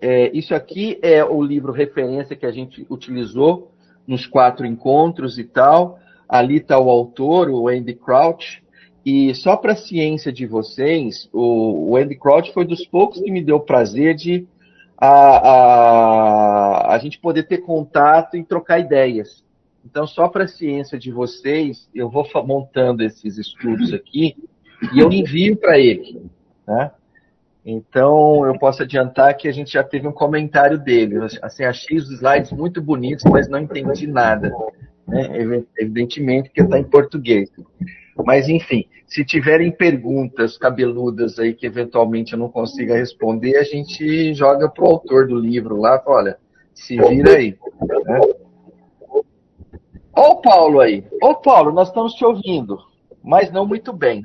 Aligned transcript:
É, 0.00 0.30
isso 0.36 0.54
aqui 0.54 0.98
é 1.02 1.24
o 1.24 1.42
livro 1.42 1.72
referência 1.72 2.36
que 2.36 2.46
a 2.46 2.50
gente 2.50 2.86
utilizou 2.90 3.72
nos 4.06 4.26
quatro 4.26 4.66
encontros 4.66 5.38
e 5.38 5.44
tal. 5.44 5.98
Ali 6.28 6.56
está 6.56 6.78
o 6.78 6.90
autor, 6.90 7.48
o 7.48 7.68
Andy 7.68 7.94
Crouch. 7.94 8.62
E 9.04 9.34
só 9.36 9.56
para 9.56 9.72
a 9.72 9.76
ciência 9.76 10.32
de 10.32 10.46
vocês, 10.46 11.28
o, 11.32 11.90
o 11.90 11.96
Andy 11.96 12.16
Crouch 12.16 12.52
foi 12.52 12.64
dos 12.64 12.84
poucos 12.86 13.20
que 13.20 13.30
me 13.30 13.42
deu 13.42 13.60
prazer 13.60 14.14
de 14.14 14.46
a, 14.98 15.08
a, 15.08 16.94
a 16.94 16.98
gente 16.98 17.18
poder 17.20 17.44
ter 17.44 17.58
contato 17.58 18.36
e 18.36 18.42
trocar 18.42 18.80
ideias. 18.80 19.44
Então, 19.84 20.06
só 20.06 20.28
para 20.28 20.44
a 20.44 20.48
ciência 20.48 20.98
de 20.98 21.12
vocês, 21.12 21.88
eu 21.94 22.10
vou 22.10 22.26
montando 22.44 23.04
esses 23.04 23.38
estudos 23.38 23.92
aqui 23.92 24.36
e 24.92 24.98
eu 24.98 25.12
envio 25.12 25.56
para 25.56 25.78
ele. 25.78 26.22
Né? 26.66 26.90
Então, 27.68 28.46
eu 28.46 28.56
posso 28.56 28.84
adiantar 28.84 29.36
que 29.36 29.48
a 29.48 29.52
gente 29.52 29.72
já 29.72 29.82
teve 29.82 30.06
um 30.06 30.12
comentário 30.12 30.78
dele. 30.78 31.16
Assim, 31.42 31.64
achei 31.64 31.96
os 31.96 32.08
slides 32.12 32.52
muito 32.52 32.80
bonitos, 32.80 33.24
mas 33.24 33.48
não 33.48 33.58
entendi 33.58 34.06
nada. 34.06 34.54
Né? 35.04 35.58
Evidentemente 35.76 36.48
que 36.48 36.62
está 36.62 36.78
em 36.78 36.84
português. 36.84 37.50
Mas, 38.24 38.48
enfim, 38.48 38.86
se 39.04 39.24
tiverem 39.24 39.72
perguntas 39.72 40.56
cabeludas 40.56 41.40
aí 41.40 41.52
que 41.52 41.66
eventualmente 41.66 42.34
eu 42.34 42.38
não 42.38 42.48
consiga 42.48 42.96
responder, 42.96 43.56
a 43.56 43.64
gente 43.64 44.32
joga 44.32 44.68
para 44.68 44.84
o 44.84 44.88
autor 44.88 45.26
do 45.26 45.36
livro 45.36 45.76
lá, 45.76 46.00
olha, 46.06 46.38
se 46.72 46.96
vira 46.96 47.32
aí. 47.32 47.58
Né? 48.04 48.20
O 50.16 50.36
Paulo 50.36 50.80
aí. 50.80 51.04
Ô 51.20 51.34
Paulo, 51.34 51.72
nós 51.72 51.88
estamos 51.88 52.14
te 52.14 52.24
ouvindo, 52.24 52.78
mas 53.24 53.50
não 53.50 53.66
muito 53.66 53.92
bem. 53.92 54.24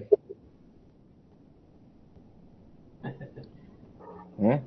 Né? 4.42 4.64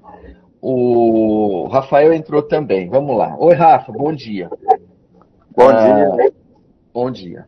O 0.63 1.67
Rafael 1.67 2.13
entrou 2.13 2.43
também. 2.43 2.89
Vamos 2.89 3.17
lá. 3.19 3.37
Oi, 3.39 3.55
Rafa, 3.55 3.91
bom 3.91 4.13
dia. 4.13 4.49
Bom 5.51 5.69
ah, 5.69 6.13
dia. 6.13 6.33
Bom 6.93 7.11
dia. 7.11 7.47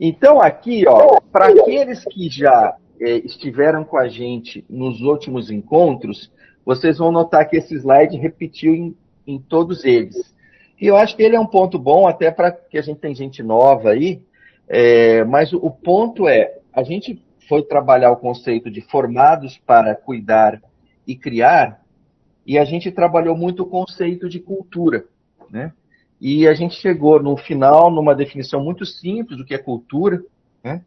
Então, 0.00 0.40
aqui, 0.40 0.84
ó, 0.88 1.20
para 1.30 1.48
aqueles 1.48 2.02
que 2.04 2.30
já 2.30 2.74
é, 2.98 3.18
estiveram 3.18 3.84
com 3.84 3.98
a 3.98 4.08
gente 4.08 4.64
nos 4.70 5.02
últimos 5.02 5.50
encontros, 5.50 6.32
vocês 6.64 6.96
vão 6.96 7.12
notar 7.12 7.46
que 7.48 7.58
esse 7.58 7.74
slide 7.74 8.16
repetiu 8.16 8.74
em, 8.74 8.96
em 9.26 9.38
todos 9.38 9.84
eles. 9.84 10.34
E 10.80 10.86
eu 10.86 10.96
acho 10.96 11.14
que 11.14 11.22
ele 11.22 11.36
é 11.36 11.40
um 11.40 11.46
ponto 11.46 11.78
bom, 11.78 12.08
até 12.08 12.30
para 12.30 12.50
que 12.50 12.78
a 12.78 12.82
gente 12.82 13.00
tem 13.00 13.14
gente 13.14 13.42
nova 13.42 13.90
aí, 13.90 14.22
é, 14.66 15.24
mas 15.24 15.52
o, 15.52 15.58
o 15.58 15.70
ponto 15.70 16.26
é, 16.26 16.58
a 16.72 16.82
gente 16.82 17.22
foi 17.48 17.62
trabalhar 17.62 18.10
o 18.10 18.16
conceito 18.16 18.70
de 18.70 18.80
formados 18.80 19.58
para 19.58 19.94
cuidar 19.94 20.60
e 21.06 21.14
criar, 21.16 21.82
e 22.46 22.58
a 22.58 22.64
gente 22.64 22.90
trabalhou 22.90 23.36
muito 23.36 23.62
o 23.62 23.66
conceito 23.66 24.28
de 24.28 24.40
cultura, 24.40 25.04
né? 25.50 25.72
E 26.20 26.48
a 26.48 26.54
gente 26.54 26.74
chegou 26.76 27.22
no 27.22 27.36
final 27.36 27.90
numa 27.90 28.14
definição 28.14 28.62
muito 28.62 28.86
simples 28.86 29.36
do 29.36 29.44
que 29.44 29.54
é 29.54 29.58
cultura, 29.58 30.22
né? 30.64 30.82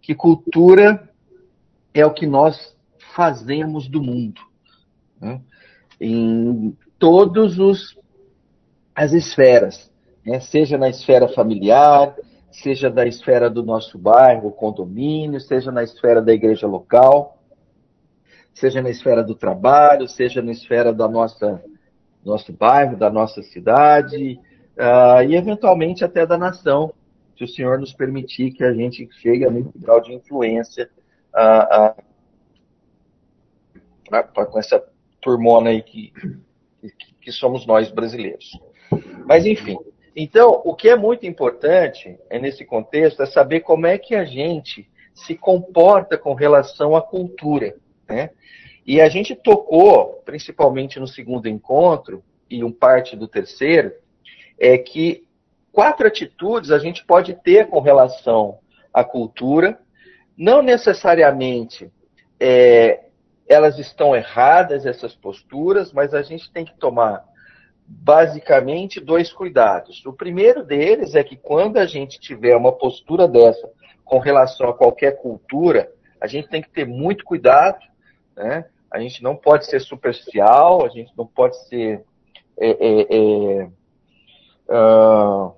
Que 0.00 0.14
cultura 0.14 1.08
é 1.94 2.04
o 2.04 2.12
que 2.12 2.26
nós 2.26 2.76
fazemos 3.14 3.88
do 3.88 4.02
mundo, 4.02 4.40
né? 5.20 5.40
em 5.98 6.76
todos 6.98 7.58
os 7.58 7.98
as 8.94 9.12
esferas, 9.12 9.90
né? 10.24 10.40
seja 10.40 10.76
na 10.78 10.88
esfera 10.88 11.28
familiar, 11.28 12.14
seja 12.50 12.90
da 12.90 13.06
esfera 13.06 13.50
do 13.50 13.62
nosso 13.62 13.98
bairro, 13.98 14.50
condomínio, 14.50 15.40
seja 15.40 15.70
na 15.70 15.82
esfera 15.82 16.22
da 16.22 16.32
igreja 16.32 16.66
local, 16.66 17.35
seja 18.56 18.80
na 18.80 18.88
esfera 18.88 19.22
do 19.22 19.34
trabalho, 19.34 20.08
seja 20.08 20.40
na 20.40 20.50
esfera 20.50 20.92
da 20.92 21.06
nossa 21.06 21.62
nosso 22.24 22.52
bairro, 22.52 22.96
da 22.96 23.08
nossa 23.08 23.40
cidade 23.40 24.40
uh, 24.76 25.22
e 25.28 25.36
eventualmente 25.36 26.04
até 26.04 26.26
da 26.26 26.36
nação, 26.36 26.92
se 27.38 27.44
o 27.44 27.48
Senhor 27.48 27.78
nos 27.78 27.92
permitir 27.92 28.50
que 28.50 28.64
a 28.64 28.72
gente 28.72 29.08
chegue 29.20 29.44
a 29.44 29.50
muito 29.50 29.78
grau 29.78 30.00
de 30.00 30.12
influência 30.12 30.90
uh, 31.32 31.92
uh, 34.10 34.46
com 34.50 34.58
essa 34.58 34.82
turmona 35.20 35.70
aí 35.70 35.82
que, 35.82 36.12
que, 36.80 37.14
que 37.20 37.30
somos 37.30 37.64
nós 37.64 37.92
brasileiros. 37.92 38.58
Mas 39.24 39.46
enfim, 39.46 39.76
então 40.16 40.62
o 40.64 40.74
que 40.74 40.88
é 40.88 40.96
muito 40.96 41.26
importante 41.26 42.18
é 42.28 42.40
nesse 42.40 42.64
contexto 42.64 43.22
é 43.22 43.26
saber 43.26 43.60
como 43.60 43.86
é 43.86 43.98
que 43.98 44.16
a 44.16 44.24
gente 44.24 44.90
se 45.14 45.36
comporta 45.36 46.18
com 46.18 46.34
relação 46.34 46.96
à 46.96 47.02
cultura, 47.02 47.76
né? 48.08 48.30
E 48.86 49.00
a 49.00 49.08
gente 49.08 49.34
tocou, 49.34 50.22
principalmente 50.24 51.00
no 51.00 51.08
segundo 51.08 51.48
encontro, 51.48 52.22
e 52.48 52.62
um 52.62 52.70
parte 52.70 53.16
do 53.16 53.26
terceiro, 53.26 53.92
é 54.58 54.78
que 54.78 55.26
quatro 55.72 56.06
atitudes 56.06 56.70
a 56.70 56.78
gente 56.78 57.04
pode 57.04 57.34
ter 57.34 57.68
com 57.68 57.80
relação 57.80 58.58
à 58.94 59.02
cultura, 59.02 59.78
não 60.36 60.62
necessariamente 60.62 61.90
é, 62.38 63.06
elas 63.48 63.78
estão 63.78 64.14
erradas, 64.14 64.86
essas 64.86 65.14
posturas, 65.14 65.92
mas 65.92 66.14
a 66.14 66.22
gente 66.22 66.50
tem 66.52 66.64
que 66.64 66.76
tomar 66.76 67.24
basicamente 67.86 69.00
dois 69.00 69.32
cuidados. 69.32 70.04
O 70.04 70.12
primeiro 70.12 70.64
deles 70.64 71.14
é 71.14 71.22
que 71.22 71.36
quando 71.36 71.76
a 71.76 71.86
gente 71.86 72.18
tiver 72.18 72.56
uma 72.56 72.72
postura 72.72 73.28
dessa 73.28 73.68
com 74.04 74.18
relação 74.18 74.68
a 74.68 74.74
qualquer 74.74 75.20
cultura, 75.20 75.90
a 76.20 76.26
gente 76.26 76.48
tem 76.48 76.62
que 76.62 76.70
ter 76.70 76.86
muito 76.86 77.24
cuidado, 77.24 77.78
né? 78.36 78.66
A 78.90 79.00
gente 79.00 79.22
não 79.22 79.34
pode 79.34 79.66
ser 79.66 79.80
superficial, 79.80 80.84
a 80.84 80.88
gente 80.88 81.12
não 81.16 81.26
pode 81.26 81.56
ser 81.68 82.04
é, 82.58 82.70
é, 82.70 83.68
uh, 84.68 85.52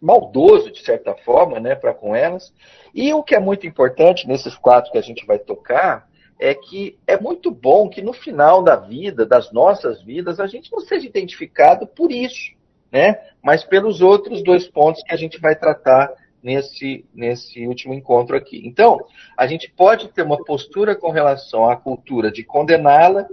maldoso, 0.00 0.70
de 0.70 0.82
certa 0.84 1.14
forma, 1.14 1.58
né, 1.58 1.74
para 1.74 1.94
com 1.94 2.14
elas. 2.14 2.52
E 2.94 3.12
o 3.12 3.22
que 3.22 3.34
é 3.34 3.40
muito 3.40 3.66
importante 3.66 4.28
nesses 4.28 4.54
quatro 4.56 4.92
que 4.92 4.98
a 4.98 5.02
gente 5.02 5.26
vai 5.26 5.38
tocar 5.38 6.08
é 6.38 6.54
que 6.54 6.98
é 7.06 7.18
muito 7.18 7.50
bom 7.50 7.88
que 7.88 8.02
no 8.02 8.12
final 8.12 8.62
da 8.62 8.76
vida, 8.76 9.24
das 9.24 9.50
nossas 9.52 10.02
vidas, 10.02 10.38
a 10.38 10.46
gente 10.46 10.70
não 10.70 10.80
seja 10.80 11.06
identificado 11.06 11.86
por 11.86 12.12
isso, 12.12 12.52
né? 12.92 13.18
Mas 13.42 13.64
pelos 13.64 14.02
outros 14.02 14.42
dois 14.42 14.68
pontos 14.68 15.02
que 15.02 15.14
a 15.14 15.16
gente 15.16 15.40
vai 15.40 15.56
tratar 15.56 16.12
nesse, 16.46 17.04
nesse 17.12 17.66
último 17.66 17.92
encontro 17.92 18.36
aqui. 18.36 18.62
Então, 18.64 19.04
a 19.36 19.48
gente 19.48 19.68
pode 19.68 20.06
ter 20.10 20.22
uma 20.22 20.36
postura 20.44 20.94
com 20.94 21.10
relação 21.10 21.68
à 21.68 21.74
cultura 21.74 22.30
de 22.30 22.44
condená-la, 22.44 23.26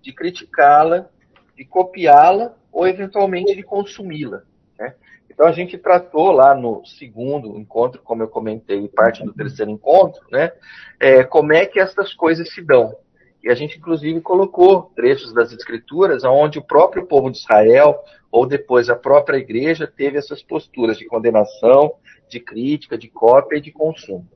de 0.00 0.10
criticá-la, 0.10 1.06
de 1.54 1.66
copiá-la 1.66 2.56
ou 2.72 2.88
eventualmente 2.88 3.54
de 3.54 3.62
consumi-la. 3.62 4.42
Né? 4.78 4.94
Então 5.30 5.46
a 5.46 5.52
gente 5.52 5.76
tratou 5.76 6.30
lá 6.30 6.54
no 6.54 6.82
segundo 6.86 7.58
encontro, 7.58 8.00
como 8.02 8.22
eu 8.22 8.28
comentei, 8.28 8.88
parte 8.88 9.22
do 9.22 9.34
terceiro 9.34 9.70
encontro, 9.70 10.22
né? 10.30 10.50
É, 10.98 11.24
como 11.24 11.52
é 11.52 11.66
que 11.66 11.78
essas 11.78 12.14
coisas 12.14 12.50
se 12.54 12.62
dão. 12.62 12.96
E 13.46 13.48
a 13.48 13.54
gente, 13.54 13.78
inclusive, 13.78 14.20
colocou 14.20 14.90
trechos 14.96 15.32
das 15.32 15.52
escrituras 15.52 16.24
onde 16.24 16.58
o 16.58 16.64
próprio 16.64 17.06
povo 17.06 17.30
de 17.30 17.38
Israel, 17.38 17.96
ou 18.28 18.44
depois 18.44 18.90
a 18.90 18.96
própria 18.96 19.36
igreja, 19.36 19.86
teve 19.86 20.18
essas 20.18 20.42
posturas 20.42 20.98
de 20.98 21.06
condenação, 21.06 21.94
de 22.28 22.40
crítica, 22.40 22.98
de 22.98 23.06
cópia 23.06 23.58
e 23.58 23.60
de 23.60 23.70
consumo. 23.70 24.26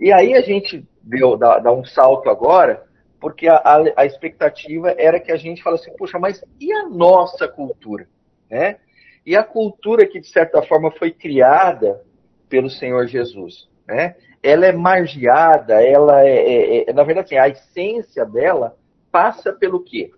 E 0.00 0.12
aí 0.12 0.34
a 0.34 0.40
gente 0.40 0.84
deu, 1.00 1.36
dá, 1.36 1.60
dá 1.60 1.72
um 1.72 1.84
salto 1.84 2.28
agora, 2.28 2.84
porque 3.20 3.46
a, 3.46 3.54
a, 3.54 3.84
a, 3.98 4.04
expectativa 4.04 4.92
era 4.98 5.20
que 5.20 5.30
a 5.30 5.36
gente 5.36 5.62
falasse, 5.62 5.88
puxa, 5.96 6.18
mas 6.18 6.44
e 6.58 6.72
a 6.72 6.88
nossa 6.88 7.46
cultura? 7.46 8.08
Né? 8.50 8.78
E 9.24 9.36
a 9.36 9.44
cultura 9.44 10.08
que, 10.08 10.18
de 10.18 10.26
certa 10.26 10.60
forma, 10.60 10.90
foi 10.90 11.12
criada 11.12 12.02
pelo 12.48 12.68
Senhor 12.68 13.06
Jesus. 13.06 13.68
Né? 13.86 14.16
Ela 14.44 14.66
é 14.66 14.72
margeada, 14.72 15.82
ela 15.82 16.22
é, 16.22 16.36
é, 16.36 16.90
é 16.90 16.92
na 16.92 17.02
verdade, 17.02 17.34
assim, 17.34 17.38
a 17.38 17.48
essência 17.48 18.26
dela 18.26 18.76
passa 19.10 19.54
pelo 19.54 19.80
quê? 19.80 20.10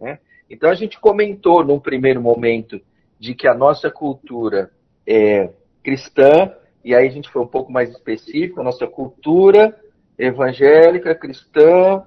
Né? 0.00 0.20
Então 0.48 0.70
a 0.70 0.74
gente 0.74 1.00
comentou 1.00 1.64
num 1.64 1.80
primeiro 1.80 2.22
momento 2.22 2.80
de 3.18 3.34
que 3.34 3.48
a 3.48 3.54
nossa 3.54 3.90
cultura 3.90 4.70
é 5.04 5.50
cristã, 5.82 6.54
e 6.84 6.94
aí 6.94 7.08
a 7.08 7.10
gente 7.10 7.28
foi 7.28 7.42
um 7.42 7.46
pouco 7.46 7.72
mais 7.72 7.90
específico, 7.90 8.60
a 8.60 8.64
nossa 8.64 8.86
cultura 8.86 9.76
evangélica 10.16 11.12
cristã 11.12 12.04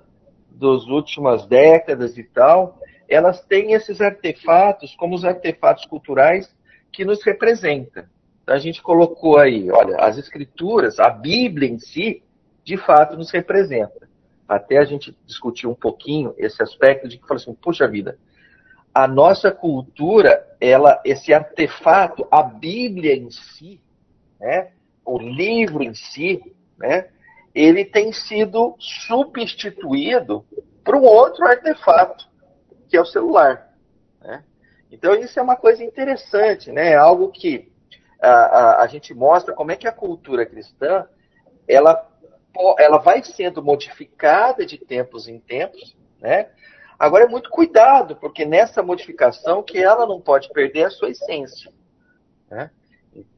das 0.50 0.86
últimas 0.88 1.46
décadas 1.46 2.18
e 2.18 2.24
tal, 2.24 2.80
elas 3.10 3.42
têm 3.42 3.74
esses 3.74 4.00
artefatos 4.00 4.96
como 4.96 5.14
os 5.14 5.26
artefatos 5.26 5.86
culturais 5.86 6.56
que 6.90 7.04
nos 7.04 7.22
representam. 7.22 8.06
A 8.48 8.58
gente 8.58 8.82
colocou 8.82 9.40
aí, 9.40 9.72
olha, 9.72 9.98
as 9.98 10.18
escrituras, 10.18 11.00
a 11.00 11.10
Bíblia 11.10 11.70
em 11.70 11.80
si, 11.80 12.24
de 12.64 12.78
fato 12.78 13.18
nos 13.18 13.32
representa. 13.32 14.08
Até 14.48 14.78
a 14.78 14.86
gente 14.86 15.18
discutiu 15.26 15.72
um 15.72 15.76
pouquinho 15.76 16.34
esse 16.38 16.62
aspecto 16.62 17.08
de 17.08 17.18
que 17.18 17.28
falou 17.28 17.42
assim, 17.42 17.56
puxa 17.56 17.88
vida, 17.88 18.18
a 18.94 19.08
nossa 19.08 19.52
cultura, 19.52 20.48
ela, 20.62 21.02
esse 21.04 21.34
artefato, 21.34 22.28
a 22.32 22.44
Bíblia 22.44 23.16
em 23.16 23.30
si, 23.32 23.82
né, 24.40 24.72
o 25.04 25.18
livro 25.18 25.84
em 25.84 25.94
si, 25.94 26.42
né, 26.78 27.10
ele 27.54 27.84
tem 27.84 28.12
sido 28.12 28.76
substituído 28.80 30.46
por 30.84 30.96
um 30.96 31.04
outro 31.04 31.46
artefato, 31.46 32.28
que 32.88 32.96
é 32.96 33.02
o 33.02 33.06
celular. 33.06 33.74
Né? 34.22 34.44
Então 34.92 35.16
isso 35.16 35.40
é 35.40 35.42
uma 35.42 35.56
coisa 35.56 35.84
interessante, 35.84 36.72
né? 36.72 36.96
Algo 36.96 37.30
que 37.32 37.72
a, 38.22 38.30
a, 38.30 38.84
a, 38.84 38.88
gente 38.88 39.14
mostra 39.14 39.54
como 39.54 39.72
é 39.72 39.76
que 39.76 39.88
a 39.88 39.92
cultura 39.92 40.46
cristã 40.46 41.08
ela, 41.68 42.10
ela 42.78 42.98
vai 42.98 43.24
sendo 43.24 43.64
modificada 43.64 44.66
de 44.66 44.78
tempos 44.78 45.28
em 45.28 45.40
tempos, 45.40 45.96
né? 46.20 46.50
Agora 46.98 47.26
é 47.26 47.28
muito 47.28 47.50
cuidado, 47.50 48.16
porque 48.16 48.46
nessa 48.46 48.82
modificação 48.82 49.62
que 49.62 49.78
ela 49.78 50.06
não 50.06 50.22
pode 50.22 50.50
perder 50.50 50.86
a 50.86 50.90
sua 50.90 51.10
essência. 51.10 51.72
Né? 52.50 52.72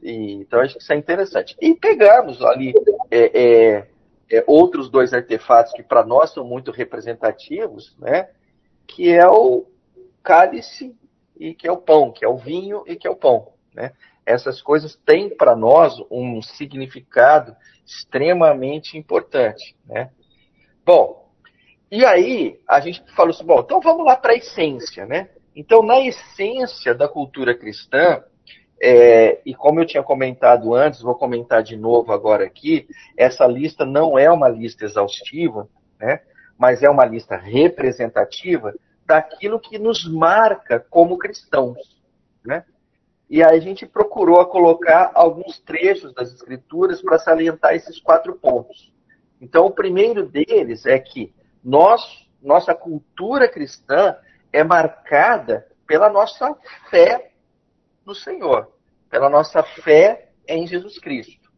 E, 0.02 0.34
então 0.34 0.60
acho 0.60 0.76
que 0.76 0.82
isso 0.82 0.94
é 0.94 0.96
interessante. 0.96 1.56
E 1.60 1.74
pegamos 1.74 2.42
ali 2.44 2.74
é, 3.10 3.42
é, 3.42 3.88
é, 4.32 4.44
outros 4.46 4.90
dois 4.90 5.14
artefatos 5.14 5.74
que 5.74 5.82
para 5.82 6.06
nós 6.06 6.32
são 6.32 6.44
muito 6.44 6.72
representativos, 6.72 7.96
né? 7.98 8.30
que 8.86 9.12
é 9.12 9.28
o 9.28 9.66
cálice 10.22 10.96
e 11.36 11.54
que 11.54 11.68
é 11.68 11.72
o 11.72 11.78
pão, 11.78 12.12
que 12.12 12.24
é 12.24 12.28
o 12.28 12.38
vinho 12.38 12.84
e 12.86 12.96
que 12.96 13.08
é 13.08 13.10
o 13.10 13.16
pão. 13.16 13.54
Né? 13.74 13.92
Essas 14.28 14.62
coisas 14.62 14.94
têm 15.06 15.30
para 15.30 15.56
nós 15.56 15.96
um 16.12 16.42
significado 16.42 17.56
extremamente 17.86 18.98
importante. 18.98 19.74
Né? 19.86 20.12
Bom, 20.86 21.32
e 21.90 22.06
aí 22.06 22.60
a 22.68 22.82
gente 22.82 23.02
falou 23.16 23.32
assim, 23.32 23.46
bom, 23.46 23.62
então 23.62 23.80
vamos 23.80 24.06
lá 24.06 24.18
para 24.18 24.34
a 24.34 24.36
essência, 24.36 25.06
né? 25.06 25.30
Então, 25.56 25.82
na 25.82 26.02
essência 26.02 26.94
da 26.94 27.08
cultura 27.08 27.56
cristã, 27.58 28.22
é, 28.82 29.40
e 29.46 29.56
como 29.56 29.80
eu 29.80 29.86
tinha 29.86 30.04
comentado 30.04 30.76
antes, 30.76 31.02
vou 31.02 31.16
comentar 31.16 31.64
de 31.64 31.78
novo 31.78 32.12
agora 32.12 32.44
aqui, 32.44 32.86
essa 33.16 33.48
lista 33.48 33.86
não 33.86 34.20
é 34.20 34.30
uma 34.30 34.50
lista 34.50 34.84
exaustiva, 34.84 35.70
né? 35.98 36.20
Mas 36.58 36.84
é 36.84 36.90
uma 36.90 37.06
lista 37.06 37.38
representativa 37.38 38.74
daquilo 39.06 39.58
que 39.58 39.80
nos 39.80 40.06
marca 40.06 40.86
como 40.90 41.18
cristãos, 41.18 41.78
né? 42.46 42.66
E 43.30 43.44
a 43.44 43.60
gente 43.60 43.86
procurou 43.86 44.46
colocar 44.46 45.12
alguns 45.14 45.60
trechos 45.60 46.14
das 46.14 46.34
escrituras 46.34 47.02
para 47.02 47.20
salientar 47.20 47.76
esses 47.76 48.00
quatro 48.00 48.36
pontos. 48.36 48.92
Então, 49.42 49.66
o 49.66 49.72
primeiro 49.72 50.26
deles 50.26 50.86
é 50.86 50.98
que 50.98 51.34
nós, 51.64 52.02
nossa 52.42 52.74
cultura 52.74 53.50
cristã 53.50 54.16
é 54.52 54.64
marcada 54.64 55.68
pela 55.86 56.10
nossa 56.10 56.56
fé 56.90 57.32
no 58.06 58.16
Senhor, 58.16 58.72
pela 59.10 59.30
nossa 59.30 59.62
fé 59.62 60.30
em 60.48 60.66
Jesus 60.66 60.98
Cristo. 60.98 61.52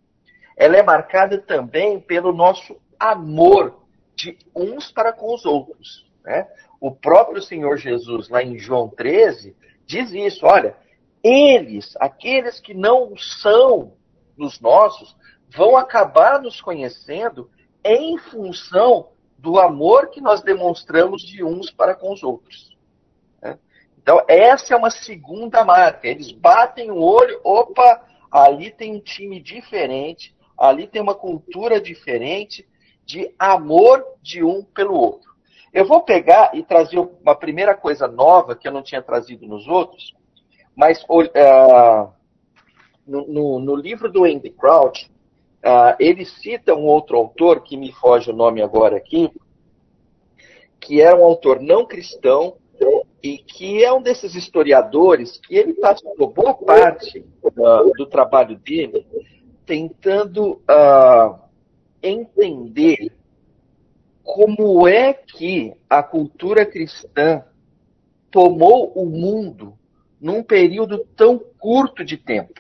Ela 0.58 0.78
é 0.78 0.84
marcada 0.84 1.38
também 1.38 2.00
pelo 2.00 2.34
nosso 2.34 2.82
amor 3.00 3.80
de 4.16 4.38
uns 4.54 4.92
para 4.92 5.14
com 5.14 5.34
os 5.34 5.46
outros. 5.46 6.10
Né? 6.24 6.48
O 6.82 6.92
próprio 6.92 7.42
Senhor 7.42 7.78
Jesus, 7.78 8.28
lá 8.30 8.44
em 8.44 8.58
João 8.58 8.90
13, 8.90 9.56
diz 9.86 10.12
isso: 10.12 10.46
olha, 10.46 10.76
eles, 11.24 11.96
aqueles 12.00 12.60
que 12.60 12.74
não 12.74 13.16
são 13.18 13.94
dos 14.38 14.60
nossos, 14.60 15.16
vão 15.50 15.76
acabar 15.76 16.42
nos 16.42 16.62
conhecendo 16.62 17.50
em 17.84 18.18
função 18.18 19.10
do 19.38 19.60
amor 19.60 20.10
que 20.10 20.22
nós 20.22 20.42
demonstramos 20.42 21.22
de 21.22 21.44
uns 21.44 21.72
para 21.72 21.96
com 21.96 22.12
os 22.12 22.24
outros. 22.24 22.78
Né? 23.42 23.58
Então, 23.98 24.24
essa 24.28 24.74
é 24.74 24.78
uma 24.78 24.92
segunda 24.92 25.64
marca. 25.64 26.08
Eles 26.08 26.32
batem 26.32 26.92
o 26.92 27.02
olho, 27.02 27.40
opa, 27.44 28.02
ali 28.32 28.72
tem 28.72 28.96
um 28.96 29.00
time 29.00 29.40
diferente, 29.40 30.36
ali 30.58 30.88
tem 30.88 31.02
uma 31.02 31.16
cultura 31.16 31.80
diferente 31.80 32.68
de 33.06 33.34
amor 33.40 34.06
de 34.22 34.44
um 34.44 34.64
pelo 34.64 34.94
outro. 34.94 35.30
Eu 35.72 35.86
vou 35.86 36.02
pegar 36.02 36.52
e 36.54 36.64
trazer 36.64 37.00
uma 37.00 37.36
primeira 37.36 37.76
coisa 37.76 38.08
nova 38.08 38.56
que 38.56 38.68
eu 38.68 38.72
não 38.72 38.82
tinha 38.82 39.02
trazido 39.02 39.48
nos 39.48 39.68
outros, 39.68 40.14
mas 40.80 41.04
uh, 41.04 42.10
no, 43.06 43.28
no, 43.28 43.60
no, 43.60 43.76
livro 43.76 44.10
do 44.10 44.24
Andy 44.24 44.50
Crouch, 44.50 45.12
Uh, 45.62 45.92
ele 46.00 46.24
cita 46.24 46.74
um 46.74 46.86
outro 46.86 47.18
autor, 47.18 47.64
que 47.64 47.76
me 47.76 47.92
foge 47.92 48.32
o 48.32 48.34
nome 48.34 48.62
agora 48.62 48.96
aqui, 48.96 49.30
que 50.80 51.02
é 51.02 51.14
um 51.14 51.22
autor 51.22 51.60
não 51.60 51.86
cristão 51.86 52.56
e 53.22 53.40
que 53.40 53.84
é 53.84 53.92
um 53.92 54.02
desses 54.02 54.36
historiadores 54.36 55.38
que 55.38 55.58
ele 55.58 55.74
passou 55.74 56.16
boa 56.30 56.54
parte 56.54 57.26
uh, 57.44 57.92
do 57.98 58.06
trabalho 58.06 58.58
dele 58.58 59.06
tentando 59.66 60.62
entender 62.02 63.12
como 64.24 64.88
é 64.88 65.12
que 65.12 65.74
a 65.90 66.02
cultura 66.02 66.66
cristã 66.66 67.44
tomou 68.32 68.94
o 68.94 69.06
mundo 69.06 69.78
num 70.20 70.44
período 70.44 71.00
tão 71.16 71.40
curto 71.40 72.04
de 72.04 72.18
tempo. 72.18 72.60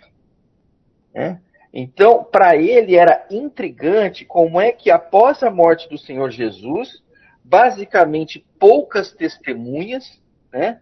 Né? 1.13 1.41
Então, 1.73 2.23
para 2.23 2.55
ele 2.55 2.95
era 2.95 3.25
intrigante 3.29 4.25
como 4.25 4.59
é 4.59 4.71
que 4.71 4.89
após 4.89 5.43
a 5.43 5.51
morte 5.51 5.87
do 5.89 5.97
Senhor 5.97 6.31
Jesus, 6.31 7.03
basicamente 7.43 8.45
poucas 8.59 9.11
testemunhas, 9.11 10.21
né? 10.51 10.79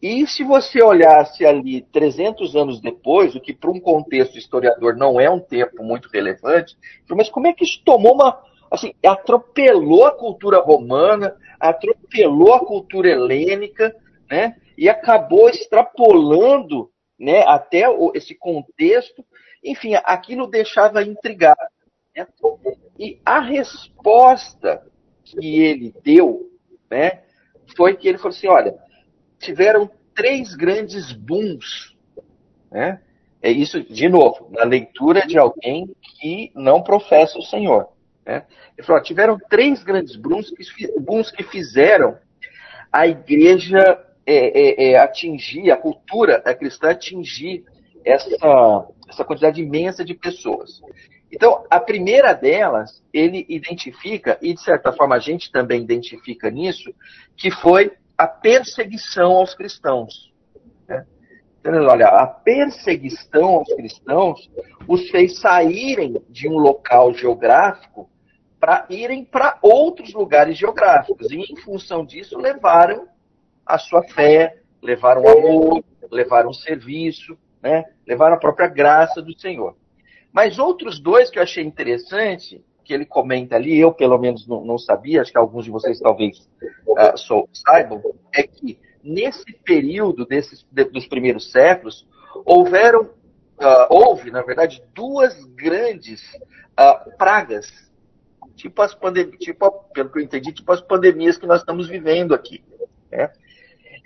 E 0.00 0.24
se 0.28 0.44
você 0.44 0.80
olhasse 0.80 1.44
ali 1.44 1.82
300 1.82 2.54
anos 2.54 2.80
depois, 2.80 3.34
o 3.34 3.40
que 3.40 3.52
para 3.52 3.70
um 3.70 3.80
contexto 3.80 4.38
historiador 4.38 4.96
não 4.96 5.20
é 5.20 5.28
um 5.28 5.40
tempo 5.40 5.82
muito 5.82 6.08
relevante, 6.08 6.76
mas 7.08 7.28
como 7.28 7.48
é 7.48 7.52
que 7.52 7.64
isso 7.64 7.82
tomou 7.84 8.14
uma. 8.14 8.40
Assim, 8.70 8.92
atropelou 9.04 10.06
a 10.06 10.12
cultura 10.12 10.60
romana, 10.60 11.34
atropelou 11.58 12.54
a 12.54 12.64
cultura 12.64 13.08
helênica, 13.10 13.94
né? 14.30 14.56
E 14.78 14.88
acabou 14.88 15.50
extrapolando 15.50 16.90
né, 17.18 17.42
até 17.46 17.82
esse 18.14 18.34
contexto 18.34 19.24
enfim, 19.62 19.94
aquilo 20.04 20.46
deixava 20.46 21.02
intrigado. 21.02 21.58
Né? 22.16 22.26
E 22.98 23.20
a 23.24 23.40
resposta 23.40 24.82
que 25.24 25.60
ele 25.60 25.94
deu 26.02 26.50
né, 26.90 27.22
foi 27.76 27.96
que 27.96 28.08
ele 28.08 28.18
falou 28.18 28.36
assim: 28.36 28.48
olha, 28.48 28.76
tiveram 29.38 29.90
três 30.14 30.54
grandes 30.54 31.12
booms. 31.12 31.96
Né? 32.70 33.00
É 33.40 33.50
isso, 33.50 33.82
de 33.82 34.08
novo, 34.08 34.48
na 34.50 34.64
leitura 34.64 35.26
de 35.26 35.38
alguém 35.38 35.88
que 36.02 36.50
não 36.54 36.82
professa 36.82 37.38
o 37.38 37.42
Senhor. 37.42 37.88
Né? 38.24 38.46
Ele 38.76 38.86
falou: 38.86 39.02
tiveram 39.02 39.38
três 39.50 39.82
grandes 39.82 40.16
booms 40.16 40.50
que, 40.50 41.00
booms 41.00 41.30
que 41.30 41.42
fizeram 41.42 42.18
a 42.92 43.06
igreja 43.06 44.04
é, 44.30 44.60
é, 44.60 44.90
é, 44.90 44.98
atingir, 44.98 45.70
a 45.70 45.76
cultura 45.76 46.40
cristã 46.54 46.90
atingir 46.90 47.64
essa 48.04 48.86
essa 49.08 49.24
quantidade 49.24 49.62
imensa 49.62 50.04
de 50.04 50.14
pessoas. 50.14 50.80
Então, 51.32 51.64
a 51.70 51.80
primeira 51.80 52.32
delas, 52.32 53.02
ele 53.12 53.44
identifica, 53.48 54.38
e 54.40 54.54
de 54.54 54.62
certa 54.62 54.92
forma 54.92 55.16
a 55.16 55.18
gente 55.18 55.50
também 55.50 55.82
identifica 55.82 56.50
nisso, 56.50 56.94
que 57.36 57.50
foi 57.50 57.92
a 58.16 58.26
perseguição 58.26 59.32
aos 59.32 59.54
cristãos. 59.54 60.32
Né? 60.86 61.06
Então, 61.60 61.86
olha, 61.86 62.08
a 62.08 62.26
perseguição 62.26 63.56
aos 63.56 63.74
cristãos 63.74 64.50
os 64.86 65.08
fez 65.10 65.38
saírem 65.38 66.22
de 66.28 66.48
um 66.48 66.56
local 66.56 67.12
geográfico 67.12 68.10
para 68.58 68.86
irem 68.88 69.24
para 69.24 69.58
outros 69.62 70.12
lugares 70.14 70.56
geográficos. 70.56 71.30
E, 71.30 71.36
em 71.36 71.56
função 71.56 72.04
disso, 72.04 72.38
levaram 72.38 73.06
a 73.68 73.78
sua 73.78 74.02
fé, 74.02 74.56
levaram 74.82 75.28
amor, 75.28 75.84
levaram 76.10 76.52
serviço 76.52 77.36
né? 77.62 77.84
levaram 78.06 78.34
a 78.34 78.38
própria 78.38 78.68
graça 78.68 79.20
do 79.20 79.38
Senhor. 79.38 79.76
Mas 80.32 80.58
outros 80.58 81.00
dois 81.00 81.30
que 81.30 81.38
eu 81.38 81.42
achei 81.42 81.64
interessante, 81.64 82.64
que 82.84 82.92
ele 82.92 83.04
comenta 83.04 83.56
ali, 83.56 83.78
eu 83.78 83.92
pelo 83.92 84.18
menos 84.18 84.46
não, 84.46 84.64
não 84.64 84.78
sabia, 84.78 85.20
acho 85.20 85.32
que 85.32 85.38
alguns 85.38 85.64
de 85.64 85.70
vocês 85.70 86.00
talvez 86.00 86.48
uh, 86.86 87.48
saibam, 87.52 88.02
é 88.34 88.42
que 88.42 88.78
nesse 89.02 89.52
período 89.64 90.26
desses, 90.26 90.66
de, 90.70 90.84
dos 90.84 91.06
primeiros 91.06 91.50
séculos, 91.50 92.06
houveram, 92.44 93.02
uh, 93.02 93.86
houve, 93.88 94.30
na 94.30 94.42
verdade, 94.42 94.82
duas 94.94 95.44
grandes 95.44 96.22
uh, 96.34 97.16
pragas, 97.16 97.70
tipo 98.54 98.82
as 98.82 98.94
pandemias, 98.94 99.38
tipo, 99.38 99.70
pelo 99.92 100.10
que 100.10 100.18
eu 100.18 100.22
entendi, 100.22 100.52
tipo 100.52 100.70
as 100.72 100.80
pandemias 100.80 101.38
que 101.38 101.46
nós 101.46 101.60
estamos 101.60 101.88
vivendo 101.88 102.34
aqui. 102.34 102.62
Né? 103.10 103.30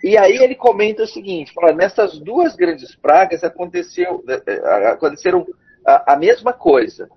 E 0.02 0.18
aí 0.18 0.36
ele 0.36 0.54
comenta 0.54 1.04
o 1.04 1.06
seguinte: 1.06 1.52
fala, 1.52 1.72
nessas 1.72 2.18
duas 2.18 2.56
grandes 2.56 2.94
pragas 2.96 3.44
aconteceu, 3.44 4.24
eh, 4.28 4.42
eh, 4.46 4.86
aconteceram 4.88 5.46
a, 5.86 6.14
a 6.14 6.16
mesma 6.16 6.52
coisa. 6.52 7.08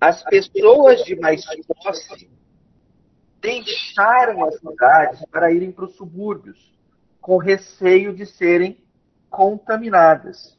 As 0.00 0.22
pessoas 0.24 1.04
de 1.04 1.16
mais 1.16 1.44
posse 1.66 2.28
deixaram 3.40 4.44
as 4.44 4.58
cidades 4.58 5.24
para 5.30 5.52
irem 5.52 5.70
para 5.70 5.84
os 5.84 5.94
subúrbios, 5.96 6.72
com 7.20 7.36
receio 7.36 8.12
de 8.12 8.26
serem 8.26 8.76
contaminadas. 9.30 10.58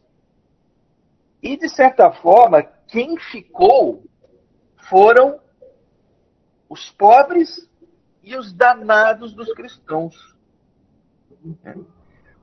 E, 1.42 1.58
de 1.58 1.70
certa 1.70 2.12
forma, 2.12 2.64
quem 2.88 3.18
ficou 3.18 4.04
foram 4.90 5.40
os 6.70 6.90
pobres 6.92 7.68
e 8.24 8.36
os 8.36 8.54
danados 8.54 9.34
dos 9.34 9.52
cristãos. 9.54 10.16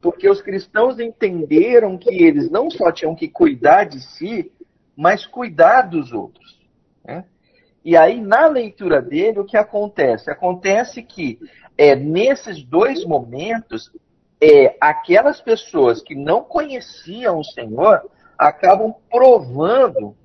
Porque 0.00 0.28
os 0.28 0.40
cristãos 0.40 0.98
entenderam 0.98 1.98
que 1.98 2.10
eles 2.10 2.50
não 2.50 2.70
só 2.70 2.92
tinham 2.92 3.14
que 3.14 3.28
cuidar 3.28 3.84
de 3.84 4.00
si, 4.00 4.52
mas 4.96 5.26
cuidar 5.26 5.82
dos 5.82 6.12
outros. 6.12 6.60
Né? 7.04 7.24
E 7.84 7.96
aí, 7.96 8.20
na 8.20 8.46
leitura 8.46 9.00
dele, 9.00 9.40
o 9.40 9.44
que 9.44 9.56
acontece? 9.56 10.30
Acontece 10.30 11.02
que 11.02 11.38
é, 11.76 11.94
nesses 11.94 12.62
dois 12.62 13.04
momentos, 13.04 13.92
é, 14.40 14.76
aquelas 14.80 15.40
pessoas 15.40 16.02
que 16.02 16.14
não 16.14 16.42
conheciam 16.42 17.38
o 17.38 17.44
Senhor 17.44 18.10
acabam 18.38 18.94
provando 19.10 20.16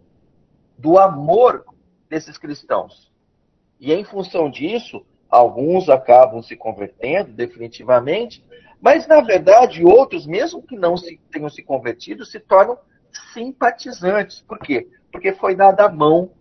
do 0.77 0.97
amor 0.97 1.65
desses 2.09 2.37
cristãos. 2.37 3.11
E 3.79 3.93
em 3.93 4.03
função 4.03 4.49
disso, 4.49 5.05
alguns 5.31 5.89
acabam 5.89 6.43
se 6.43 6.57
convertendo 6.57 7.31
definitivamente, 7.31 8.45
mas 8.81 9.07
na 9.07 9.21
verdade 9.21 9.85
outros, 9.85 10.27
mesmo 10.27 10.61
que 10.61 10.75
não 10.75 10.97
se, 10.97 11.19
tenham 11.31 11.49
se 11.49 11.63
convertido, 11.63 12.25
se 12.25 12.39
tornam 12.39 12.77
simpatizantes. 13.33 14.41
Por 14.41 14.59
quê? 14.59 14.87
Porque 15.11 15.31
foi 15.33 15.55
dada 15.55 15.85
a 15.85 15.89
mão 15.89 16.31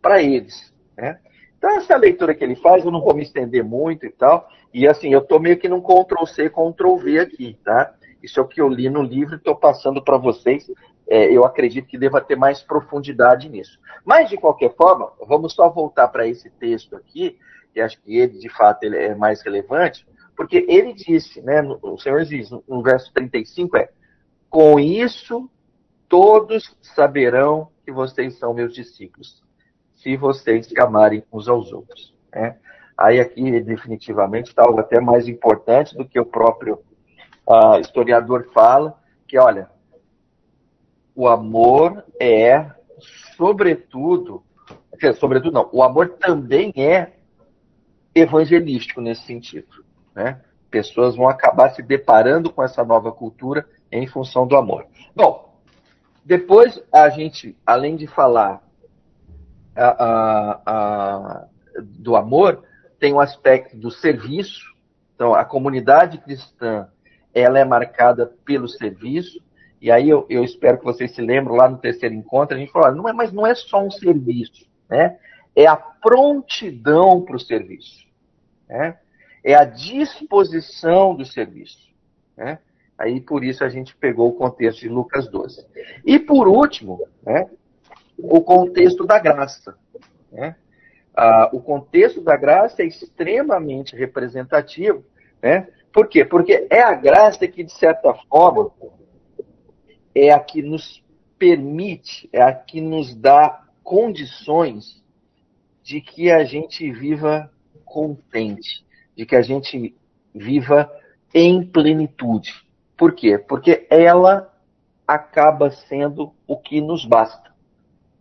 para 0.00 0.22
eles. 0.22 0.72
Né? 0.96 1.18
Então 1.58 1.70
essa 1.70 1.96
leitura 1.96 2.34
que 2.34 2.42
ele 2.42 2.56
faz, 2.56 2.84
eu 2.84 2.90
não 2.90 3.02
vou 3.02 3.14
me 3.14 3.22
estender 3.22 3.62
muito 3.62 4.06
e 4.06 4.10
tal, 4.10 4.48
e 4.72 4.88
assim, 4.88 5.12
eu 5.12 5.20
estou 5.20 5.38
meio 5.38 5.58
que 5.58 5.68
num 5.68 5.82
Ctrl-C, 5.82 6.48
Ctrl-V 6.48 7.18
aqui, 7.18 7.58
tá? 7.62 7.94
Isso 8.22 8.38
é 8.38 8.42
o 8.42 8.48
que 8.48 8.60
eu 8.60 8.68
li 8.68 8.88
no 8.88 9.02
livro 9.02 9.34
e 9.34 9.36
estou 9.36 9.54
passando 9.54 10.02
para 10.02 10.16
vocês. 10.16 10.70
É, 11.08 11.30
eu 11.30 11.44
acredito 11.44 11.88
que 11.88 11.98
deva 11.98 12.20
ter 12.20 12.36
mais 12.36 12.62
profundidade 12.62 13.48
nisso. 13.48 13.78
Mas, 14.04 14.30
de 14.30 14.36
qualquer 14.36 14.74
forma, 14.74 15.12
vamos 15.26 15.52
só 15.52 15.68
voltar 15.68 16.08
para 16.08 16.26
esse 16.26 16.48
texto 16.48 16.96
aqui, 16.96 17.36
que 17.72 17.80
acho 17.80 18.00
que 18.02 18.16
ele, 18.16 18.38
de 18.38 18.48
fato, 18.48 18.84
ele 18.84 18.96
é 18.96 19.14
mais 19.14 19.42
relevante, 19.42 20.06
porque 20.36 20.64
ele 20.68 20.92
disse, 20.92 21.40
né, 21.42 21.62
o 21.82 21.98
Senhor 21.98 22.24
diz 22.24 22.50
no 22.50 22.82
verso 22.82 23.12
35, 23.12 23.76
é, 23.76 23.88
com 24.48 24.78
isso 24.78 25.50
todos 26.08 26.76
saberão 26.82 27.68
que 27.84 27.92
vocês 27.92 28.38
são 28.38 28.52
meus 28.52 28.74
discípulos, 28.74 29.42
se 29.94 30.16
vocês 30.16 30.66
se 30.66 30.80
amarem 30.80 31.24
uns 31.32 31.48
aos 31.48 31.72
outros. 31.72 32.14
Né? 32.32 32.56
Aí 32.96 33.18
aqui, 33.18 33.60
definitivamente, 33.60 34.48
está 34.48 34.62
algo 34.62 34.80
até 34.80 35.00
mais 35.00 35.26
importante 35.26 35.96
do 35.96 36.04
que 36.04 36.20
o 36.20 36.26
próprio 36.26 36.80
uh, 37.48 37.80
historiador 37.80 38.50
fala, 38.52 38.98
que, 39.26 39.38
olha, 39.38 39.70
o 41.14 41.28
amor 41.28 42.04
é, 42.20 42.70
sobretudo, 43.36 44.42
sobretudo 45.18 45.52
não, 45.52 45.68
o 45.72 45.82
amor 45.82 46.10
também 46.10 46.72
é 46.76 47.12
evangelístico 48.14 49.00
nesse 49.00 49.22
sentido. 49.22 49.84
Né? 50.14 50.40
Pessoas 50.70 51.16
vão 51.16 51.28
acabar 51.28 51.70
se 51.70 51.82
deparando 51.82 52.52
com 52.52 52.62
essa 52.62 52.84
nova 52.84 53.12
cultura 53.12 53.66
em 53.90 54.06
função 54.06 54.46
do 54.46 54.56
amor. 54.56 54.86
Bom, 55.14 55.60
depois 56.24 56.82
a 56.92 57.08
gente, 57.08 57.56
além 57.66 57.96
de 57.96 58.06
falar 58.06 58.62
a, 59.74 60.04
a, 60.04 60.60
a, 60.66 61.44
do 61.82 62.16
amor, 62.16 62.62
tem 62.98 63.12
o 63.12 63.20
aspecto 63.20 63.76
do 63.76 63.90
serviço. 63.90 64.72
Então, 65.14 65.34
a 65.34 65.44
comunidade 65.44 66.18
cristã 66.18 66.88
ela 67.34 67.58
é 67.58 67.64
marcada 67.64 68.32
pelo 68.44 68.68
serviço. 68.68 69.42
E 69.80 69.90
aí 69.90 70.08
eu, 70.08 70.26
eu 70.28 70.44
espero 70.44 70.78
que 70.78 70.84
vocês 70.84 71.14
se 71.14 71.20
lembrem 71.20 71.56
lá 71.56 71.68
no 71.68 71.78
terceiro 71.78 72.14
encontro, 72.14 72.56
a 72.56 72.60
gente 72.60 72.70
falou, 72.70 72.94
não 72.94 73.08
é, 73.08 73.12
mas 73.12 73.32
não 73.32 73.46
é 73.46 73.54
só 73.54 73.84
um 73.84 73.90
serviço, 73.90 74.66
né? 74.88 75.18
É 75.54 75.66
a 75.66 75.76
prontidão 75.76 77.22
para 77.22 77.36
o 77.36 77.40
serviço. 77.40 78.06
Né? 78.68 78.98
É 79.44 79.54
a 79.54 79.64
disposição 79.64 81.14
do 81.14 81.24
serviço. 81.24 81.90
Né? 82.36 82.58
Aí 82.98 83.20
por 83.20 83.44
isso 83.44 83.64
a 83.64 83.68
gente 83.68 83.96
pegou 83.96 84.28
o 84.28 84.34
contexto 84.34 84.80
de 84.80 84.88
Lucas 84.88 85.28
12. 85.28 85.66
E 86.04 86.18
por 86.18 86.48
último, 86.48 87.04
né, 87.22 87.50
o 88.16 88.40
contexto 88.40 89.04
da 89.04 89.18
graça. 89.18 89.76
Né? 90.30 90.56
Ah, 91.14 91.50
o 91.52 91.60
contexto 91.60 92.20
da 92.20 92.36
graça 92.36 92.82
é 92.82 92.86
extremamente 92.86 93.96
representativo. 93.96 95.04
Né? 95.42 95.68
Por 95.92 96.06
quê? 96.08 96.24
Porque 96.24 96.66
é 96.70 96.80
a 96.80 96.94
graça 96.94 97.46
que, 97.46 97.62
de 97.62 97.72
certa 97.72 98.14
forma, 98.28 98.70
é 100.14 100.30
a 100.30 100.38
que 100.38 100.62
nos 100.62 101.04
permite, 101.38 102.28
é 102.32 102.40
a 102.40 102.52
que 102.52 102.80
nos 102.80 103.14
dá 103.14 103.64
condições 103.82 105.01
de 105.82 106.00
que 106.00 106.30
a 106.30 106.44
gente 106.44 106.90
viva 106.92 107.50
contente, 107.84 108.84
de 109.16 109.26
que 109.26 109.36
a 109.36 109.42
gente 109.42 109.94
viva 110.34 110.90
em 111.34 111.64
plenitude. 111.64 112.52
Por 112.96 113.12
quê? 113.12 113.38
Porque 113.38 113.86
ela 113.90 114.52
acaba 115.06 115.70
sendo 115.70 116.32
o 116.46 116.56
que 116.56 116.80
nos 116.80 117.04
basta, 117.04 117.52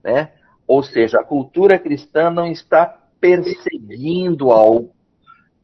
né? 0.04 0.32
Ou 0.68 0.82
seja, 0.82 1.20
a 1.20 1.24
cultura 1.24 1.78
cristã 1.78 2.30
não 2.30 2.48
está 2.48 2.86
perseguindo 3.20 4.52
algo, 4.52 4.94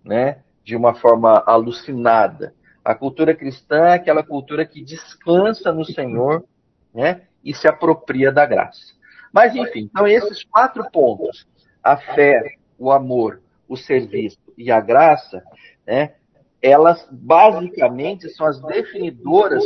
né? 0.03 0.43
De 0.63 0.75
uma 0.75 0.93
forma 0.93 1.43
alucinada. 1.45 2.53
A 2.83 2.93
cultura 2.93 3.33
cristã 3.33 3.87
é 3.87 3.93
aquela 3.93 4.23
cultura 4.23 4.65
que 4.65 4.81
descansa 4.81 5.71
no 5.71 5.83
Senhor, 5.83 6.45
né? 6.93 7.23
E 7.43 7.53
se 7.53 7.67
apropria 7.67 8.31
da 8.31 8.45
graça. 8.45 8.93
Mas 9.33 9.55
enfim, 9.55 9.89
então 9.91 10.07
esses 10.07 10.43
quatro 10.43 10.89
pontos, 10.91 11.47
a 11.87 11.95
fé, 11.95 12.57
o 12.77 12.91
amor, 12.91 13.41
o 13.65 13.77
serviço 13.77 14.37
e 14.57 14.69
a 14.69 14.81
graça, 14.81 15.41
né, 15.85 16.15
elas 16.61 17.07
basicamente 17.09 18.27
são 18.29 18.45
as 18.45 18.59
definidoras 18.59 19.63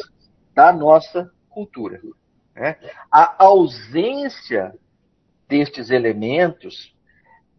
da 0.53 0.71
nossa 0.71 1.31
cultura. 1.49 1.99
Né? 2.55 2.77
A 3.11 3.43
ausência 3.43 4.75
destes 5.47 5.89
elementos, 5.89 6.95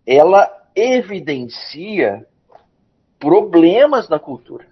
ela 0.07 0.49
evidencia 0.76 2.25
problemas 3.19 4.09
na 4.09 4.21
cultura. 4.21 4.69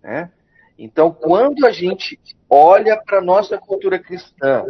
Né? 0.00 0.30
Então, 0.78 1.12
quando 1.12 1.66
a 1.66 1.72
gente 1.72 2.20
olha 2.48 2.96
para 3.02 3.18
a 3.18 3.24
nossa 3.24 3.58
cultura 3.58 3.98
cristã 3.98 4.64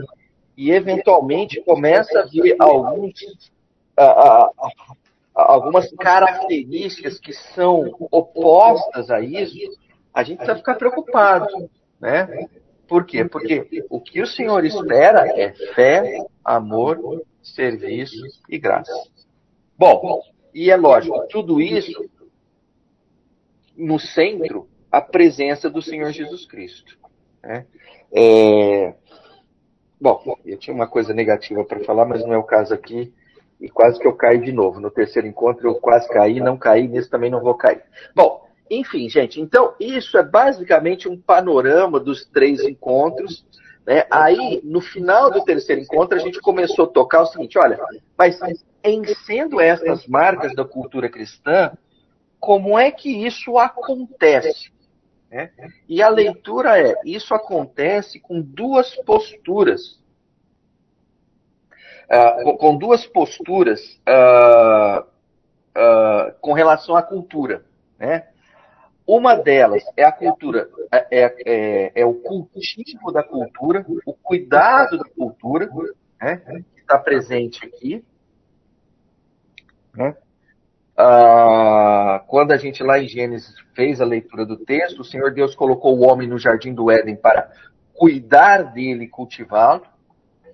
e 0.56 0.70
eventualmente 0.70 1.62
começa 1.62 2.20
a 2.20 2.26
ver 2.26 2.56
alguns, 2.58 3.52
a, 3.96 4.04
a, 4.04 4.50
algumas 5.34 5.90
características 5.92 7.18
que 7.18 7.32
são 7.32 7.94
opostas 8.10 9.10
a 9.10 9.20
isso, 9.20 9.56
a 10.12 10.22
gente 10.22 10.38
precisa 10.38 10.58
ficar 10.58 10.76
preocupado, 10.76 11.70
né? 12.00 12.48
Por 12.86 13.04
quê? 13.04 13.24
Porque 13.24 13.84
o 13.90 14.00
que 14.00 14.20
o 14.20 14.26
Senhor 14.26 14.64
espera 14.64 15.26
é 15.40 15.52
fé, 15.74 16.24
amor, 16.44 17.24
serviço 17.42 18.22
e 18.48 18.58
graça. 18.58 18.92
Bom, 19.76 20.20
e 20.52 20.70
é 20.70 20.76
lógico, 20.76 21.26
tudo 21.28 21.60
isso 21.60 22.08
no 23.76 23.98
centro, 23.98 24.68
a 24.92 25.00
presença 25.00 25.68
do 25.68 25.82
Senhor 25.82 26.12
Jesus 26.12 26.46
Cristo. 26.46 26.96
Né? 27.42 27.66
É... 28.12 28.94
Bom, 30.00 30.38
eu 30.44 30.58
tinha 30.58 30.74
uma 30.74 30.86
coisa 30.86 31.12
negativa 31.12 31.64
para 31.64 31.82
falar, 31.82 32.04
mas 32.04 32.22
não 32.24 32.32
é 32.32 32.38
o 32.38 32.44
caso 32.44 32.72
aqui 32.72 33.12
e 33.60 33.68
quase 33.68 33.98
que 33.98 34.06
eu 34.06 34.14
caí 34.14 34.38
de 34.38 34.52
novo. 34.52 34.80
No 34.80 34.90
terceiro 34.90 35.26
encontro 35.26 35.68
eu 35.68 35.74
quase 35.76 36.08
caí, 36.08 36.40
não 36.40 36.56
caí, 36.56 36.88
nesse 36.88 37.10
também 37.10 37.30
não 37.30 37.40
vou 37.40 37.54
cair. 37.54 37.82
Bom, 38.14 38.44
enfim, 38.70 39.08
gente, 39.08 39.40
então 39.40 39.74
isso 39.78 40.16
é 40.16 40.22
basicamente 40.22 41.08
um 41.08 41.20
panorama 41.20 42.00
dos 42.00 42.24
três 42.26 42.60
encontros. 42.62 43.44
Né? 43.86 44.06
Aí, 44.10 44.60
no 44.64 44.80
final 44.80 45.30
do 45.30 45.44
terceiro 45.44 45.80
encontro, 45.80 46.16
a 46.16 46.20
gente 46.20 46.40
começou 46.40 46.86
a 46.86 46.88
tocar 46.88 47.22
o 47.22 47.26
seguinte: 47.26 47.58
olha, 47.58 47.78
mas 48.16 48.38
em 48.82 49.04
sendo 49.26 49.60
essas 49.60 50.06
marcas 50.06 50.54
da 50.54 50.64
cultura 50.64 51.08
cristã, 51.08 51.72
como 52.40 52.78
é 52.78 52.90
que 52.90 53.26
isso 53.26 53.58
acontece? 53.58 54.72
Né? 55.30 55.50
E 55.88 56.02
a 56.02 56.08
leitura 56.08 56.78
é: 56.80 56.94
isso 57.04 57.34
acontece 57.34 58.18
com 58.18 58.40
duas 58.40 58.94
posturas 58.96 60.02
uh, 62.10 62.56
com 62.56 62.76
duas 62.76 63.06
posturas 63.06 63.80
uh, 64.08 65.00
uh, 65.00 66.32
com 66.40 66.52
relação 66.52 66.96
à 66.96 67.02
cultura. 67.02 67.64
Né? 67.98 68.26
Uma 69.06 69.34
delas 69.34 69.84
é 69.96 70.04
a 70.04 70.12
cultura, 70.12 70.70
é, 70.90 71.06
é, 71.10 71.34
é, 71.44 71.92
é, 71.94 72.06
o 72.06 72.14
cultivo 72.14 73.12
da 73.12 73.22
cultura, 73.22 73.84
o 74.06 74.14
cuidado 74.14 74.98
da 74.98 75.04
cultura, 75.04 75.68
né, 76.20 76.36
que 76.74 76.80
está 76.80 76.98
presente 76.98 77.66
aqui. 77.66 78.02
Né? 79.94 80.16
Ah, 80.96 82.22
quando 82.28 82.52
a 82.52 82.56
gente 82.56 82.82
lá 82.82 82.98
em 82.98 83.08
Gênesis 83.08 83.54
fez 83.74 84.00
a 84.00 84.04
leitura 84.04 84.46
do 84.46 84.56
texto, 84.56 85.00
o 85.00 85.04
Senhor 85.04 85.32
Deus 85.32 85.54
colocou 85.54 85.98
o 85.98 86.02
homem 86.02 86.28
no 86.28 86.38
jardim 86.38 86.72
do 86.72 86.90
Éden 86.90 87.16
para 87.16 87.50
cuidar 87.92 88.72
dele 88.72 89.04
e 89.04 89.08
cultivá-lo. 89.08 89.82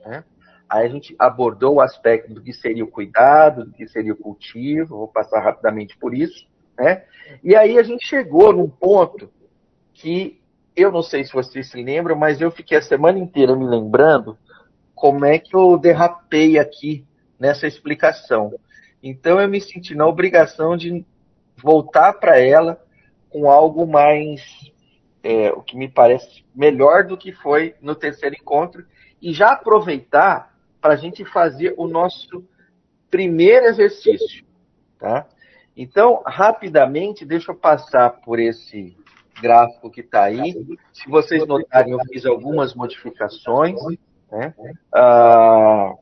Né? 0.05 0.25
Aí 0.71 0.87
a 0.87 0.89
gente 0.89 1.17
abordou 1.19 1.75
o 1.75 1.81
aspecto 1.81 2.33
do 2.33 2.41
que 2.41 2.53
seria 2.53 2.85
o 2.85 2.91
cuidado, 2.91 3.65
do 3.65 3.73
que 3.73 3.89
seria 3.89 4.13
o 4.13 4.17
cultivo, 4.17 4.99
vou 4.99 5.09
passar 5.09 5.41
rapidamente 5.41 5.97
por 5.99 6.15
isso, 6.15 6.47
né? 6.79 7.03
E 7.43 7.57
aí 7.57 7.77
a 7.77 7.83
gente 7.83 8.07
chegou 8.07 8.53
num 8.53 8.69
ponto 8.69 9.29
que 9.93 10.41
eu 10.77 10.93
não 10.93 11.03
sei 11.03 11.25
se 11.25 11.33
vocês 11.33 11.69
se 11.69 11.83
lembram, 11.83 12.15
mas 12.15 12.41
eu 12.41 12.53
fiquei 12.53 12.79
a 12.79 12.83
semana 12.83 13.19
inteira 13.19 13.57
me 13.57 13.67
lembrando 13.67 14.39
como 14.95 15.25
é 15.25 15.41
que 15.41 15.57
eu 15.57 15.77
derrapei 15.77 16.57
aqui 16.57 17.05
nessa 17.37 17.67
explicação. 17.67 18.55
Então 19.03 19.41
eu 19.41 19.49
me 19.49 19.61
senti 19.61 19.93
na 19.93 20.07
obrigação 20.07 20.77
de 20.77 21.05
voltar 21.57 22.13
para 22.13 22.39
ela 22.39 22.81
com 23.29 23.51
algo 23.51 23.87
mais, 23.89 24.41
é, 25.21 25.51
o 25.51 25.63
que 25.63 25.77
me 25.77 25.89
parece 25.89 26.45
melhor 26.55 27.05
do 27.05 27.17
que 27.17 27.33
foi 27.33 27.75
no 27.81 27.97
terceiro 27.97 28.37
encontro, 28.37 28.87
e 29.21 29.33
já 29.33 29.51
aproveitar 29.51 30.50
para 30.81 30.95
a 30.95 30.97
gente 30.97 31.25
fazer 31.25 31.75
o 31.77 31.87
nosso 31.87 32.45
primeiro 33.11 33.67
exercício. 33.67 34.45
Tá? 34.99 35.27
Então, 35.77 36.23
rapidamente, 36.27 37.25
deixa 37.25 37.51
eu 37.51 37.55
passar 37.55 38.21
por 38.21 38.39
esse 38.39 38.97
gráfico 39.41 39.91
que 39.91 40.01
está 40.01 40.25
aí. 40.25 40.55
Se 40.93 41.09
vocês 41.09 41.47
notarem, 41.47 41.93
eu 41.93 42.01
fiz 42.11 42.25
algumas 42.27 42.75
modificações. 42.75 43.81
Né? 44.31 44.55
Ah, 44.93 45.95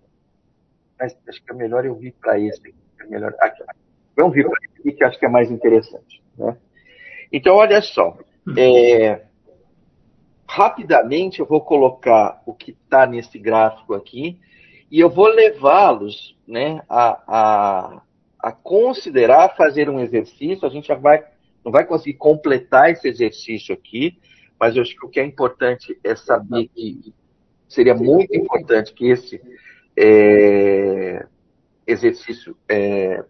mas 0.99 1.17
acho 1.29 1.43
que 1.43 1.53
é 1.53 1.55
melhor 1.55 1.85
eu 1.85 1.95
vir 1.95 2.13
para 2.21 2.39
esse. 2.39 2.75
É 3.01 3.07
melhor, 3.07 3.35
aqui. 3.41 3.63
Vamos 4.17 4.35
vir 4.35 4.49
para 4.49 4.59
esse 4.75 4.93
que 4.93 5.05
acho 5.05 5.19
que 5.19 5.27
é 5.27 5.29
mais 5.29 5.51
interessante. 5.51 6.23
Né? 6.37 6.57
Então, 7.33 7.57
olha 7.57 7.81
só. 7.81 8.19
É, 8.57 9.23
rapidamente 10.49 11.41
eu 11.41 11.47
vou 11.47 11.61
colocar 11.61 12.43
o 12.47 12.55
que 12.55 12.71
está 12.71 13.07
nesse 13.07 13.39
gráfico 13.39 13.95
aqui 13.95 14.41
e 14.91 15.01
eu 15.01 15.11
vou 15.11 15.29
levá-los 15.29 16.37
né, 16.47 16.81
a, 16.89 17.23
a, 17.27 18.03
a, 18.41 18.53
considerar 18.53 19.55
fazer 19.57 19.91
um 19.91 20.01
exercício. 20.01 20.67
A 20.67 20.71
gente 20.71 20.89
já 20.89 20.95
vai, 20.95 21.25
não 21.65 21.71
vai 21.71 21.85
conseguir 21.85 22.15
completar 22.15 22.91
esse 22.91 23.07
exercício 23.07 23.75
aqui, 23.75 24.19
mas 24.59 24.77
eu 24.77 24.83
acho 24.83 24.97
que 24.97 25.07
o 25.07 25.09
que 25.09 25.21
é 25.21 25.25
importante 25.25 25.99
é 26.03 26.17
saber 26.17 26.69
que 26.69 27.13
seria 27.69 27.95
muito 27.95 28.35
importante 28.35 28.95
que 28.95 29.11
esse 29.11 29.41
é, 29.97 31.27
exercício 31.87 32.57
é, 32.69 33.25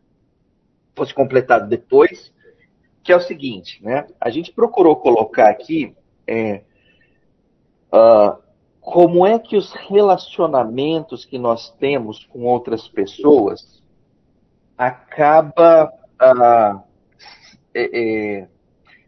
fosse 0.95 1.13
completado 1.13 1.69
depois, 1.69 2.33
que 3.03 3.13
é 3.13 3.17
o 3.17 3.21
seguinte, 3.21 3.83
né? 3.83 4.07
A 4.21 4.31
gente 4.31 4.53
procurou 4.53 4.97
colocar 4.97 5.49
aqui 5.49 5.95
é, 6.27 6.63
uh, 7.93 8.48
como 8.91 9.27
é 9.27 9.39
que 9.39 9.55
os 9.55 9.71
relacionamentos 9.75 11.27
que 11.27 11.39
nós 11.39 11.71
temos 11.73 12.25
com 12.25 12.45
outras 12.45 12.89
pessoas 12.89 13.83
acaba 14.79 15.93
uh, 16.19 16.83
é, 17.75 18.41
é, 18.41 18.49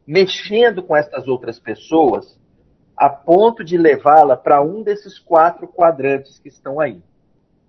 mexendo 0.07 0.83
com 0.83 0.95
essas 0.95 1.27
outras 1.27 1.59
pessoas 1.59 2.39
a 2.95 3.09
ponto 3.09 3.65
de 3.65 3.79
levá-la 3.79 4.37
para 4.37 4.61
um 4.61 4.83
desses 4.83 5.19
quatro 5.19 5.67
quadrantes 5.67 6.39
que 6.39 6.51
estão 6.51 6.79
aí. 6.79 7.03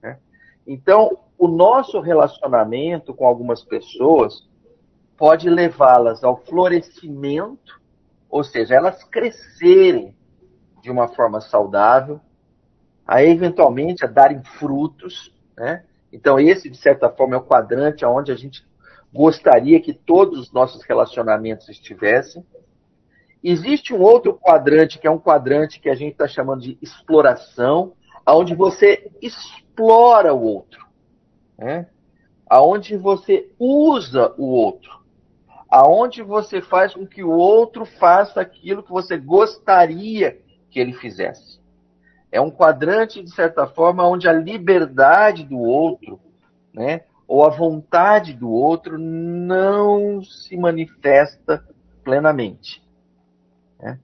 Né? 0.04 0.20
Então, 0.68 1.18
o 1.38 1.48
nosso 1.48 2.02
relacionamento 2.02 3.14
com 3.14 3.26
algumas 3.26 3.64
pessoas 3.64 4.46
pode 5.16 5.50
levá-las 5.50 6.26
ao 6.26 6.36
florescimento, 6.44 7.80
ou 8.30 8.44
seja, 8.44 8.76
elas 8.76 9.02
crescerem 9.06 10.14
de 10.82 10.90
uma 10.90 11.08
forma 11.08 11.40
saudável, 11.40 12.20
a 13.06 13.24
eventualmente 13.24 14.04
a 14.06 14.08
darem 14.08 14.42
frutos, 14.44 15.34
né? 15.56 15.84
Então 16.12 16.40
esse 16.40 16.70
de 16.70 16.78
certa 16.78 17.10
forma 17.10 17.36
é 17.36 17.38
o 17.38 17.44
quadrante 17.44 18.06
onde 18.06 18.32
a 18.32 18.36
gente 18.36 18.66
gostaria 19.14 19.80
que 19.80 19.94
todos 19.94 20.40
os 20.40 20.52
nossos 20.52 20.84
relacionamentos 20.84 21.70
estivessem. 21.70 22.46
Existe 23.44 23.94
um 23.94 24.02
outro 24.02 24.34
quadrante 24.34 25.00
que 25.00 25.08
é 25.08 25.12
um 25.12 25.20
quadrante 25.20 25.80
que 25.80 25.90
a 25.90 25.96
gente 25.96 26.14
está 26.14 26.28
chamando 26.28 26.62
de 26.62 26.78
exploração, 26.82 27.94
aonde 28.26 28.54
você 28.54 29.12
explora 29.22 30.34
o 30.34 30.42
outro, 30.42 30.86
né? 31.58 31.88
Aonde 32.48 32.98
você 32.98 33.50
usa 33.58 34.34
o 34.38 34.46
outro, 34.46 35.02
aonde 35.70 36.22
você 36.22 36.62
faz 36.62 36.94
com 36.94 37.08
que 37.08 37.24
o 37.24 37.32
outro 37.32 37.86
faça 37.86 38.42
aquilo 38.42 38.84
que 38.84 38.92
você 38.92 39.18
gostaria 39.18 40.40
que 40.72 40.80
ele 40.80 40.94
fizesse. 40.94 41.60
É 42.32 42.40
um 42.40 42.50
quadrante, 42.50 43.22
de 43.22 43.30
certa 43.32 43.68
forma, 43.68 44.08
onde 44.08 44.28
a 44.28 44.34
liberdade 44.34 45.44
do 45.44 45.60
outro, 45.60 46.20
né, 46.74 47.02
ou 47.28 47.46
a 47.46 47.50
vontade 47.50 48.34
do 48.34 48.50
outro 48.50 48.98
não 48.98 50.24
se 50.24 50.56
manifesta 50.56 51.64
plenamente. 52.04 52.82
Né? 53.80 54.00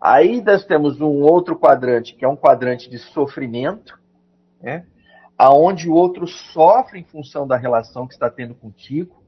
Aí 0.00 0.40
nós 0.40 0.64
temos 0.64 1.00
um 1.00 1.22
outro 1.22 1.58
quadrante, 1.58 2.14
que 2.14 2.24
é 2.24 2.28
um 2.28 2.36
quadrante 2.36 2.88
de 2.88 2.98
sofrimento, 2.98 3.98
né, 4.62 4.86
aonde 5.36 5.88
o 5.88 5.94
outro 5.94 6.28
sofre 6.28 7.00
em 7.00 7.04
função 7.04 7.46
da 7.46 7.56
relação 7.56 8.06
que 8.06 8.14
está 8.14 8.30
tendo 8.30 8.54
contigo, 8.54 9.24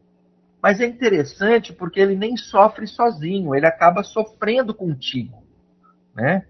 mas 0.63 0.81
é 0.81 0.87
interessante 0.87 1.73
porque 1.73 2.01
ele 2.01 2.17
nem 2.17 2.37
sofre 2.37 2.87
sozinho, 2.87 3.55
ele 3.55 3.67
acaba 3.67 4.05
sofrendo 4.05 4.73
contigo. 4.73 5.43
Né? 6.15 6.47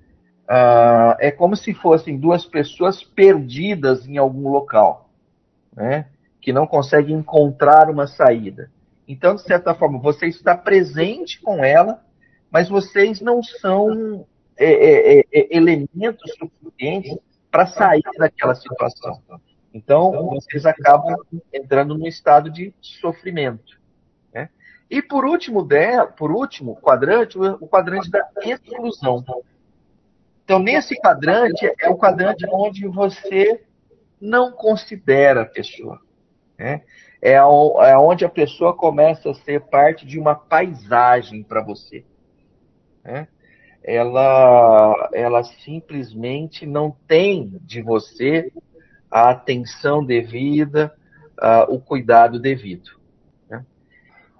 Uh, 0.48 1.18
é 1.18 1.30
como 1.30 1.56
se 1.56 1.74
fossem 1.74 2.16
duas 2.16 2.46
pessoas 2.46 3.02
perdidas 3.02 4.06
em 4.06 4.16
algum 4.16 4.48
local, 4.48 5.10
né? 5.74 6.06
que 6.40 6.52
não 6.52 6.66
conseguem 6.66 7.16
encontrar 7.16 7.90
uma 7.90 8.06
saída. 8.06 8.70
Então, 9.08 9.34
de 9.34 9.42
certa 9.42 9.74
forma, 9.74 9.98
você 9.98 10.26
está 10.26 10.56
presente 10.56 11.40
com 11.40 11.64
ela, 11.64 12.00
mas 12.50 12.68
vocês 12.68 13.20
não 13.20 13.42
são 13.42 14.24
é, 14.56 14.72
é, 14.72 15.18
é, 15.18 15.24
é 15.32 15.56
elementos 15.56 16.32
suficientes 16.38 17.18
para 17.50 17.66
sair 17.66 18.02
daquela 18.16 18.54
situação. 18.54 19.20
Então, 19.74 20.30
vocês 20.30 20.64
acabam 20.64 21.16
entrando 21.52 21.98
num 21.98 22.06
estado 22.06 22.50
de 22.50 22.72
sofrimento. 22.80 23.78
Né? 24.32 24.48
E 24.88 25.02
por 25.02 25.24
último, 25.24 25.62
de, 25.62 26.06
por 26.16 26.30
último 26.30 26.76
quadrante, 26.76 27.38
o 27.38 27.66
quadrante 27.66 28.10
da 28.10 28.26
exclusão. 28.44 29.24
Então, 30.46 30.60
nesse 30.60 30.94
quadrante, 31.00 31.68
é 31.76 31.90
o 31.90 31.96
quadrante 31.96 32.46
onde 32.48 32.86
você 32.86 33.64
não 34.20 34.52
considera 34.52 35.42
a 35.42 35.44
pessoa. 35.44 36.00
Né? 36.56 36.82
É, 37.20 37.32
é 37.32 37.98
onde 37.98 38.24
a 38.24 38.28
pessoa 38.28 38.72
começa 38.72 39.28
a 39.28 39.34
ser 39.34 39.62
parte 39.62 40.06
de 40.06 40.20
uma 40.20 40.36
paisagem 40.36 41.42
para 41.42 41.64
você. 41.64 42.04
Né? 43.04 43.26
Ela, 43.82 45.10
ela 45.12 45.42
simplesmente 45.42 46.64
não 46.64 46.96
tem 47.08 47.58
de 47.62 47.82
você 47.82 48.52
a 49.10 49.30
atenção 49.30 50.04
devida, 50.04 50.94
o 51.68 51.80
cuidado 51.80 52.38
devido. 52.38 52.95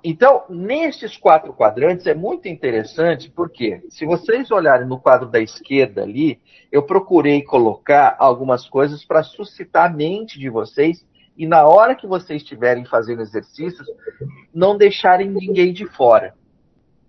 Então, 0.04 0.44
nestes 0.48 1.16
quatro 1.16 1.52
quadrantes 1.52 2.06
é 2.06 2.14
muito 2.14 2.46
interessante, 2.48 3.30
porque 3.30 3.82
se 3.88 4.04
vocês 4.04 4.50
olharem 4.50 4.87
no 4.87 5.00
quadro 5.00 5.28
da 5.28 5.40
esquerda 5.40 6.02
ali, 6.02 6.40
eu 6.70 6.82
procurei 6.82 7.42
colocar 7.42 8.14
algumas 8.18 8.68
coisas 8.68 9.04
para 9.04 9.22
suscitar 9.22 9.90
a 9.90 9.92
mente 9.92 10.38
de 10.38 10.48
vocês 10.48 11.04
e 11.37 11.46
na 11.46 11.66
hora 11.66 11.94
que 11.94 12.06
vocês 12.06 12.42
estiverem 12.42 12.85
fazendo 12.85 13.20
exercícios, 13.20 13.87
não 14.54 14.76
deixarem 14.76 15.28
ninguém 15.28 15.72
de 15.72 15.85
fora. 15.85 16.35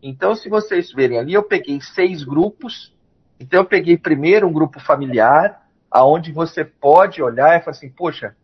Então, 0.02 0.36
se 0.36 0.50
vocês 0.50 0.92
verem 0.92 1.18
ali, 1.18 1.34
eu 1.34 1.44
peguei 1.44 1.80
seis 1.80 2.24
grupos. 2.24 2.94
Então, 3.40 3.62
eu 3.62 3.66
peguei 3.66 3.98
primeiro 3.98 4.48
um 4.48 4.54
grupo 4.54 4.80
familiar, 4.80 5.66
aonde 5.90 6.32
você 6.32 6.66
pode 6.66 7.22
olhar 7.22 7.58
e 7.58 7.62
falar 7.62 7.72
assim, 7.72 7.90
poxa, 7.90 8.36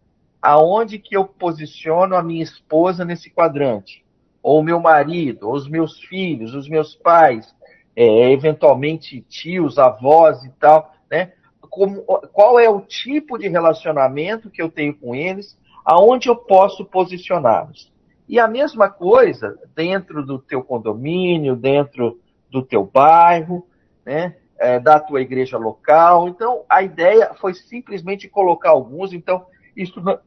aonde 0.42 1.00
que 1.00 1.16
eu 1.16 1.26
posiciono 1.26 2.16
a 2.16 2.24
minha 2.24 2.44
esposa 2.44 3.04
nesse 3.04 3.30
quadrante? 3.30 4.03
Ou 4.44 4.62
meu 4.62 4.80
marido, 4.82 5.48
ou 5.48 5.56
os 5.56 5.70
meus 5.70 5.98
filhos, 6.02 6.54
os 6.54 6.68
meus 6.68 6.94
pais, 6.94 7.56
é, 7.96 8.32
eventualmente 8.32 9.22
tios, 9.22 9.80
avós 9.80 10.44
e 10.44 10.50
tal, 10.60 10.94
né? 11.10 11.32
Como, 11.62 12.04
qual 12.04 12.60
é 12.60 12.70
o 12.70 12.82
tipo 12.82 13.38
de 13.38 13.48
relacionamento 13.48 14.50
que 14.50 14.62
eu 14.62 14.70
tenho 14.70 14.94
com 14.94 15.16
eles, 15.16 15.58
aonde 15.86 16.28
eu 16.28 16.36
posso 16.36 16.86
posicioná-los. 16.86 17.92
E 18.28 18.40
a 18.40 18.48
mesma 18.48 18.90
coisa 18.90 19.58
dentro 19.74 20.26
do 20.26 20.38
teu 20.38 20.62
condomínio, 20.64 21.56
dentro 21.56 22.20
do 22.52 22.62
teu 22.62 22.86
bairro, 22.86 23.66
né? 24.06 24.36
É, 24.60 24.80
da 24.80 25.00
tua 25.00 25.22
igreja 25.22 25.58
local. 25.58 26.28
Então, 26.30 26.64
a 26.70 26.84
ideia 26.84 27.34
foi 27.34 27.54
simplesmente 27.54 28.30
colocar 28.30 28.70
alguns. 28.70 29.12
Então, 29.12 29.46
isso 29.76 30.00
não, 30.00 30.20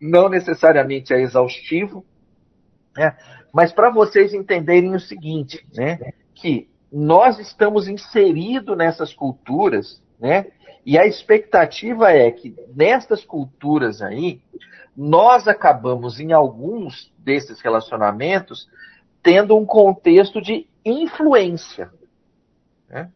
não 0.00 0.28
necessariamente 0.28 1.12
é 1.12 1.20
exaustivo, 1.20 2.04
né? 2.98 3.16
Mas 3.52 3.72
para 3.72 3.90
vocês 3.90 4.34
entenderem 4.34 4.94
o 4.94 5.00
seguinte, 5.00 5.64
né? 5.74 5.98
que 6.34 6.68
nós 6.92 7.38
estamos 7.38 7.88
inseridos 7.88 8.76
nessas 8.76 9.14
culturas, 9.14 10.02
né? 10.18 10.46
E 10.84 10.98
a 10.98 11.06
expectativa 11.06 12.10
é 12.10 12.30
que 12.30 12.56
nestas 12.74 13.24
culturas 13.24 14.00
aí, 14.00 14.40
nós 14.96 15.46
acabamos 15.46 16.18
em 16.18 16.32
alguns 16.32 17.12
desses 17.18 17.60
relacionamentos 17.60 18.68
tendo 19.22 19.56
um 19.56 19.66
contexto 19.66 20.40
de 20.40 20.66
influência. 20.84 21.90
Né? 22.88 23.10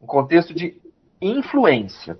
Um 0.00 0.06
contexto 0.06 0.54
de 0.54 0.80
influência. 1.20 2.18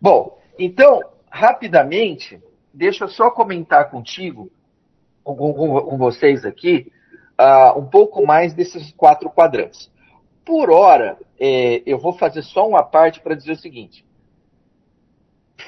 Bom, 0.00 0.38
então, 0.58 1.00
rapidamente, 1.30 2.38
deixa 2.74 3.04
eu 3.04 3.08
só 3.08 3.30
comentar 3.30 3.90
contigo, 3.90 4.50
com, 5.22 5.36
com, 5.36 5.80
com 5.80 5.98
vocês 5.98 6.44
aqui, 6.44 6.92
uh, 7.40 7.78
um 7.78 7.86
pouco 7.86 8.26
mais 8.26 8.54
desses 8.54 8.92
quatro 8.92 9.30
quadrantes. 9.30 9.90
Por 10.44 10.70
hora, 10.70 11.18
é, 11.38 11.82
eu 11.86 11.98
vou 11.98 12.12
fazer 12.12 12.42
só 12.42 12.68
uma 12.68 12.82
parte 12.82 13.20
para 13.20 13.34
dizer 13.34 13.52
o 13.52 13.56
seguinte. 13.56 14.04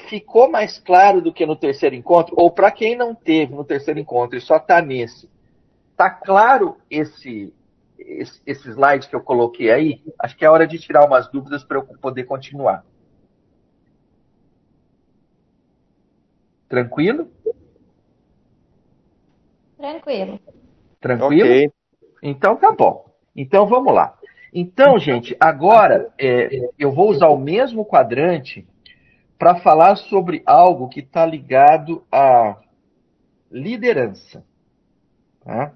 Ficou 0.09 0.49
mais 0.49 0.79
claro 0.79 1.21
do 1.21 1.31
que 1.31 1.45
no 1.45 1.55
terceiro 1.55 1.95
encontro? 1.95 2.35
Ou 2.37 2.51
para 2.51 2.71
quem 2.71 2.95
não 2.95 3.13
teve 3.13 3.53
no 3.53 3.63
terceiro 3.63 3.99
encontro 3.99 4.37
e 4.37 4.41
só 4.41 4.57
está 4.57 4.81
nesse, 4.81 5.29
tá 5.95 6.09
claro 6.09 6.77
esse, 6.89 7.53
esse, 7.97 8.41
esse 8.45 8.69
slide 8.69 9.07
que 9.07 9.15
eu 9.15 9.21
coloquei 9.21 9.71
aí? 9.71 10.01
Acho 10.19 10.35
que 10.35 10.43
é 10.43 10.49
hora 10.49 10.67
de 10.67 10.79
tirar 10.79 11.05
umas 11.05 11.27
dúvidas 11.29 11.63
para 11.63 11.77
eu 11.77 11.83
poder 11.83 12.23
continuar. 12.25 12.83
Tranquilo? 16.67 17.29
Tranquilo. 19.83 20.39
Tranquilo? 21.01 21.49
Okay. 21.49 21.71
Então 22.21 22.55
tá 22.55 22.71
bom. 22.71 23.05
Então 23.35 23.67
vamos 23.67 23.93
lá. 23.93 24.17
Então, 24.53 24.97
gente, 24.97 25.35
agora 25.37 26.09
é, 26.17 26.69
eu 26.79 26.93
vou 26.93 27.09
usar 27.09 27.27
o 27.27 27.37
mesmo 27.37 27.83
quadrante 27.83 28.65
para 29.37 29.55
falar 29.55 29.97
sobre 29.97 30.41
algo 30.45 30.87
que 30.87 31.01
está 31.01 31.25
ligado 31.25 32.01
à 32.09 32.55
liderança. 33.51 34.45
Tá? 35.43 35.73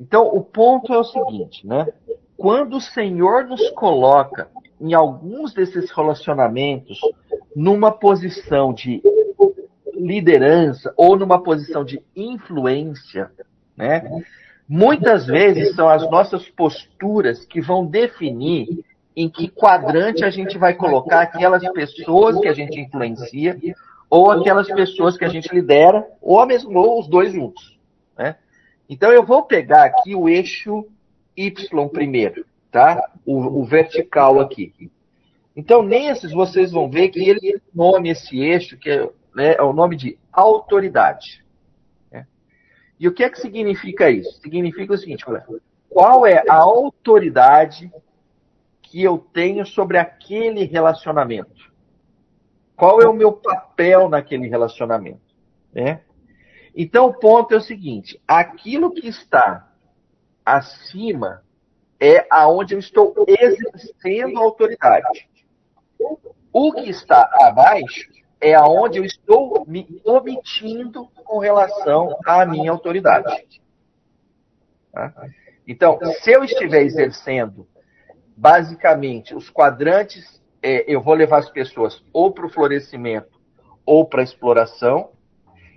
Então, 0.00 0.28
o 0.28 0.42
ponto 0.42 0.94
é 0.94 0.98
o 0.98 1.04
seguinte, 1.04 1.66
né? 1.66 1.86
Quando 2.34 2.78
o 2.78 2.80
Senhor 2.80 3.44
nos 3.44 3.68
coloca 3.72 4.48
em 4.80 4.94
alguns 4.94 5.52
desses 5.52 5.90
relacionamentos 5.90 6.98
numa 7.54 7.90
posição 7.90 8.72
de 8.72 9.02
liderança 9.98 10.92
ou 10.96 11.16
numa 11.16 11.42
posição 11.42 11.84
de 11.84 12.00
influência, 12.14 13.30
né? 13.76 14.22
Muitas 14.68 15.26
vezes 15.26 15.74
são 15.74 15.88
as 15.88 16.08
nossas 16.10 16.46
posturas 16.48 17.44
que 17.44 17.60
vão 17.60 17.86
definir 17.86 18.84
em 19.16 19.28
que 19.28 19.48
quadrante 19.48 20.24
a 20.24 20.30
gente 20.30 20.58
vai 20.58 20.74
colocar 20.74 21.22
aquelas 21.22 21.66
pessoas 21.72 22.38
que 22.38 22.46
a 22.46 22.52
gente 22.52 22.78
influencia 22.78 23.58
ou 24.10 24.30
aquelas 24.30 24.68
pessoas 24.68 25.16
que 25.16 25.24
a 25.24 25.28
gente 25.28 25.52
lidera 25.52 26.06
ou 26.20 26.44
mesmo 26.46 26.78
ou 26.78 27.00
os 27.00 27.08
dois 27.08 27.32
juntos, 27.32 27.78
né? 28.16 28.36
Então 28.88 29.10
eu 29.10 29.24
vou 29.24 29.42
pegar 29.42 29.84
aqui 29.84 30.14
o 30.14 30.28
eixo 30.28 30.86
Y 31.36 31.88
primeiro, 31.88 32.44
tá? 32.70 33.10
O, 33.24 33.60
o 33.60 33.64
vertical 33.64 34.40
aqui. 34.40 34.72
Então 35.56 35.82
nesses 35.82 36.30
vocês 36.30 36.70
vão 36.70 36.88
ver 36.88 37.08
que 37.08 37.28
ele 37.28 37.60
nome 37.74 38.10
esse 38.10 38.38
eixo 38.38 38.76
que 38.76 38.90
é 38.90 39.08
né, 39.34 39.54
é 39.54 39.62
o 39.62 39.72
nome 39.72 39.96
de 39.96 40.18
autoridade. 40.32 41.44
Né? 42.10 42.26
E 42.98 43.08
o 43.08 43.12
que 43.12 43.24
é 43.24 43.30
que 43.30 43.40
significa 43.40 44.10
isso? 44.10 44.40
Significa 44.40 44.92
o 44.92 44.98
seguinte, 44.98 45.24
olha, 45.28 45.46
qual 45.88 46.26
é 46.26 46.44
a 46.48 46.54
autoridade 46.54 47.90
que 48.82 49.02
eu 49.02 49.18
tenho 49.18 49.66
sobre 49.66 49.98
aquele 49.98 50.64
relacionamento? 50.64 51.72
Qual 52.76 53.02
é 53.02 53.08
o 53.08 53.12
meu 53.12 53.32
papel 53.32 54.08
naquele 54.08 54.48
relacionamento? 54.48 55.20
Né? 55.72 56.00
Então 56.74 57.06
o 57.06 57.14
ponto 57.14 57.52
é 57.52 57.56
o 57.56 57.60
seguinte: 57.60 58.20
aquilo 58.26 58.92
que 58.92 59.08
está 59.08 59.68
acima 60.44 61.42
é 62.00 62.26
aonde 62.30 62.74
eu 62.74 62.78
estou 62.78 63.14
exercendo 63.26 64.38
autoridade. 64.38 65.28
O 66.52 66.72
que 66.72 66.88
está 66.88 67.28
abaixo 67.42 68.08
é 68.40 68.54
aonde 68.54 68.98
eu 68.98 69.04
estou 69.04 69.64
me 69.66 70.00
omitindo 70.04 71.08
com 71.24 71.38
relação 71.38 72.16
à 72.24 72.46
minha 72.46 72.70
autoridade. 72.70 73.60
Tá? 74.92 75.12
Então, 75.66 75.98
se 76.20 76.30
eu 76.30 76.44
estiver 76.44 76.82
exercendo, 76.82 77.66
basicamente, 78.36 79.34
os 79.34 79.50
quadrantes, 79.50 80.40
é, 80.62 80.84
eu 80.92 81.02
vou 81.02 81.14
levar 81.14 81.38
as 81.38 81.50
pessoas 81.50 82.02
ou 82.12 82.32
para 82.32 82.46
o 82.46 82.50
florescimento 82.50 83.38
ou 83.84 84.06
para 84.06 84.20
a 84.20 84.24
exploração. 84.24 85.10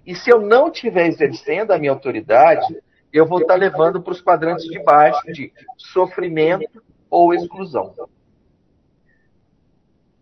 E 0.05 0.15
se 0.15 0.29
eu 0.29 0.41
não 0.41 0.67
estiver 0.67 1.07
exercendo 1.07 1.71
a 1.71 1.77
minha 1.77 1.91
autoridade, 1.91 2.77
eu 3.11 3.25
vou 3.25 3.41
estar 3.41 3.55
levando 3.55 4.01
para 4.01 4.13
os 4.13 4.21
quadrantes 4.21 4.65
de 4.65 4.81
baixo 4.83 5.31
de 5.31 5.51
sofrimento 5.77 6.81
ou 7.09 7.33
exclusão. 7.33 7.93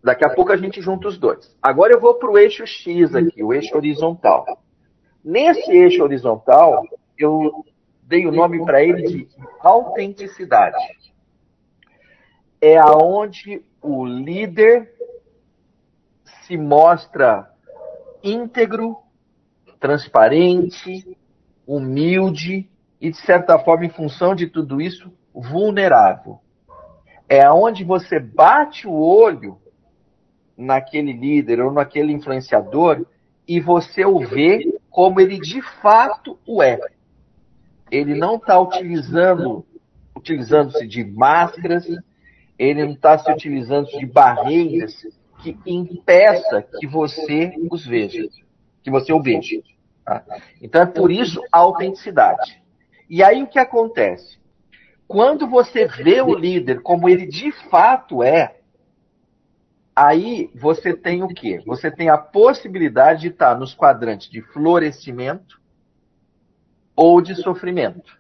Daqui 0.04 0.24
a 0.26 0.30
pouco 0.30 0.52
a 0.52 0.58
gente 0.58 0.82
junta 0.82 1.08
os 1.08 1.18
dois. 1.18 1.56
Agora 1.62 1.94
eu 1.94 2.00
vou 2.00 2.16
para 2.16 2.32
o 2.32 2.38
eixo 2.38 2.66
X 2.66 3.14
aqui, 3.14 3.44
o 3.44 3.54
eixo 3.54 3.76
horizontal. 3.76 4.46
Nesse 5.24 5.72
eixo 5.72 6.02
horizontal, 6.02 6.84
eu 7.18 7.66
dei 8.04 8.26
o 8.26 8.32
nome 8.32 8.64
para 8.64 8.82
ele 8.82 9.04
de 9.04 9.28
autenticidade. 9.60 10.78
É 12.62 12.78
aonde 12.78 13.62
o 13.82 14.06
líder 14.06 14.94
se 16.44 16.58
mostra 16.58 17.50
íntegro, 18.24 18.98
transparente, 19.80 21.18
humilde 21.68 22.70
e, 23.00 23.12
de 23.12 23.18
certa 23.18 23.60
forma, 23.60 23.86
em 23.86 23.90
função 23.90 24.34
de 24.34 24.48
tudo 24.48 24.82
isso, 24.82 25.12
vulnerável. 25.34 26.40
É 27.28 27.44
aonde 27.44 27.84
você 27.84 28.20
bate 28.20 28.88
o 28.88 28.94
olho 28.94 29.60
naquele 30.60 31.14
líder 31.14 31.62
ou 31.62 31.72
naquele 31.72 32.12
influenciador 32.12 33.06
e 33.48 33.60
você 33.60 34.06
o 34.06 34.20
vê 34.20 34.78
como 34.90 35.20
ele 35.20 35.40
de 35.40 35.62
fato 35.82 36.38
o 36.46 36.62
é. 36.62 36.80
Ele 37.90 38.14
não 38.14 38.36
está 38.36 38.60
utilizando 38.60 39.66
utilizando-se 40.16 40.86
de 40.86 41.04
máscaras, 41.04 41.88
ele 42.58 42.84
não 42.84 42.92
está 42.92 43.18
se 43.18 43.32
utilizando 43.32 43.88
de 43.88 44.06
barreiras 44.06 45.08
que 45.42 45.58
impeça 45.66 46.62
que 46.78 46.86
você 46.86 47.54
os 47.72 47.86
veja, 47.86 48.28
que 48.84 48.92
você 48.92 49.14
o 49.14 49.22
veja. 49.22 49.62
Tá? 50.04 50.24
Então 50.62 50.82
é 50.82 50.86
por 50.86 51.10
isso 51.10 51.42
a 51.52 51.60
autenticidade. 51.60 52.62
E 53.10 53.24
aí 53.24 53.42
o 53.42 53.48
que 53.48 53.58
acontece? 53.58 54.38
Quando 55.08 55.48
você 55.48 55.88
vê 55.88 56.22
o 56.22 56.36
líder 56.36 56.82
como 56.82 57.08
ele 57.08 57.26
de 57.26 57.52
fato 57.70 58.22
é, 58.22 58.59
Aí 60.02 60.50
você 60.56 60.94
tem 60.94 61.24
o 61.24 61.28
quê? 61.28 61.62
Você 61.66 61.92
tem 61.92 62.08
a 62.08 62.18
possibilidade 62.18 63.24
de 63.24 63.28
estar 63.28 63.60
nos 63.60 63.74
quadrantes 63.74 64.30
de 64.30 64.42
florescimento 64.42 65.60
ou 66.96 67.20
de 67.20 67.36
sofrimento. 67.36 68.18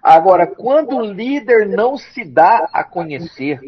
Agora, 0.00 0.46
quando 0.46 0.98
o 0.98 1.04
líder 1.04 1.66
não 1.66 1.96
se 1.96 2.24
dá 2.24 2.68
a 2.72 2.84
conhecer, 2.84 3.58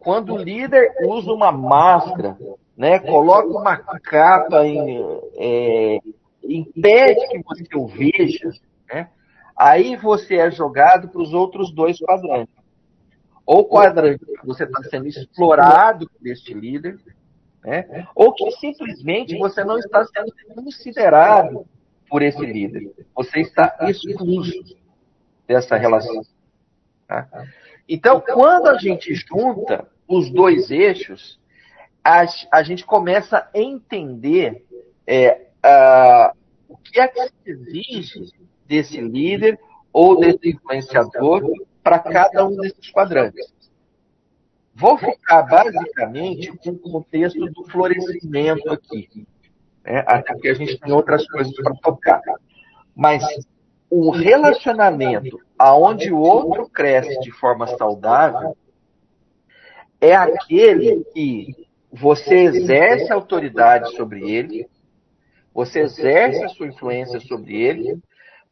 quando 0.00 0.34
o 0.34 0.36
líder 0.36 0.92
usa 1.04 1.30
uma 1.30 1.52
máscara, 1.52 2.36
né, 2.76 2.98
coloca 2.98 3.46
uma 3.46 3.76
capa, 3.76 4.66
em, 4.66 5.00
é, 5.36 6.00
impede 6.42 7.28
que 7.28 7.40
você 7.44 7.64
o 7.76 7.86
veja, 7.86 8.50
né, 8.92 9.10
aí 9.56 9.94
você 9.94 10.38
é 10.38 10.50
jogado 10.50 11.08
para 11.08 11.22
os 11.22 11.32
outros 11.32 11.72
dois 11.72 12.00
quadrantes 12.00 12.65
ou 13.46 13.64
quadrante 13.64 14.24
você 14.44 14.64
está 14.64 14.82
sendo 14.90 15.06
explorado 15.06 16.10
por 16.10 16.26
este 16.26 16.52
líder, 16.52 16.98
né? 17.64 18.06
ou 18.14 18.34
que 18.34 18.50
simplesmente 18.52 19.38
você 19.38 19.62
não 19.62 19.78
está 19.78 20.04
sendo 20.04 20.34
considerado 20.54 21.64
por 22.10 22.22
esse 22.22 22.44
líder. 22.44 22.92
Você 23.14 23.40
está 23.40 23.76
excluso 23.82 24.52
dessa 25.46 25.76
relação. 25.76 26.22
Tá? 27.06 27.28
Então, 27.88 28.20
quando 28.20 28.66
a 28.68 28.78
gente 28.78 29.14
junta 29.14 29.86
os 30.08 30.28
dois 30.30 30.70
eixos, 30.70 31.38
a, 32.02 32.24
a 32.52 32.62
gente 32.62 32.84
começa 32.84 33.48
a 33.52 33.58
entender 33.58 34.64
é, 35.06 35.46
a, 35.62 36.32
o 36.68 36.76
que 36.76 37.00
é 37.00 37.08
que 37.08 37.22
se 37.22 37.32
exige 37.46 38.32
desse 38.66 39.00
líder 39.00 39.58
ou 39.92 40.18
desse 40.18 40.50
influenciador 40.50 41.42
para 41.86 42.00
cada 42.00 42.44
um 42.44 42.56
desses 42.56 42.90
quadrantes. 42.90 43.46
Vou 44.74 44.98
ficar 44.98 45.42
basicamente 45.42 46.50
com 46.58 46.70
o 46.70 46.78
contexto 46.80 47.46
do 47.46 47.62
florescimento 47.62 48.68
aqui, 48.72 49.24
né? 49.84 50.02
até 50.04 50.32
porque 50.32 50.48
a 50.48 50.54
gente 50.54 50.80
tem 50.80 50.92
outras 50.92 51.24
coisas 51.28 51.54
para 51.54 51.76
tocar. 51.76 52.20
Mas 52.92 53.22
um 53.88 54.10
relacionamento 54.10 55.38
aonde 55.56 56.12
o 56.12 56.18
outro 56.18 56.68
cresce 56.68 57.20
de 57.20 57.30
forma 57.30 57.68
saudável 57.68 58.56
é 60.00 60.12
aquele 60.12 61.04
que 61.14 61.68
você 61.92 62.34
exerce 62.34 63.12
autoridade 63.12 63.94
sobre 63.94 64.28
ele, 64.28 64.68
você 65.54 65.82
exerce 65.82 66.42
a 66.42 66.48
sua 66.48 66.66
influência 66.66 67.20
sobre 67.20 67.54
ele, 67.54 68.02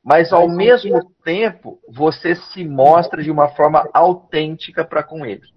mas 0.05 0.35
ao 0.35 0.47
mesmo 0.47 1.11
tempo 1.25 1.81
você 1.89 2.35
se 2.35 2.63
mostra 2.63 3.23
de 3.23 3.31
uma 3.31 3.49
forma 3.49 3.89
autêntica 3.95 4.85
para 4.85 5.03
com 5.03 5.25
ele. 5.25 5.49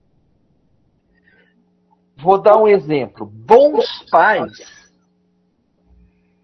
Vou 2.16 2.42
dar 2.42 2.58
um 2.58 2.68
exemplo. 2.68 3.26
Bons 3.26 3.86
pais 4.10 4.54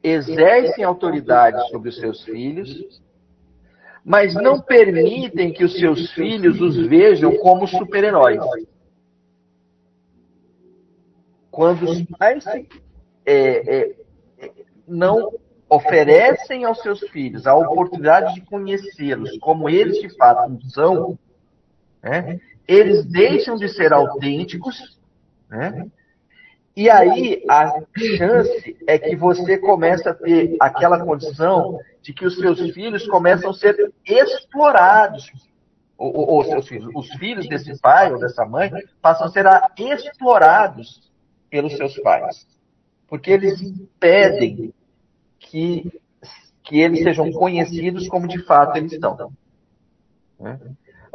exercem 0.03 0.83
autoridade 0.83 1.65
sobre 1.69 1.89
os 1.89 1.95
seus 1.95 2.25
filhos, 2.25 3.01
mas 4.03 4.35
não 4.35 4.59
permitem 4.59 5.53
que 5.53 5.63
os 5.63 5.79
seus 5.79 6.11
filhos 6.11 6.59
os 6.59 6.75
vejam 6.75 7.37
como 7.37 7.65
super-heróis. 7.65 8.43
Quando 11.49 11.83
os 11.83 12.03
pais 12.03 12.45
é, 12.45 12.63
é, 13.25 13.95
não 14.85 15.31
oferecem 15.73 16.65
aos 16.65 16.81
seus 16.81 16.99
filhos 17.09 17.47
a 17.47 17.55
oportunidade 17.55 18.35
de 18.35 18.41
conhecê-los 18.41 19.37
como 19.39 19.67
eles 19.67 19.99
de 19.99 20.09
fato 20.15 20.59
são, 20.69 21.17
né, 22.01 22.39
eles 22.67 23.03
deixam 23.05 23.55
de 23.55 23.67
ser 23.67 23.91
autênticos, 23.91 24.99
né, 25.49 25.87
e 26.75 26.89
aí 26.89 27.43
a 27.49 27.81
chance 28.17 28.77
é 28.87 28.97
que 28.97 29.15
você 29.15 29.57
começa 29.57 30.11
a 30.11 30.13
ter 30.13 30.55
aquela 30.59 31.03
condição 31.03 31.79
de 32.01 32.13
que 32.13 32.25
os 32.25 32.35
seus 32.35 32.59
filhos 32.71 33.07
começam 33.07 33.51
a 33.51 33.53
ser 33.53 33.93
explorados. 34.05 35.31
Ou, 35.95 36.43
seus 36.43 36.67
filhos, 36.67 36.89
os 36.95 37.07
filhos 37.13 37.47
desse 37.47 37.79
pai 37.79 38.11
ou 38.11 38.19
dessa 38.19 38.43
mãe 38.43 38.71
passam 38.99 39.27
a 39.27 39.29
ser 39.29 39.45
explorados 39.77 41.11
pelos 41.49 41.77
seus 41.77 41.95
pais. 41.99 42.47
Porque 43.07 43.29
eles 43.29 43.61
pedem 43.99 44.73
que, 45.53 46.01
que 46.63 46.81
eles 46.81 47.03
sejam 47.03 47.31
conhecidos 47.31 48.07
como 48.07 48.27
de 48.27 48.43
fato 48.43 48.75
eles 48.75 48.91
estão. 48.91 49.31
Né? 50.39 50.59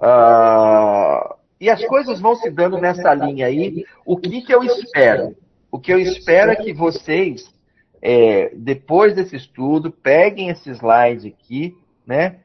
Ah, 0.00 1.34
e 1.60 1.68
as 1.68 1.84
coisas 1.84 2.20
vão 2.20 2.36
se 2.36 2.48
dando 2.48 2.78
nessa 2.78 3.12
linha 3.14 3.46
aí. 3.46 3.84
O 4.06 4.16
que, 4.16 4.40
que 4.42 4.54
eu 4.54 4.62
espero? 4.62 5.36
O 5.72 5.80
que 5.80 5.92
eu 5.92 5.98
espero 5.98 6.52
é 6.52 6.56
que 6.56 6.72
vocês, 6.72 7.52
é, 8.00 8.52
depois 8.54 9.12
desse 9.12 9.34
estudo, 9.34 9.90
peguem 9.90 10.50
esse 10.50 10.70
slide 10.70 11.26
aqui, 11.26 11.76
né? 12.06 12.38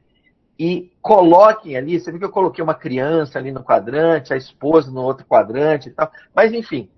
E 0.58 0.90
coloquem 1.00 1.76
ali, 1.76 2.00
você 2.00 2.10
viu 2.10 2.18
que 2.18 2.26
eu 2.26 2.30
coloquei 2.30 2.62
uma 2.62 2.74
criança 2.74 3.38
ali 3.38 3.52
no 3.52 3.62
quadrante, 3.62 4.34
a 4.34 4.36
esposa 4.36 4.90
no 4.90 5.02
outro 5.02 5.24
quadrante 5.24 5.88
e 5.88 5.92
tal. 5.92 6.10
Mas 6.34 6.52
enfim, 6.52 6.90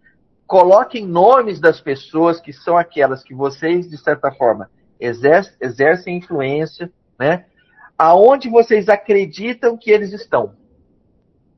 coloquem 0.46 1.06
nomes 1.06 1.60
das 1.60 1.82
pessoas 1.82 2.40
que 2.40 2.52
são 2.52 2.78
aquelas 2.78 3.22
que 3.22 3.34
vocês, 3.34 3.88
de 3.88 3.98
certa 3.98 4.32
forma, 4.32 4.70
exercem 4.98 6.16
influência, 6.16 6.90
né? 7.18 7.46
Aonde 7.98 8.48
vocês 8.48 8.88
acreditam 8.88 9.76
que 9.76 9.90
eles 9.90 10.12
estão, 10.12 10.54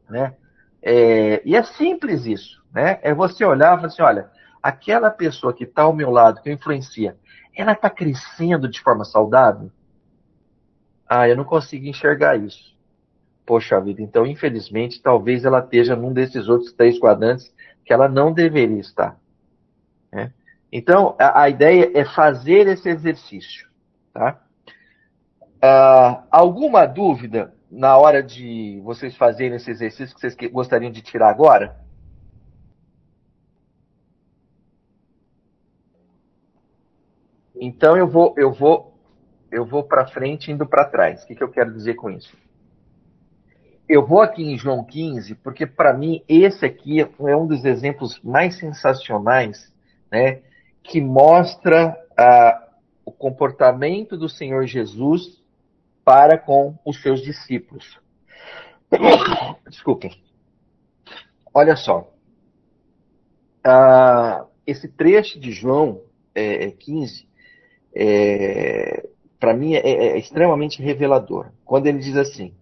né? 0.08 0.34
É, 0.80 1.42
e 1.44 1.56
é 1.56 1.62
simples 1.62 2.26
isso, 2.26 2.62
né? 2.72 2.98
É 3.02 3.12
você 3.12 3.44
olhar 3.44 3.72
e 3.72 3.76
falar 3.76 3.86
assim, 3.88 4.02
olha, 4.02 4.30
aquela 4.62 5.10
pessoa 5.10 5.52
que 5.52 5.64
está 5.64 5.82
ao 5.82 5.92
meu 5.92 6.10
lado, 6.10 6.40
que 6.40 6.50
influencia, 6.50 7.16
ela 7.56 7.72
está 7.72 7.90
crescendo 7.90 8.68
de 8.68 8.80
forma 8.80 9.04
saudável? 9.04 9.70
Ah, 11.08 11.28
eu 11.28 11.36
não 11.36 11.44
consigo 11.44 11.86
enxergar 11.86 12.36
isso. 12.36 12.76
Poxa 13.44 13.80
vida, 13.80 14.02
então 14.02 14.26
infelizmente 14.26 15.00
talvez 15.00 15.44
ela 15.44 15.60
esteja 15.60 15.96
num 15.96 16.12
desses 16.12 16.48
outros 16.48 16.72
três 16.72 16.98
quadrantes 16.98 17.52
que 17.84 17.92
ela 17.92 18.06
não 18.06 18.32
deveria 18.32 18.78
estar. 18.78 19.18
Né? 20.12 20.32
Então, 20.70 21.16
a, 21.18 21.42
a, 21.42 21.48
ideia 21.48 21.90
é 21.94 22.04
fazer 22.04 22.66
esse 22.66 22.88
exercício. 22.88 23.68
Tá? 24.12 24.40
Ah, 25.62 26.24
alguma 26.30 26.86
dúvida 26.86 27.54
na 27.70 27.96
hora 27.96 28.22
de 28.22 28.80
vocês 28.84 29.16
fazerem 29.16 29.56
esse 29.56 29.70
exercício 29.70 30.14
que 30.14 30.20
vocês 30.20 30.52
gostariam 30.52 30.90
de 30.90 31.02
tirar 31.02 31.28
agora? 31.28 31.76
Então 37.60 37.96
eu 37.96 38.06
vou 38.06 38.34
eu 38.36 38.52
vou 38.52 38.94
eu 39.50 39.64
vou 39.64 39.82
para 39.82 40.06
frente 40.06 40.52
indo 40.52 40.66
para 40.66 40.84
trás. 40.84 41.24
O 41.24 41.26
que, 41.26 41.34
que 41.34 41.42
eu 41.42 41.50
quero 41.50 41.72
dizer 41.72 41.94
com 41.94 42.08
isso? 42.08 42.36
Eu 43.88 44.06
vou 44.06 44.20
aqui 44.20 44.42
em 44.42 44.56
João 44.56 44.84
15 44.84 45.34
porque 45.36 45.66
para 45.66 45.92
mim 45.92 46.22
esse 46.28 46.64
aqui 46.64 47.00
é 47.00 47.36
um 47.36 47.46
dos 47.46 47.64
exemplos 47.64 48.20
mais 48.22 48.56
sensacionais, 48.56 49.72
né, 50.10 50.42
que 50.88 51.00
mostra 51.00 51.96
ah, 52.16 52.68
o 53.04 53.12
comportamento 53.12 54.16
do 54.16 54.28
Senhor 54.28 54.66
Jesus 54.66 55.42
para 56.04 56.38
com 56.38 56.76
os 56.84 57.00
seus 57.02 57.20
discípulos. 57.20 58.00
Desculpem. 59.68 60.10
Olha 61.52 61.76
só. 61.76 62.10
Ah, 63.62 64.46
esse 64.66 64.88
trecho 64.88 65.38
de 65.38 65.52
João 65.52 66.00
é, 66.34 66.70
15 66.70 67.28
é, 67.94 69.08
para 69.38 69.54
mim 69.54 69.74
é, 69.74 69.78
é, 69.78 69.92
é 70.08 70.18
extremamente 70.18 70.82
revelador. 70.82 71.50
Quando 71.64 71.86
ele 71.86 71.98
diz 71.98 72.16
assim: 72.16 72.54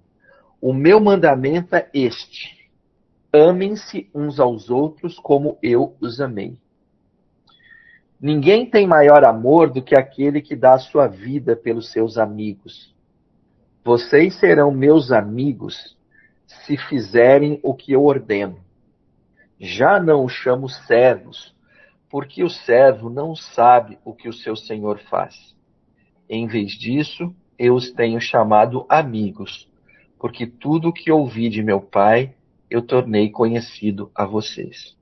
O 0.60 0.72
meu 0.72 0.98
mandamento 0.98 1.76
é 1.76 1.88
este: 1.94 2.70
amem-se 3.32 4.10
uns 4.14 4.40
aos 4.40 4.68
outros 4.68 5.18
como 5.18 5.58
eu 5.62 5.94
os 6.00 6.20
amei. 6.20 6.58
Ninguém 8.20 8.64
tem 8.68 8.86
maior 8.86 9.24
amor 9.24 9.70
do 9.70 9.82
que 9.82 9.94
aquele 9.94 10.40
que 10.40 10.56
dá 10.56 10.74
a 10.74 10.78
sua 10.78 11.06
vida 11.06 11.54
pelos 11.54 11.92
seus 11.92 12.16
amigos. 12.16 12.94
Vocês 13.84 14.34
serão 14.40 14.70
meus 14.70 15.12
amigos 15.12 15.96
se 16.46 16.76
fizerem 16.76 17.60
o 17.62 17.74
que 17.74 17.92
eu 17.92 18.04
ordeno. 18.04 18.58
Já 19.60 20.00
não 20.00 20.24
os 20.24 20.32
chamo 20.32 20.68
servos, 20.68 21.54
porque 22.08 22.42
o 22.42 22.50
servo 22.50 23.10
não 23.10 23.34
sabe 23.34 23.98
o 24.04 24.14
que 24.14 24.28
o 24.28 24.32
seu 24.32 24.56
senhor 24.56 24.98
faz. 25.10 25.54
Em 26.28 26.46
vez 26.46 26.72
disso, 26.72 27.34
eu 27.58 27.74
os 27.74 27.90
tenho 27.92 28.20
chamado 28.20 28.86
amigos, 28.88 29.70
porque 30.18 30.46
tudo 30.46 30.88
o 30.88 30.92
que 30.92 31.10
ouvi 31.10 31.48
de 31.48 31.62
meu 31.62 31.80
pai 31.80 32.34
eu 32.70 32.82
tornei 32.82 33.30
conhecido 33.30 34.10
a 34.14 34.24
vocês. 34.24 34.96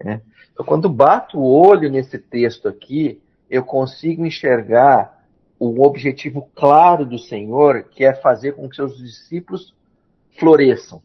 É. 0.00 0.20
Então, 0.58 0.66
quando 0.66 0.88
bato 0.88 1.38
o 1.38 1.48
olho 1.48 1.88
nesse 1.88 2.18
texto 2.18 2.66
aqui, 2.66 3.22
eu 3.48 3.64
consigo 3.64 4.26
enxergar 4.26 5.24
o 5.56 5.86
objetivo 5.86 6.50
claro 6.52 7.06
do 7.06 7.16
Senhor, 7.16 7.84
que 7.84 8.04
é 8.04 8.12
fazer 8.12 8.56
com 8.56 8.68
que 8.68 8.74
seus 8.74 8.98
discípulos 8.98 9.72
floresçam. 10.36 11.00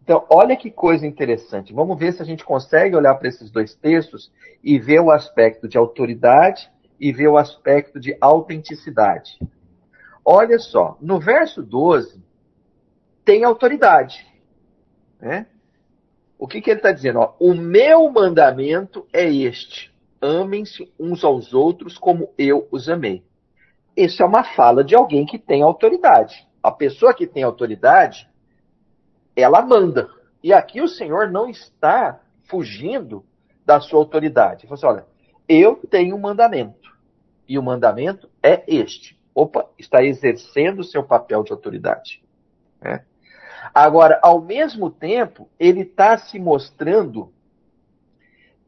Então, 0.00 0.24
olha 0.30 0.56
que 0.56 0.70
coisa 0.70 1.04
interessante. 1.04 1.72
Vamos 1.72 1.98
ver 1.98 2.12
se 2.12 2.22
a 2.22 2.24
gente 2.24 2.44
consegue 2.44 2.94
olhar 2.94 3.16
para 3.16 3.26
esses 3.26 3.50
dois 3.50 3.74
textos 3.74 4.30
e 4.62 4.78
ver 4.78 5.00
o 5.00 5.10
aspecto 5.10 5.66
de 5.66 5.76
autoridade 5.76 6.70
e 7.00 7.12
ver 7.12 7.26
o 7.26 7.36
aspecto 7.36 7.98
de 7.98 8.16
autenticidade. 8.20 9.36
Olha 10.24 10.60
só, 10.60 10.96
no 11.00 11.18
verso 11.18 11.60
12, 11.60 12.22
tem 13.24 13.42
autoridade. 13.42 14.24
Né? 15.20 15.48
O 16.38 16.46
que, 16.46 16.60
que 16.60 16.70
ele 16.70 16.80
está 16.80 16.92
dizendo? 16.92 17.20
Ó, 17.20 17.34
o 17.38 17.54
meu 17.54 18.10
mandamento 18.10 19.06
é 19.12 19.24
este: 19.24 19.92
amem-se 20.20 20.92
uns 20.98 21.24
aos 21.24 21.54
outros 21.54 21.98
como 21.98 22.32
eu 22.36 22.68
os 22.70 22.88
amei. 22.88 23.24
Isso 23.96 24.22
é 24.22 24.26
uma 24.26 24.44
fala 24.44 24.84
de 24.84 24.94
alguém 24.94 25.24
que 25.24 25.38
tem 25.38 25.62
autoridade. 25.62 26.46
A 26.62 26.70
pessoa 26.70 27.14
que 27.14 27.26
tem 27.26 27.42
autoridade, 27.42 28.28
ela 29.34 29.62
manda. 29.62 30.10
E 30.42 30.52
aqui 30.52 30.82
o 30.82 30.88
Senhor 30.88 31.30
não 31.30 31.48
está 31.48 32.20
fugindo 32.44 33.24
da 33.64 33.80
sua 33.80 33.98
autoridade. 33.98 34.64
Ele 34.64 34.68
falou 34.68 34.74
assim, 34.74 35.00
olha, 35.00 35.06
eu 35.48 35.76
tenho 35.90 36.16
um 36.16 36.20
mandamento. 36.20 36.94
E 37.48 37.58
o 37.58 37.62
mandamento 37.62 38.28
é 38.42 38.62
este. 38.66 39.18
Opa, 39.34 39.68
está 39.78 40.02
exercendo 40.02 40.80
o 40.80 40.84
seu 40.84 41.02
papel 41.02 41.42
de 41.42 41.52
autoridade. 41.52 42.22
Né? 42.80 43.04
Agora, 43.74 44.18
ao 44.22 44.40
mesmo 44.40 44.90
tempo, 44.90 45.48
ele 45.58 45.82
está 45.82 46.18
se 46.18 46.38
mostrando 46.38 47.32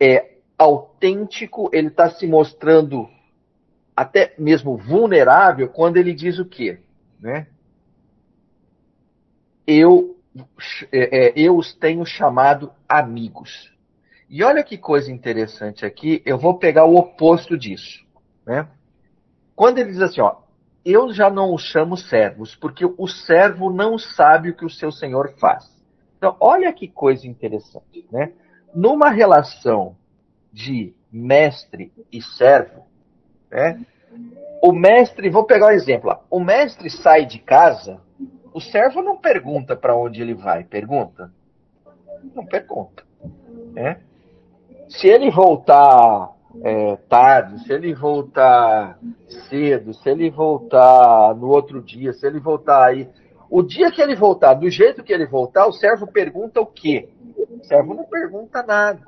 é, 0.01 0.37
autêntico, 0.57 1.71
ele 1.73 1.89
está 1.89 2.11
se 2.11 2.27
mostrando 2.27 3.09
até 3.97 4.35
mesmo 4.39 4.77
vulnerável 4.77 5.69
quando 5.69 5.97
ele 5.97 6.13
diz 6.13 6.39
o 6.39 6.45
quê? 6.45 6.81
Né? 7.21 7.49
Eu 9.67 10.19
é, 10.93 11.27
é, 11.27 11.33
eu 11.37 11.57
os 11.57 11.75
tenho 11.75 12.05
chamado 12.05 12.73
amigos. 12.89 13.73
E 14.29 14.43
olha 14.45 14.63
que 14.63 14.77
coisa 14.77 15.11
interessante 15.11 15.87
aqui, 15.87 16.23
eu 16.25 16.39
vou 16.39 16.59
pegar 16.59 16.85
o 16.85 16.97
oposto 16.97 17.57
disso. 17.57 18.05
Né? 18.47 18.69
Quando 19.57 19.79
ele 19.79 19.91
diz 19.91 20.01
assim, 20.01 20.21
ó, 20.21 20.37
eu 20.91 21.13
já 21.13 21.29
não 21.29 21.55
os 21.55 21.63
chamo 21.63 21.97
servos, 21.97 22.55
porque 22.55 22.85
o 22.85 23.07
servo 23.07 23.71
não 23.71 23.99
sabe 23.99 24.51
o 24.51 24.57
que 24.57 24.65
o 24.65 24.71
seu 24.71 24.91
senhor 24.91 25.35
faz. 25.39 25.71
Então, 26.17 26.35
olha 26.41 26.73
que 26.73 26.89
coisa 26.89 27.27
interessante. 27.27 28.07
Né? 28.11 28.33
Numa 28.75 29.11
relação 29.11 29.97
de 30.53 30.95
mestre 31.13 31.93
e 32.11 32.23
servo, 32.23 32.87
né? 33.51 33.81
o 34.63 34.73
mestre, 34.73 35.29
vou 35.29 35.45
pegar 35.45 35.67
um 35.67 35.71
exemplo. 35.71 36.17
O 36.31 36.41
mestre 36.41 36.89
sai 36.91 37.27
de 37.27 37.39
casa, 37.39 38.01
o 38.53 38.61
servo 38.61 39.03
não 39.03 39.19
pergunta 39.19 39.77
para 39.77 39.95
onde 39.95 40.23
ele 40.23 40.35
vai, 40.35 40.65
pergunta? 40.65 41.31
Não 42.35 42.47
pergunta. 42.47 43.05
Né? 43.73 44.01
Se 44.89 45.07
ele 45.07 45.31
voltar 45.31 46.31
é, 46.63 46.97
tarde, 47.09 47.65
se 47.65 47.73
ele 47.73 47.95
voltar 47.95 48.99
cedo, 49.49 49.95
se 49.95 50.09
ele 50.09 50.31
voltar 50.31 51.35
no 51.35 51.49
outro 51.49 51.81
dia, 51.81 52.13
se 52.13 52.27
ele 52.27 52.41
voltar 52.41 52.85
aí. 52.85 53.09
O 53.51 53.63
dia 53.63 53.91
que 53.91 54.03
ele 54.03 54.15
voltar, 54.15 54.55
do 54.55 54.69
jeito 54.69 55.03
que 55.03 55.13
ele 55.13 55.27
voltar, 55.27 55.67
o 55.67 55.73
servo 55.73 56.07
pergunta 56.07 56.61
o 56.61 56.67
quê? 56.67 57.09
O 57.37 57.65
servo 57.65 57.95
não 57.95 58.05
pergunta 58.05 58.63
nada. 58.63 59.01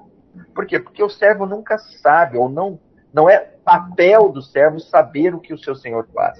Por 0.55 0.67
quê? 0.67 0.79
Porque 0.79 1.03
o 1.03 1.11
servo 1.11 1.45
nunca 1.45 1.77
sabe, 1.79 2.39
ou 2.39 2.49
não, 2.49 2.79
não 3.13 3.29
é 3.29 3.39
papel 3.39 4.31
do 4.31 4.41
servo 4.41 4.79
saber 4.79 5.35
o 5.35 5.41
que 5.41 5.53
o 5.53 5.59
seu 5.59 5.75
senhor 5.75 6.07
faz. 6.15 6.39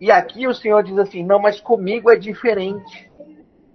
E 0.00 0.10
aqui 0.10 0.46
o 0.46 0.54
senhor 0.54 0.82
diz 0.82 0.96
assim: 0.98 1.24
não, 1.24 1.38
mas 1.38 1.60
comigo 1.60 2.10
é 2.10 2.16
diferente. 2.16 3.10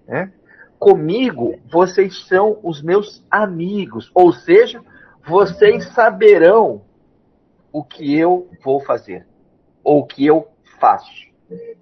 Né? 0.07 0.31
Comigo 0.79 1.55
vocês 1.71 2.27
são 2.27 2.59
os 2.63 2.81
meus 2.81 3.25
amigos, 3.29 4.11
ou 4.13 4.33
seja, 4.33 4.81
vocês 5.25 5.87
saberão 5.93 6.81
o 7.71 7.83
que 7.83 8.17
eu 8.17 8.49
vou 8.63 8.79
fazer, 8.81 9.25
ou 9.83 9.99
o 9.99 10.05
que 10.05 10.25
eu 10.25 10.47
faço. 10.79 11.27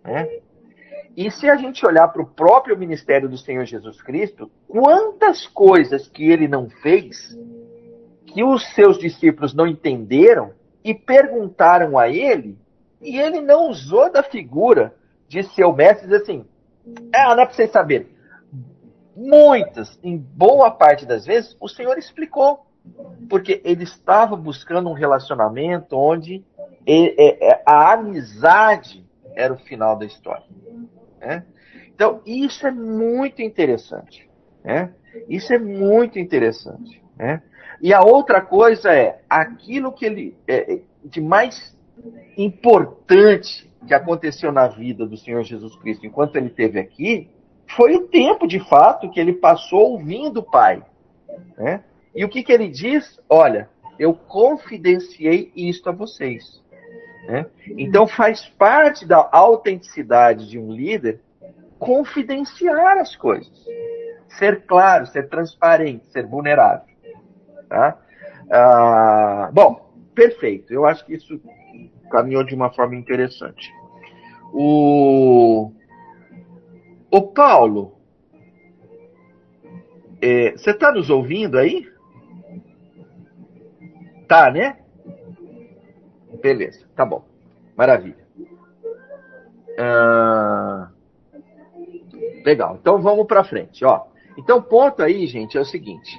Né? 0.04 0.40
E 1.16 1.30
se 1.30 1.50
a 1.50 1.56
gente 1.56 1.86
olhar 1.86 2.08
para 2.08 2.22
o 2.22 2.26
próprio 2.26 2.78
ministério 2.78 3.28
do 3.28 3.38
Senhor 3.38 3.66
Jesus 3.66 4.02
Cristo, 4.02 4.50
quantas 4.68 5.46
coisas 5.48 6.08
que 6.08 6.30
ele 6.30 6.48
não 6.48 6.70
fez, 6.70 7.38
que 8.28 8.44
os 8.44 8.64
seus 8.74 8.98
discípulos 8.98 9.54
não 9.54 9.68
entenderam 9.68 10.54
e 10.84 10.94
perguntaram 10.94 11.98
a 11.98 12.10
ele, 12.10 12.58
e 13.02 13.20
ele 13.20 13.42
não 13.42 13.70
usou 13.70 14.12
da 14.12 14.24
figura 14.24 14.96
de 15.28 15.44
seu 15.44 15.74
mestre, 15.74 16.08
diz 16.08 16.22
assim: 16.22 16.46
ah, 17.14 17.36
não 17.36 17.44
é 17.44 17.46
para 17.46 17.56
vocês 17.56 17.72
saberem. 17.72 18.08
Muitas, 19.16 20.00
em 20.02 20.18
boa 20.18 20.72
parte 20.72 21.06
das 21.06 21.26
vezes, 21.26 21.56
o 21.60 21.68
Senhor 21.68 21.98
explicou 21.98 22.66
porque 23.30 23.62
ele 23.64 23.84
estava 23.84 24.36
buscando 24.36 24.90
um 24.90 24.94
relacionamento 24.94 25.96
onde 25.96 26.44
a 27.66 27.94
amizade 27.94 29.06
era 29.36 29.54
o 29.54 29.58
final 29.58 29.98
da 29.98 30.06
história. 30.06 30.46
Né? 31.20 31.44
Então, 31.94 32.22
isso 32.26 32.66
é 32.66 32.72
muito 32.72 33.42
interessante. 33.42 34.30
Né? 34.64 34.94
Isso 35.30 35.54
é 35.54 35.60
muito 35.60 36.20
interessante. 36.20 37.02
Né? 37.18 37.42
E 37.82 37.94
a 37.94 38.02
outra 38.02 38.42
coisa 38.42 38.92
é 38.94 39.22
aquilo 39.30 39.92
que 39.92 40.06
ele 40.06 40.38
é, 40.48 40.74
é, 40.74 40.82
de 41.06 41.22
mais 41.22 41.78
importante 42.38 43.72
que 43.88 43.94
aconteceu 43.94 44.52
na 44.52 44.68
vida 44.68 45.06
do 45.06 45.18
Senhor 45.18 45.44
Jesus 45.44 45.76
Cristo 45.78 46.06
enquanto 46.06 46.36
ele 46.36 46.48
esteve 46.48 46.80
aqui 46.80 47.30
foi 47.76 47.96
o 47.96 48.08
tempo 48.08 48.48
de 48.48 48.60
fato 48.60 49.10
que 49.10 49.20
ele 49.20 49.34
passou 49.34 49.92
ouvindo 49.92 50.42
o 50.42 50.44
Pai. 50.44 50.84
Né? 51.58 51.84
E 52.16 52.26
o 52.26 52.30
que, 52.30 52.44
que 52.44 52.52
ele 52.52 52.68
diz? 52.68 53.20
Olha, 53.30 53.70
eu 53.98 54.14
confidenciei 54.14 55.52
isto 55.56 55.90
a 55.90 55.92
vocês. 55.92 56.62
Né? 57.28 57.46
Então 57.78 58.08
faz 58.08 58.48
parte 58.48 59.06
da 59.06 59.30
autenticidade 59.32 60.50
de 60.50 60.58
um 60.58 60.72
líder 60.72 61.22
confidenciar 61.78 62.98
as 62.98 63.16
coisas. 63.16 63.52
Ser 64.38 64.66
claro, 64.66 65.06
ser 65.08 65.30
transparente, 65.30 66.08
ser 66.12 66.26
vulnerável. 66.26 66.86
Tá? 67.68 67.98
Ah, 68.50 69.50
bom, 69.54 69.92
perfeito. 70.14 70.74
Eu 70.74 70.86
acho 70.86 71.06
que 71.06 71.14
isso 71.14 71.40
caminhou 72.10 72.44
de 72.44 72.54
uma 72.54 72.72
forma 72.72 72.96
interessante. 72.96 73.74
O, 74.54 75.72
o 77.10 77.22
Paulo, 77.22 77.96
é, 80.22 80.52
você 80.52 80.72
está 80.72 80.92
nos 80.92 81.10
ouvindo 81.10 81.58
aí? 81.58 81.91
Tá, 84.32 84.50
né? 84.50 84.78
Beleza, 86.42 86.86
tá 86.96 87.04
bom. 87.06 87.26
Maravilha. 87.76 88.26
Ah, 89.78 90.90
legal, 92.46 92.78
então 92.80 93.02
vamos 93.02 93.28
para 93.28 93.44
frente. 93.44 93.84
Ó. 93.84 94.06
Então, 94.38 94.62
ponto 94.62 95.04
aí, 95.04 95.28
gente, 95.28 95.58
é 95.58 95.60
o 95.60 95.66
seguinte. 95.66 96.18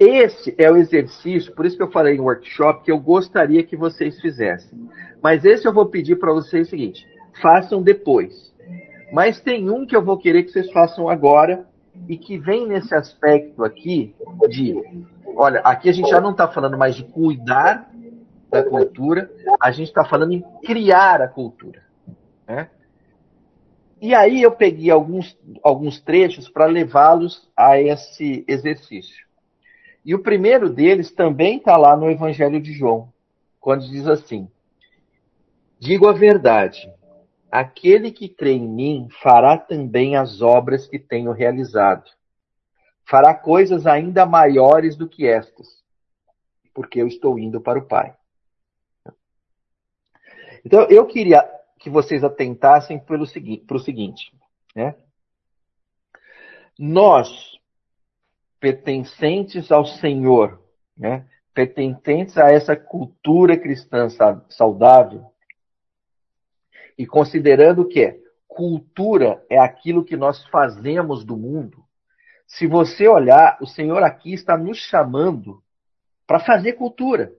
Esse 0.00 0.54
é 0.56 0.72
o 0.72 0.78
exercício, 0.78 1.54
por 1.54 1.66
isso 1.66 1.76
que 1.76 1.82
eu 1.82 1.90
falei 1.90 2.16
em 2.16 2.20
workshop, 2.20 2.82
que 2.82 2.90
eu 2.90 2.98
gostaria 2.98 3.62
que 3.62 3.76
vocês 3.76 4.18
fizessem. 4.22 4.88
Mas 5.22 5.44
esse 5.44 5.68
eu 5.68 5.72
vou 5.74 5.84
pedir 5.84 6.16
para 6.16 6.32
vocês 6.32 6.68
o 6.68 6.70
seguinte: 6.70 7.06
façam 7.42 7.82
depois. 7.82 8.54
Mas 9.12 9.38
tem 9.38 9.68
um 9.68 9.86
que 9.86 9.94
eu 9.94 10.02
vou 10.02 10.16
querer 10.16 10.44
que 10.44 10.50
vocês 10.50 10.72
façam 10.72 11.10
agora 11.10 11.66
e 12.08 12.16
que 12.16 12.38
vem 12.38 12.66
nesse 12.66 12.94
aspecto 12.94 13.64
aqui 13.64 14.14
de 14.48 14.74
Olha, 15.36 15.60
aqui 15.60 15.88
a 15.88 15.92
gente 15.92 16.08
já 16.08 16.20
não 16.20 16.30
está 16.30 16.46
falando 16.46 16.78
mais 16.78 16.94
de 16.94 17.04
cuidar 17.04 17.90
da 18.48 18.62
cultura, 18.62 19.30
a 19.60 19.72
gente 19.72 19.88
está 19.88 20.04
falando 20.04 20.32
em 20.32 20.44
criar 20.64 21.20
a 21.20 21.26
cultura. 21.26 21.82
Né? 22.46 22.70
E 24.00 24.14
aí 24.14 24.42
eu 24.42 24.52
peguei 24.52 24.90
alguns, 24.90 25.36
alguns 25.62 26.00
trechos 26.00 26.48
para 26.48 26.66
levá-los 26.66 27.50
a 27.56 27.80
esse 27.80 28.44
exercício. 28.46 29.24
E 30.04 30.14
o 30.14 30.22
primeiro 30.22 30.70
deles 30.70 31.10
também 31.10 31.56
está 31.56 31.76
lá 31.76 31.96
no 31.96 32.10
Evangelho 32.10 32.60
de 32.60 32.72
João, 32.72 33.12
quando 33.58 33.88
diz 33.88 34.06
assim: 34.06 34.48
Digo 35.80 36.06
a 36.06 36.12
verdade, 36.12 36.88
aquele 37.58 38.10
que 38.10 38.28
crê 38.28 38.52
em 38.52 38.68
mim 38.68 39.08
fará 39.22 39.56
também 39.56 40.16
as 40.16 40.42
obras 40.42 40.86
que 40.86 40.98
tenho 40.98 41.32
realizado 41.32 42.10
fará 43.06 43.34
coisas 43.34 43.86
ainda 43.86 44.26
maiores 44.26 44.96
do 44.96 45.08
que 45.08 45.26
estas, 45.26 45.82
porque 46.72 47.00
eu 47.00 47.06
estou 47.06 47.38
indo 47.38 47.60
para 47.60 47.78
o 47.78 47.86
Pai. 47.86 48.16
Então, 50.64 50.82
eu 50.88 51.06
queria 51.06 51.42
que 51.78 51.90
vocês 51.90 52.24
atentassem 52.24 52.98
para 52.98 53.20
o 53.20 53.78
seguinte, 53.78 54.32
né? 54.74 54.94
Nós, 56.78 57.28
pertencentes 58.58 59.70
ao 59.70 59.84
Senhor, 59.84 60.60
né? 60.96 61.28
pertencentes 61.52 62.36
a 62.36 62.50
essa 62.50 62.74
cultura 62.74 63.56
cristã 63.56 64.08
saudável, 64.48 65.30
e 66.96 67.06
considerando 67.06 67.86
que 67.86 68.20
cultura 68.46 69.44
é 69.50 69.58
aquilo 69.58 70.04
que 70.04 70.16
nós 70.16 70.46
fazemos 70.48 71.24
do 71.24 71.36
mundo, 71.36 71.84
se 72.46 72.66
você 72.66 73.08
olhar, 73.08 73.58
o 73.60 73.66
Senhor 73.66 74.02
aqui 74.02 74.32
está 74.32 74.56
nos 74.56 74.78
chamando 74.78 75.62
para 76.26 76.38
fazer 76.40 76.74
cultura. 76.74 77.32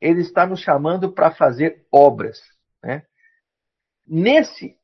Ele 0.00 0.20
está 0.20 0.46
nos 0.46 0.60
chamando 0.60 1.12
para 1.12 1.30
fazer 1.30 1.86
obras. 1.90 2.40
Né? 2.82 3.04
Nesse 4.06 4.76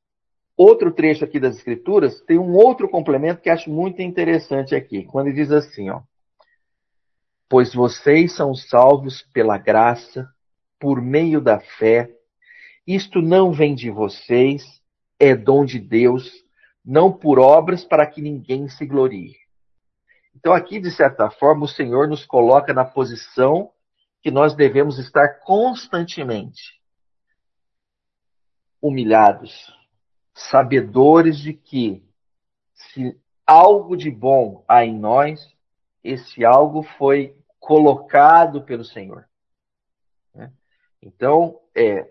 outro 0.57 0.90
trecho 0.92 1.25
aqui 1.25 1.38
das 1.38 1.57
Escrituras, 1.57 2.21
tem 2.23 2.38
um 2.38 2.55
outro 2.55 2.88
complemento 2.88 3.42
que 3.42 3.51
acho 3.51 3.71
muito 3.71 4.01
interessante 4.01 4.75
aqui, 4.75 5.05
quando 5.05 5.29
ele 5.29 5.37
diz 5.37 5.53
assim, 5.53 5.90
ó. 5.90 6.03
Pois 7.49 7.75
vocês 7.75 8.35
são 8.35 8.55
salvos 8.55 9.23
pela 9.33 9.57
graça, 9.57 10.29
por 10.79 11.01
meio 11.01 11.40
da 11.40 11.61
fé. 11.61 12.11
Isto 12.88 13.20
não 13.20 13.53
vem 13.53 13.74
de 13.74 13.90
vocês, 13.90 14.83
é 15.20 15.37
dom 15.37 15.62
de 15.62 15.79
Deus, 15.79 16.42
não 16.83 17.12
por 17.12 17.38
obras 17.38 17.85
para 17.85 18.07
que 18.07 18.22
ninguém 18.22 18.66
se 18.66 18.87
glorie. 18.87 19.37
Então, 20.35 20.55
aqui, 20.55 20.81
de 20.81 20.90
certa 20.90 21.29
forma, 21.29 21.66
o 21.66 21.68
Senhor 21.68 22.09
nos 22.09 22.24
coloca 22.24 22.72
na 22.72 22.87
posição 22.87 23.70
que 24.22 24.31
nós 24.31 24.55
devemos 24.55 24.98
estar 24.98 25.40
constantemente 25.40 26.81
humilhados, 28.81 29.71
sabedores 30.33 31.38
de 31.38 31.52
que 31.52 32.02
se 32.73 33.21
algo 33.46 33.98
de 33.98 34.10
bom 34.10 34.65
há 34.67 34.83
em 34.83 34.98
nós, 34.98 35.54
esse 36.02 36.42
algo 36.42 36.83
foi 36.83 37.37
colocado 37.60 38.63
pelo 38.63 38.83
Senhor. 38.83 39.29
Né? 40.35 40.50
Então, 41.02 41.60
é, 41.75 42.10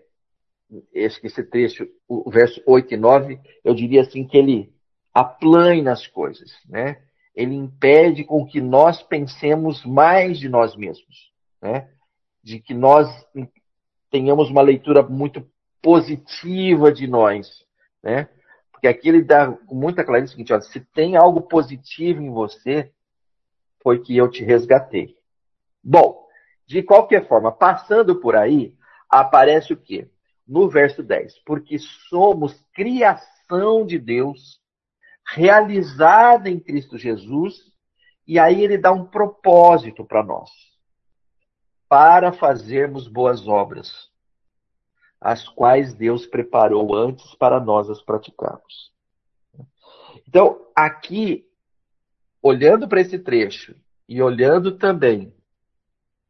esse 0.92 1.42
trecho, 1.44 1.88
o 2.06 2.30
verso 2.30 2.62
8 2.66 2.94
e 2.94 2.96
9, 2.96 3.40
eu 3.64 3.74
diria 3.74 4.02
assim 4.02 4.26
que 4.26 4.36
ele 4.36 4.72
aplana 5.14 5.92
as 5.92 6.06
coisas, 6.06 6.52
né? 6.68 7.02
ele 7.38 7.54
impede 7.54 8.24
com 8.24 8.44
que 8.44 8.60
nós 8.60 9.00
pensemos 9.00 9.84
mais 9.84 10.40
de 10.40 10.48
nós 10.48 10.74
mesmos, 10.74 11.32
né? 11.62 11.88
De 12.42 12.58
que 12.58 12.74
nós 12.74 13.08
tenhamos 14.10 14.50
uma 14.50 14.60
leitura 14.60 15.04
muito 15.04 15.48
positiva 15.80 16.90
de 16.90 17.06
nós, 17.06 17.64
né? 18.02 18.28
Porque 18.72 18.88
aqui 18.88 19.08
ele 19.08 19.22
dá 19.22 19.56
muita 19.70 20.04
clareza 20.04 20.26
o 20.26 20.36
seguinte, 20.36 20.60
se 20.62 20.80
tem 20.80 21.16
algo 21.16 21.42
positivo 21.42 22.20
em 22.20 22.30
você, 22.30 22.90
foi 23.84 24.00
que 24.00 24.16
eu 24.16 24.28
te 24.28 24.42
resgatei. 24.42 25.16
Bom, 25.82 26.26
de 26.66 26.82
qualquer 26.82 27.28
forma, 27.28 27.52
passando 27.52 28.16
por 28.16 28.34
aí, 28.34 28.74
aparece 29.08 29.72
o 29.72 29.76
quê? 29.76 30.08
No 30.48 30.68
verso 30.68 31.02
10, 31.02 31.40
porque 31.44 31.78
somos 31.78 32.58
criação 32.72 33.84
de 33.84 33.98
Deus, 33.98 34.60
realizada 35.26 36.48
em 36.48 36.58
Cristo 36.58 36.96
Jesus, 36.96 37.70
e 38.26 38.38
aí 38.38 38.64
ele 38.64 38.78
dá 38.78 38.90
um 38.90 39.04
propósito 39.04 40.04
para 40.04 40.22
nós, 40.22 40.50
para 41.86 42.32
fazermos 42.32 43.06
boas 43.06 43.46
obras, 43.46 44.10
as 45.20 45.46
quais 45.46 45.92
Deus 45.92 46.26
preparou 46.26 46.94
antes 46.94 47.34
para 47.34 47.60
nós 47.60 47.90
as 47.90 48.00
praticarmos. 48.00 48.92
Então, 50.26 50.66
aqui, 50.74 51.46
olhando 52.42 52.88
para 52.88 53.00
esse 53.00 53.18
trecho 53.18 53.74
e 54.08 54.22
olhando 54.22 54.78
também 54.78 55.34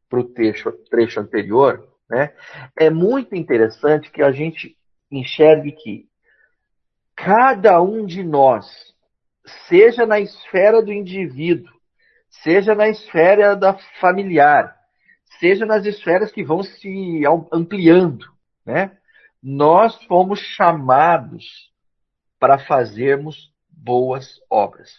para 0.09 0.19
o 0.19 0.23
trecho, 0.23 0.71
trecho 0.89 1.19
anterior, 1.19 1.88
né, 2.09 2.33
é 2.77 2.89
muito 2.89 3.35
interessante 3.35 4.11
que 4.11 4.21
a 4.21 4.31
gente 4.31 4.75
enxergue 5.11 5.71
que 5.71 6.09
cada 7.15 7.81
um 7.81 8.05
de 8.05 8.23
nós, 8.23 8.65
seja 9.67 10.05
na 10.05 10.19
esfera 10.19 10.81
do 10.81 10.93
indivíduo, 10.93 11.73
seja 12.29 12.73
na 12.73 12.87
esfera 12.87 13.55
da 13.55 13.77
familiar, 13.99 14.75
seja 15.39 15.65
nas 15.65 15.85
esferas 15.85 16.31
que 16.31 16.43
vão 16.43 16.63
se 16.63 17.23
ampliando, 17.51 18.25
né? 18.65 18.97
Nós 19.41 19.95
fomos 20.05 20.39
chamados 20.39 21.69
para 22.39 22.59
fazermos 22.59 23.53
boas 23.69 24.39
obras. 24.49 24.91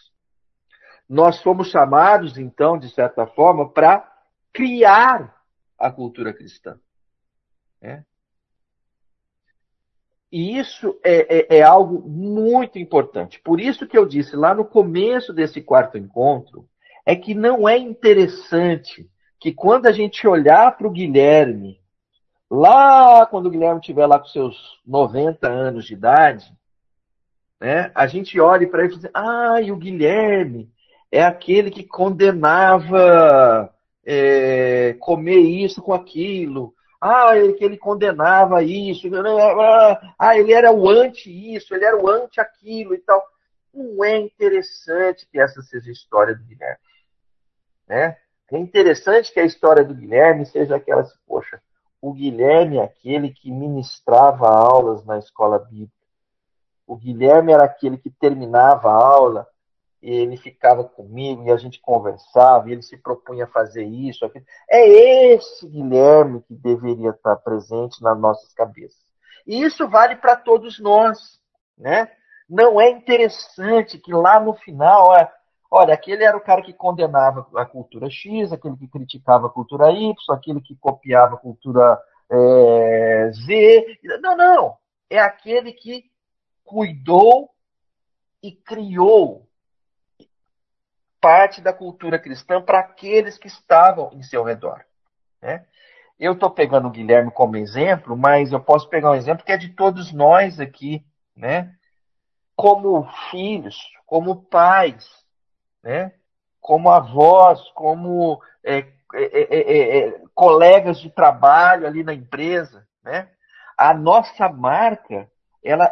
Nós 1.08 1.42
fomos 1.42 1.70
chamados, 1.70 2.38
então, 2.38 2.78
de 2.78 2.88
certa 2.90 3.26
forma, 3.26 3.70
para 3.70 4.08
criar 4.52 5.34
a 5.78 5.90
cultura 5.90 6.32
cristã. 6.32 6.78
Né? 7.80 8.04
E 10.30 10.56
isso 10.58 10.96
é, 11.02 11.38
é, 11.38 11.58
é, 11.58 11.62
algo 11.62 12.08
muito 12.08 12.78
importante. 12.78 13.40
Por 13.40 13.60
isso 13.60 13.86
que 13.86 13.98
eu 13.98 14.06
disse 14.06 14.36
lá 14.36 14.54
no 14.54 14.64
começo 14.64 15.32
desse 15.32 15.60
quarto 15.60 15.98
encontro, 15.98 16.68
é 17.04 17.16
que 17.16 17.34
não 17.34 17.68
é 17.68 17.76
interessante 17.76 19.10
que 19.40 19.52
quando 19.52 19.86
a 19.86 19.92
gente 19.92 20.28
olhar 20.28 20.76
para 20.76 20.86
o 20.86 20.90
Guilherme, 20.90 21.80
lá 22.48 23.26
quando 23.26 23.46
o 23.46 23.50
Guilherme 23.50 23.80
estiver 23.80 24.06
lá 24.06 24.18
com 24.18 24.26
seus 24.26 24.80
90 24.86 25.48
anos 25.48 25.86
de 25.86 25.94
idade, 25.94 26.52
né, 27.58 27.90
a 27.94 28.06
gente 28.06 28.38
olhe 28.38 28.66
para 28.66 28.84
ele 28.84 28.94
e 28.94 28.98
diz, 28.98 29.10
ah, 29.12 29.60
e 29.60 29.72
o 29.72 29.76
Guilherme 29.76 30.70
é 31.10 31.24
aquele 31.24 31.70
que 31.70 31.82
condenava 31.82 33.74
é, 34.04 34.94
comer 35.00 35.40
isso 35.40 35.82
com 35.82 35.92
aquilo, 35.92 36.72
ah, 37.00 37.32
que 37.56 37.64
ele 37.64 37.78
condenava 37.78 38.62
isso, 38.62 39.08
ah, 40.18 40.36
ele 40.36 40.52
era 40.52 40.70
o 40.70 40.88
anti 40.88 41.54
isso, 41.54 41.74
ele 41.74 41.84
era 41.84 41.96
o 41.96 42.08
anti 42.08 42.40
aquilo 42.40 42.94
e 42.94 42.98
tal. 42.98 43.24
Não 43.72 44.04
é 44.04 44.18
interessante 44.18 45.26
que 45.30 45.40
essa 45.40 45.62
seja 45.62 45.88
a 45.88 45.92
história 45.92 46.34
do 46.34 46.44
Guilherme. 46.44 46.78
Né? 47.88 48.16
É 48.52 48.58
interessante 48.58 49.32
que 49.32 49.40
a 49.40 49.44
história 49.44 49.84
do 49.84 49.94
Guilherme 49.94 50.44
seja 50.44 50.76
aquela 50.76 51.02
assim, 51.02 51.16
poxa, 51.26 51.62
o 52.02 52.12
Guilherme 52.12 52.78
é 52.78 52.82
aquele 52.82 53.30
que 53.30 53.50
ministrava 53.50 54.48
aulas 54.48 55.04
na 55.04 55.18
escola 55.18 55.58
bíblica. 55.58 55.92
O 56.86 56.96
Guilherme 56.96 57.52
era 57.52 57.64
aquele 57.64 57.96
que 57.96 58.10
terminava 58.10 58.90
a 58.90 58.94
aula 58.94 59.46
ele 60.02 60.36
ficava 60.36 60.82
comigo 60.82 61.44
e 61.44 61.50
a 61.50 61.56
gente 61.56 61.80
conversava, 61.80 62.68
e 62.68 62.72
ele 62.72 62.82
se 62.82 62.96
propunha 62.96 63.44
a 63.44 63.48
fazer 63.48 63.84
isso, 63.84 64.24
aquilo. 64.24 64.44
É 64.68 64.86
esse 65.34 65.68
Guilherme 65.68 66.42
que 66.42 66.54
deveria 66.54 67.10
estar 67.10 67.36
presente 67.36 68.02
nas 68.02 68.18
nossas 68.18 68.52
cabeças. 68.54 68.98
E 69.46 69.62
isso 69.62 69.88
vale 69.88 70.16
para 70.16 70.36
todos 70.36 70.80
nós, 70.80 71.40
né? 71.76 72.10
Não 72.48 72.80
é 72.80 72.90
interessante 72.90 73.98
que 73.98 74.12
lá 74.12 74.40
no 74.40 74.54
final, 74.54 75.08
olha, 75.08 75.32
olha, 75.70 75.94
aquele 75.94 76.24
era 76.24 76.36
o 76.36 76.40
cara 76.40 76.62
que 76.62 76.72
condenava 76.72 77.46
a 77.54 77.64
cultura 77.64 78.10
X, 78.10 78.52
aquele 78.52 78.76
que 78.76 78.88
criticava 78.88 79.46
a 79.46 79.50
cultura 79.50 79.90
Y, 79.92 80.14
aquele 80.30 80.60
que 80.60 80.74
copiava 80.76 81.34
a 81.34 81.38
cultura 81.38 82.00
é, 82.30 83.30
Z. 83.32 83.98
Não, 84.20 84.36
não. 84.36 84.76
É 85.08 85.18
aquele 85.18 85.72
que 85.72 86.04
cuidou 86.64 87.50
e 88.42 88.52
criou 88.52 89.46
parte 91.20 91.60
da 91.60 91.72
cultura 91.72 92.18
cristã 92.18 92.62
para 92.62 92.80
aqueles 92.80 93.36
que 93.38 93.46
estavam 93.46 94.10
em 94.12 94.22
seu 94.22 94.42
redor. 94.42 94.84
Né? 95.40 95.64
Eu 96.18 96.32
estou 96.32 96.50
pegando 96.50 96.88
o 96.88 96.90
Guilherme 96.90 97.30
como 97.30 97.56
exemplo, 97.56 98.16
mas 98.16 98.52
eu 98.52 98.60
posso 98.60 98.88
pegar 98.88 99.10
um 99.10 99.14
exemplo 99.14 99.44
que 99.44 99.52
é 99.52 99.56
de 99.56 99.70
todos 99.70 100.12
nós 100.12 100.60
aqui, 100.60 101.04
né? 101.34 101.74
Como 102.54 103.08
filhos, 103.30 103.76
como 104.04 104.44
pais, 104.44 105.08
né? 105.82 106.12
Como 106.60 106.90
avós, 106.90 107.62
como 107.70 108.38
é, 108.62 108.86
é, 109.14 109.56
é, 109.56 109.98
é 109.98 110.22
colegas 110.34 111.00
de 111.00 111.08
trabalho 111.10 111.86
ali 111.86 112.04
na 112.04 112.12
empresa, 112.12 112.86
né? 113.02 113.30
A 113.78 113.94
nossa 113.94 114.46
marca, 114.46 115.26
ela 115.64 115.90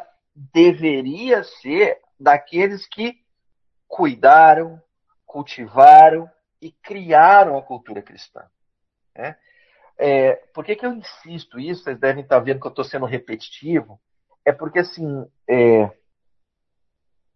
deveria 0.52 1.42
ser 1.42 1.98
daqueles 2.20 2.86
que 2.86 3.16
cuidaram, 3.86 4.78
cultivaram 5.28 6.28
e 6.60 6.72
criaram 6.72 7.56
a 7.56 7.62
cultura 7.62 8.02
cristã. 8.02 8.44
Né? 9.14 9.36
É, 9.98 10.32
por 10.54 10.64
que, 10.64 10.74
que 10.74 10.86
eu 10.86 10.92
insisto 10.92 11.60
isso? 11.60 11.84
Vocês 11.84 12.00
devem 12.00 12.22
estar 12.22 12.40
vendo 12.40 12.60
que 12.60 12.66
eu 12.66 12.70
estou 12.70 12.84
sendo 12.84 13.04
repetitivo. 13.04 14.00
É 14.44 14.52
porque, 14.52 14.78
assim, 14.78 15.30
é, 15.46 15.90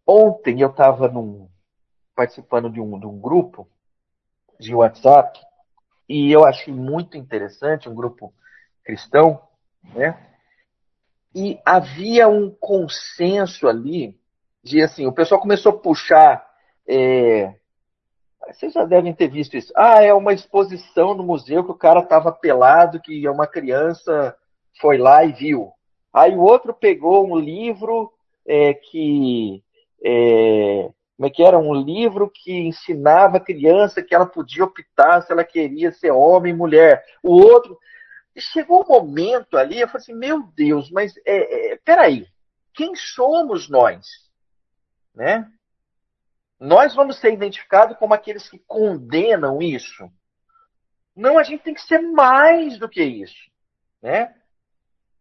ontem 0.07 0.61
eu 0.61 0.71
estava 0.71 1.13
participando 2.17 2.71
de 2.71 2.81
um, 2.81 2.99
de 2.99 3.07
um 3.07 3.21
grupo 3.21 3.69
de 4.59 4.75
WhatsApp 4.75 5.39
e 6.09 6.33
eu 6.33 6.45
achei 6.45 6.73
muito 6.73 7.17
interessante, 7.17 7.89
um 7.89 7.95
grupo 7.95 8.33
cristão, 8.85 9.41
né? 9.95 10.19
E 11.35 11.61
havia 11.65 12.29
um 12.29 12.51
consenso 12.51 13.67
ali 13.67 14.19
de, 14.63 14.83
assim, 14.83 15.07
o 15.07 15.13
pessoal 15.13 15.41
começou 15.41 15.73
a 15.73 15.79
puxar 15.79 16.47
é, 16.87 17.55
vocês 18.49 18.73
já 18.73 18.85
devem 18.85 19.13
ter 19.13 19.29
visto 19.29 19.57
isso. 19.57 19.73
Ah, 19.77 20.03
é 20.03 20.13
uma 20.13 20.33
exposição 20.33 21.15
no 21.15 21.23
museu 21.23 21.65
que 21.65 21.71
o 21.71 21.79
cara 21.79 22.01
estava 22.01 22.33
pelado, 22.33 23.01
que 23.01 23.29
uma 23.29 23.47
criança 23.47 24.37
foi 24.81 24.99
lá 24.99 25.25
e 25.25 25.33
viu. 25.33 25.73
Aí 26.13 26.35
o 26.35 26.41
outro 26.41 26.75
pegou 26.75 27.27
um 27.27 27.39
livro 27.39 28.13
é, 28.47 28.75
que. 28.75 29.63
É, 30.05 30.91
como 31.17 31.27
é 31.27 31.31
que 31.31 31.43
era? 31.43 31.59
Um 31.59 31.75
livro 31.75 32.29
que 32.29 32.53
ensinava 32.53 33.37
a 33.37 33.41
criança 33.41 34.03
que 34.03 34.15
ela 34.15 34.27
podia 34.27 34.65
optar 34.65 35.23
se 35.23 35.33
ela 35.33 35.45
queria 35.45 35.93
ser 35.93 36.11
homem 36.11 36.53
mulher. 36.53 37.05
O 37.23 37.33
outro. 37.33 37.79
Chegou 38.37 38.83
um 38.83 38.89
momento 38.89 39.59
ali, 39.59 39.79
eu 39.79 39.87
falei 39.87 40.03
assim: 40.03 40.15
meu 40.15 40.43
Deus, 40.57 40.91
mas 40.91 41.15
é, 41.27 41.73
é, 41.73 41.77
peraí, 41.85 42.27
quem 42.75 42.97
somos 42.97 43.69
nós? 43.69 44.07
Né? 45.15 45.47
Nós 46.63 46.95
vamos 46.95 47.19
ser 47.19 47.33
identificados 47.33 47.97
como 47.99 48.15
aqueles 48.15 48.49
que 48.49 48.57
condenam 48.57 49.61
isso. 49.61 50.09
Não, 51.15 51.37
a 51.37 51.43
gente 51.43 51.65
tem 51.65 51.75
que 51.75 51.83
ser 51.83 51.99
mais 51.99 52.79
do 52.79 52.89
que 52.89 53.03
isso. 53.03 53.51
Né? 54.01 54.33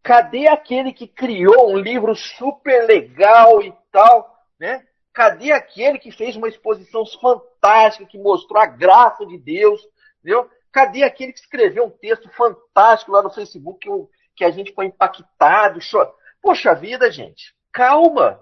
Cadê 0.04 0.46
aquele 0.46 0.92
que 0.92 1.08
criou 1.08 1.72
um 1.72 1.76
livro 1.76 2.14
super 2.14 2.86
legal 2.86 3.60
e 3.60 3.74
tal? 3.90 4.40
Né? 4.56 4.86
Cadê 5.12 5.50
aquele 5.50 5.98
que 5.98 6.12
fez 6.12 6.36
uma 6.36 6.48
exposição 6.48 7.04
fantástica, 7.20 8.06
que 8.06 8.18
mostrou 8.18 8.62
a 8.62 8.66
graça 8.66 9.26
de 9.26 9.36
Deus? 9.36 9.80
Entendeu? 10.20 10.48
Cadê 10.70 11.02
aquele 11.02 11.32
que 11.32 11.40
escreveu 11.40 11.86
um 11.86 11.90
texto 11.90 12.30
fantástico 12.30 13.10
lá 13.10 13.20
no 13.20 13.30
Facebook 13.30 13.80
que, 13.80 13.90
que 14.36 14.44
a 14.44 14.50
gente 14.52 14.72
foi 14.72 14.86
impactado? 14.86 15.80
Chor... 15.80 16.14
Poxa 16.40 16.72
vida, 16.72 17.10
gente, 17.10 17.52
calma. 17.72 18.40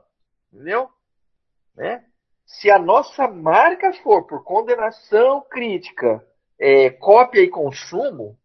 Entendeu? 0.52 0.90
Né? 1.74 2.04
Se 2.50 2.68
a 2.68 2.78
nossa 2.78 3.28
marca 3.28 3.92
for 4.02 4.26
por 4.26 4.42
condenação 4.42 5.40
crítica, 5.48 6.24
é, 6.58 6.90
cópia 6.90 7.42
e 7.42 7.48
consumo, 7.48 8.36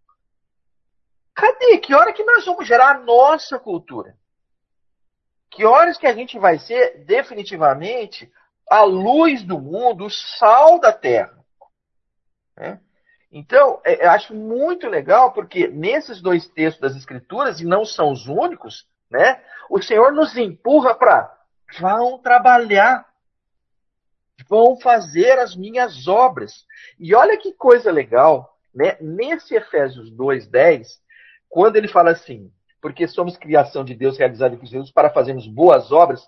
cadê? 1.34 1.80
Que 1.80 1.94
hora 1.94 2.14
que 2.14 2.24
nós 2.24 2.46
vamos 2.46 2.68
gerar 2.68 2.92
a 2.92 3.00
nossa 3.00 3.58
cultura? 3.58 4.16
Que 5.50 5.66
horas 5.66 5.98
que 5.98 6.06
a 6.06 6.14
gente 6.14 6.38
vai 6.38 6.60
ser 6.60 7.04
definitivamente 7.06 8.32
a 8.70 8.84
luz 8.84 9.42
do 9.44 9.60
mundo, 9.60 10.06
o 10.06 10.10
sal 10.10 10.80
da 10.80 10.94
terra? 10.94 11.44
Né? 12.56 12.80
Então, 13.32 13.82
é, 13.84 14.06
eu 14.06 14.12
acho 14.12 14.36
muito 14.36 14.88
legal, 14.88 15.34
porque 15.34 15.68
nesses 15.68 16.22
dois 16.22 16.48
textos 16.48 16.80
das 16.80 16.96
Escrituras, 16.96 17.60
e 17.60 17.66
não 17.66 17.84
são 17.84 18.12
os 18.12 18.28
únicos, 18.28 18.88
né, 19.10 19.44
o 19.68 19.82
Senhor 19.82 20.14
nos 20.14 20.38
empurra 20.38 20.94
para 20.94 21.36
vão 21.80 22.20
trabalhar 22.20 23.06
vão 24.48 24.80
fazer 24.80 25.40
as 25.40 25.56
minhas 25.56 26.08
obras. 26.08 26.66
E 27.00 27.16
olha 27.16 27.38
que 27.38 27.54
coisa 27.54 27.92
legal, 27.92 28.58
né? 28.74 28.98
Nesse 29.00 29.56
Efésios 29.56 30.12
2:10, 30.12 31.00
quando 31.50 31.78
ele 31.78 31.88
fala 31.88 32.12
assim, 32.12 32.52
porque 32.82 33.08
somos 33.08 33.38
criação 33.38 33.84
de 33.84 33.96
Deus 33.96 34.18
realizada 34.18 34.58
Cristo 34.58 34.74
Jesus 34.74 34.92
para 34.92 35.10
fazermos 35.10 35.48
boas 35.48 35.92
obras. 35.92 36.28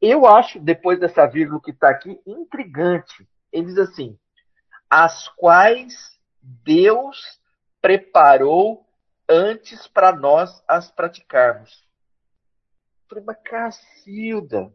Eu 0.00 0.26
acho, 0.26 0.58
depois 0.58 0.98
dessa 0.98 1.26
vírgula 1.26 1.60
que 1.62 1.70
está 1.70 1.90
aqui, 1.90 2.20
intrigante. 2.26 3.28
Ele 3.52 3.66
diz 3.66 3.78
assim: 3.78 4.18
as 4.88 5.28
quais 5.28 6.18
Deus 6.40 7.40
preparou 7.80 8.86
antes 9.28 9.86
para 9.86 10.12
nós 10.12 10.62
as 10.68 10.90
praticarmos. 10.90 11.86
falei, 13.08 13.24
mas 13.24 13.36
Cacilda, 13.44 14.72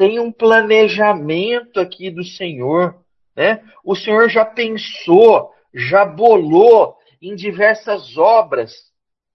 tem 0.00 0.18
um 0.18 0.32
planejamento 0.32 1.78
aqui 1.78 2.10
do 2.10 2.24
Senhor. 2.24 3.04
Né? 3.36 3.62
O 3.84 3.94
Senhor 3.94 4.30
já 4.30 4.46
pensou, 4.46 5.54
já 5.74 6.06
bolou 6.06 6.96
em 7.20 7.34
diversas 7.34 8.16
obras 8.16 8.72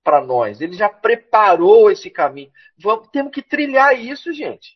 para 0.04 0.26
nós. 0.26 0.60
Ele 0.62 0.74
já 0.74 0.90
preparou 0.90 1.92
esse 1.92 2.10
caminho. 2.10 2.52
Vamos, 2.80 3.08
temos 3.10 3.32
que 3.32 3.44
trilhar 3.44 3.94
isso, 3.94 4.34
gente. 4.34 4.76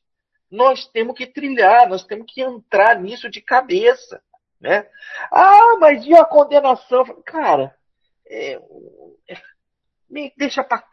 Nós 0.51 0.85
temos 0.85 1.17
que 1.17 1.25
trilhar, 1.25 1.89
nós 1.89 2.03
temos 2.03 2.31
que 2.31 2.39
entrar 2.39 2.99
nisso 2.99 3.27
de 3.27 3.41
cabeça. 3.41 4.21
Né? 4.61 4.87
Ah, 5.31 5.75
mas 5.79 6.05
e 6.05 6.13
a 6.13 6.23
condenação? 6.23 7.03
Cara, 7.25 7.75
é, 8.27 8.61
é, 9.27 9.37
me 10.07 10.31
deixa 10.37 10.63
para 10.63 10.83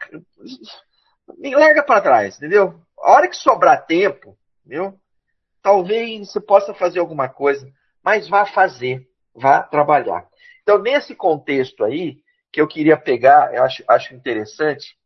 me 1.37 1.53
larga 1.53 1.83
para 1.83 2.01
trás, 2.01 2.37
entendeu? 2.37 2.81
A 2.99 3.11
hora 3.11 3.27
que 3.27 3.35
sobrar 3.35 3.85
tempo, 3.85 4.35
entendeu? 4.67 4.99
Talvez 5.61 6.29
você 6.29 6.41
possa 6.41 6.73
fazer 6.73 6.99
alguma 6.99 7.29
coisa, 7.29 7.71
mas 8.03 8.27
vá 8.27 8.45
fazer, 8.45 9.09
vá 9.33 9.63
trabalhar. 9.63 10.27
Então, 10.61 10.77
nesse 10.77 11.15
contexto 11.15 11.83
aí, 11.83 12.21
que 12.51 12.59
eu 12.59 12.67
queria 12.67 12.97
pegar, 12.97 13.53
eu 13.53 13.63
acho, 13.63 13.83
acho 13.87 14.13
interessante, 14.13 14.97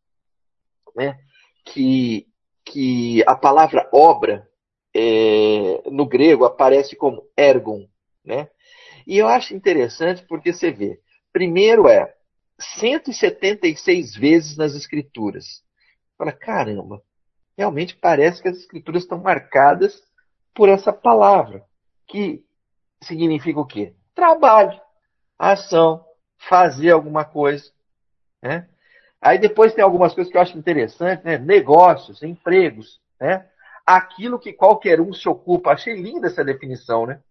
né, 0.96 1.18
que, 1.64 2.28
que 2.66 3.24
a 3.28 3.36
palavra 3.36 3.88
obra 3.94 4.50
é, 4.94 5.82
no 5.90 6.06
grego 6.06 6.44
aparece 6.44 6.96
como 6.96 7.26
ergon, 7.38 7.88
né? 8.26 8.50
E 9.08 9.18
eu 9.18 9.28
acho 9.28 9.56
interessante 9.56 10.24
porque 10.28 10.52
você 10.52 10.72
vê, 10.72 11.00
primeiro 11.32 11.88
é 11.88 12.14
176 12.60 14.16
vezes 14.16 14.58
nas 14.58 14.76
escrituras. 14.76 15.64
Fala, 16.18 16.32
caramba, 16.32 17.02
realmente 17.58 17.96
parece 17.96 18.42
que 18.42 18.48
as 18.48 18.58
escrituras 18.58 19.04
estão 19.04 19.20
marcadas 19.20 20.02
por 20.54 20.70
essa 20.70 20.92
palavra, 20.92 21.64
que 22.08 22.44
significa 23.02 23.60
o 23.60 23.66
quê? 23.66 23.94
Trabalho, 24.14 24.80
ação, 25.38 26.06
fazer 26.38 26.92
alguma 26.92 27.24
coisa. 27.24 27.72
Né? 28.42 28.68
Aí 29.22 29.38
depois 29.38 29.74
tem 29.74 29.84
algumas 29.84 30.14
coisas 30.14 30.32
que 30.32 30.38
eu 30.38 30.42
acho 30.42 30.58
interessante, 30.58 31.24
né? 31.24 31.38
Negócios, 31.38 32.24
empregos, 32.24 33.00
né? 33.20 33.48
Aquilo 33.86 34.40
que 34.40 34.52
qualquer 34.52 35.00
um 35.00 35.14
se 35.14 35.30
ocupa. 35.30 35.72
Achei 35.72 35.96
linda 35.96 36.28
essa 36.28 36.44
definição, 36.44 37.06
né? 37.06 37.22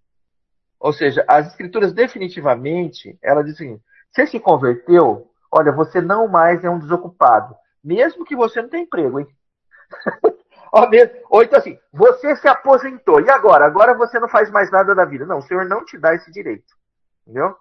Ou 0.78 0.92
seja, 0.92 1.24
as 1.28 1.48
escrituras 1.48 1.92
definitivamente, 1.92 3.18
ela 3.22 3.42
diz 3.42 3.54
assim, 3.54 3.80
você 4.10 4.26
se 4.26 4.40
converteu, 4.40 5.30
olha, 5.52 5.72
você 5.72 6.00
não 6.00 6.26
mais 6.26 6.64
é 6.64 6.70
um 6.70 6.78
desocupado. 6.78 7.54
Mesmo 7.82 8.24
que 8.24 8.36
você 8.36 8.62
não 8.62 8.68
tenha 8.68 8.84
emprego, 8.84 9.20
hein? 9.20 9.26
Ou 11.30 11.42
então 11.42 11.58
assim, 11.58 11.78
você 11.92 12.36
se 12.36 12.46
aposentou. 12.46 13.20
E 13.20 13.28
agora? 13.28 13.64
Agora 13.64 13.94
você 13.94 14.20
não 14.20 14.28
faz 14.28 14.50
mais 14.50 14.70
nada 14.70 14.94
da 14.94 15.04
vida. 15.04 15.26
Não, 15.26 15.38
o 15.38 15.42
Senhor 15.42 15.64
não 15.64 15.84
te 15.84 15.98
dá 15.98 16.14
esse 16.14 16.30
direito. 16.30 16.74
Entendeu? 17.22 17.56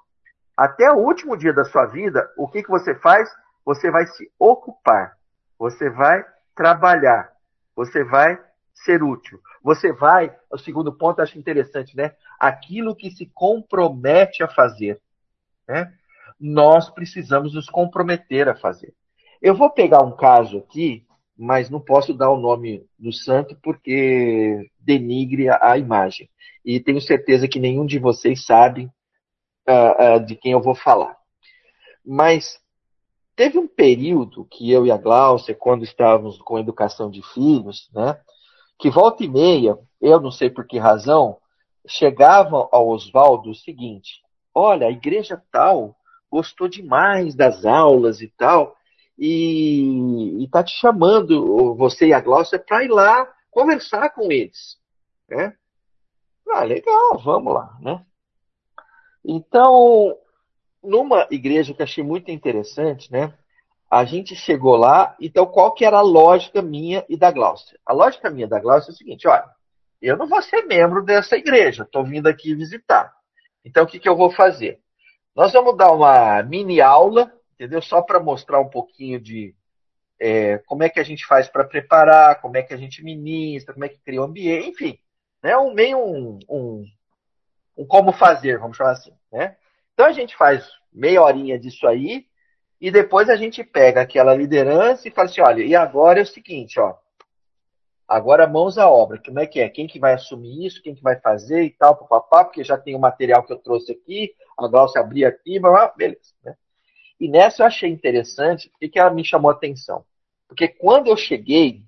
Até 0.56 0.92
o 0.92 0.98
último 0.98 1.38
dia 1.38 1.54
da 1.54 1.66
sua 1.66 1.86
vida, 1.86 2.30
o 2.38 2.48
que, 2.48 2.62
que 2.62 2.70
você 2.70 2.94
faz? 2.96 3.30
Você 3.66 3.90
vai 3.90 4.06
se 4.08 4.32
ocupar. 4.38 5.18
Você 5.58 5.90
vai 5.90 6.24
trabalhar. 6.56 7.32
Você 7.76 8.04
vai 8.04 8.40
ser 8.74 9.02
útil. 9.02 9.40
Você 9.64 9.92
vai, 9.92 10.36
o 10.52 10.58
segundo 10.58 10.92
ponto, 10.94 11.22
acho 11.22 11.38
interessante, 11.38 11.96
né? 11.96 12.14
Aquilo 12.40 12.96
que 12.96 13.12
se 13.12 13.26
compromete 13.34 14.44
a 14.44 14.48
fazer. 14.48 15.02
Né? 15.68 15.92
Nós 16.40 16.90
precisamos 16.90 17.54
nos 17.54 17.70
comprometer 17.70 18.48
a 18.48 18.56
fazer. 18.56 18.94
Eu 19.42 19.56
vou 19.56 19.70
pegar 19.70 20.02
um 20.02 20.16
caso 20.16 20.60
aqui, 20.60 21.06
mas 21.40 21.70
não 21.70 21.80
posso 21.80 22.14
dar 22.14 22.30
o 22.30 22.38
nome 22.38 22.86
do 22.98 23.14
santo 23.14 23.58
porque 23.64 24.70
denigre 24.78 25.48
a, 25.48 25.72
a 25.72 25.78
imagem. 25.78 26.30
E 26.66 26.82
tenho 26.82 27.00
certeza 27.00 27.48
que 27.48 27.62
nenhum 27.62 27.86
de 27.86 27.98
vocês 27.98 28.46
sabe 28.46 28.90
uh, 29.66 30.18
uh, 30.18 30.26
de 30.26 30.36
quem 30.36 30.52
eu 30.52 30.62
vou 30.62 30.76
falar. 30.76 31.16
Mas 32.06 32.60
teve 33.38 33.58
um 33.58 33.70
período 33.70 34.44
que 34.52 34.70
eu 34.70 34.86
e 34.86 34.92
a 34.92 34.98
Glaucia, 34.98 35.56
quando 35.56 35.86
estávamos 35.86 36.38
com 36.40 36.60
educação 36.60 37.10
de 37.10 37.22
filhos, 37.34 37.90
né, 37.94 38.20
que 38.78 38.90
volta 38.90 39.24
e 39.24 39.30
meia, 39.30 39.78
eu 40.02 40.20
não 40.20 40.32
sei 40.32 40.50
por 40.50 40.68
que 40.68 40.78
razão, 40.78 41.38
chegavam 41.88 42.68
ao 42.70 42.90
Oswaldo 42.90 43.50
o 43.50 43.56
seguinte: 43.56 44.22
olha, 44.54 44.88
a 44.88 44.92
igreja 44.92 45.42
tal 45.54 45.96
gostou 46.30 46.68
demais 46.68 47.34
das 47.34 47.66
aulas 47.66 48.22
e 48.22 48.28
tal, 48.28 48.76
e 49.20 50.46
está 50.46 50.64
te 50.64 50.72
chamando, 50.80 51.76
você 51.76 52.08
e 52.08 52.14
a 52.14 52.22
Glaucia, 52.22 52.58
para 52.58 52.86
ir 52.86 52.88
lá 52.88 53.30
conversar 53.52 54.12
com 54.12 54.32
eles. 54.32 54.78
Né? 55.28 55.54
Ah, 56.50 56.64
legal, 56.64 57.20
vamos 57.20 57.54
lá, 57.54 57.78
né? 57.82 58.04
Então, 59.24 60.18
numa 60.82 61.28
igreja 61.30 61.74
que 61.74 61.84
achei 61.84 62.04
muito 62.04 62.32
interessante, 62.32 63.12
né? 63.12 63.34
A 63.92 64.06
gente 64.06 64.36
chegou 64.36 64.76
lá, 64.76 65.16
então 65.20 65.46
qual 65.46 65.74
que 65.74 65.84
era 65.84 65.98
a 65.98 66.02
lógica 66.02 66.62
minha 66.62 67.04
e 67.10 67.18
da 67.18 67.32
Glaucia? 67.32 67.78
A 67.86 67.92
lógica 67.92 68.30
minha 68.30 68.48
da 68.48 68.60
Glaucia 68.60 68.92
é 68.92 68.94
o 68.94 68.96
seguinte, 68.96 69.28
olha, 69.28 69.50
eu 70.02 70.16
não 70.16 70.28
vou 70.28 70.42
ser 70.42 70.62
membro 70.64 71.04
dessa 71.04 71.36
igreja, 71.36 71.84
estou 71.84 72.06
vindo 72.06 72.28
aqui 72.28 72.56
visitar. 72.56 73.14
Então 73.66 73.84
o 73.84 73.88
que, 73.88 74.00
que 74.00 74.08
eu 74.08 74.16
vou 74.16 74.32
fazer? 74.32 74.80
Nós 75.36 75.52
vamos 75.52 75.76
dar 75.76 75.92
uma 75.92 76.42
mini 76.44 76.80
aula, 76.80 77.32
entendeu? 77.60 77.82
Só 77.82 78.02
para 78.02 78.22
mostrar 78.22 78.62
um 78.62 78.70
pouquinho 78.70 79.20
de 79.20 79.54
é, 80.18 80.60
como 80.60 80.84
é 80.84 80.90
que 80.90 81.00
a 81.00 81.04
gente 81.04 81.26
faz 81.26 81.50
para 81.50 81.66
preparar, 81.66 82.40
como 82.42 82.56
é 82.56 82.64
que 82.64 82.74
a 82.74 82.78
gente 82.78 83.04
ministra, 83.04 83.74
como 83.74 83.84
é 83.84 83.90
que 83.90 84.00
cria 84.00 84.22
o 84.22 84.24
ambiente, 84.24 84.70
enfim, 84.70 85.00
né? 85.44 85.58
Um 85.58 85.74
meio 85.74 85.98
um, 85.98 86.40
um 86.50 86.86
um 87.78 87.86
como 87.86 88.12
fazer, 88.12 88.60
vamos 88.60 88.76
chamar 88.76 88.92
assim, 88.92 89.14
né? 89.32 89.56
Então 89.94 90.06
a 90.06 90.12
gente 90.12 90.36
faz 90.36 90.70
meia 90.92 91.22
horinha 91.22 91.58
disso 91.58 91.88
aí 91.88 92.28
e 92.80 92.92
depois 92.92 93.30
a 93.30 93.36
gente 93.36 93.64
pega 93.64 94.02
aquela 94.02 94.34
liderança 94.34 95.08
e 95.08 95.12
fala 95.12 95.30
assim, 95.30 95.42
olha, 95.42 95.64
e 95.64 95.76
agora 95.76 96.20
é 96.20 96.24
o 96.24 96.26
seguinte, 96.26 96.80
ó, 96.80 96.96
agora 98.08 98.48
mãos 98.48 98.78
à 98.78 98.90
obra, 98.90 99.22
como 99.26 99.40
é 99.40 99.46
que 99.46 99.62
é? 99.62 99.70
Quem 99.70 99.88
que 99.88 100.00
vai 100.00 100.14
assumir 100.14 100.66
isso? 100.66 100.82
Quem 100.82 100.96
que 100.96 101.02
vai 101.02 101.18
fazer 101.20 101.64
e 101.64 101.70
tal, 101.70 101.96
papapá, 101.96 102.44
porque 102.44 102.64
já 102.64 102.78
tem 102.78 102.96
o 102.96 103.00
material 103.00 103.44
que 103.44 103.54
eu 103.54 103.58
trouxe 103.58 103.94
aqui, 103.94 104.34
a 104.58 104.68
Glaucia 104.68 105.00
abrir 105.00 105.26
aqui, 105.26 105.60
blá, 105.60 105.94
beleza, 105.96 106.34
né? 106.44 106.56
E 107.20 107.28
nessa 107.28 107.64
eu 107.64 107.68
achei 107.68 107.90
interessante, 107.90 108.70
porque 108.70 108.90
que 108.90 109.00
ela 109.00 109.12
me 109.12 109.26
chamou 109.26 109.52
a 109.52 109.54
atenção? 109.54 110.06
Porque 110.48 110.68
quando 110.68 111.08
eu 111.08 111.18
cheguei, 111.18 111.84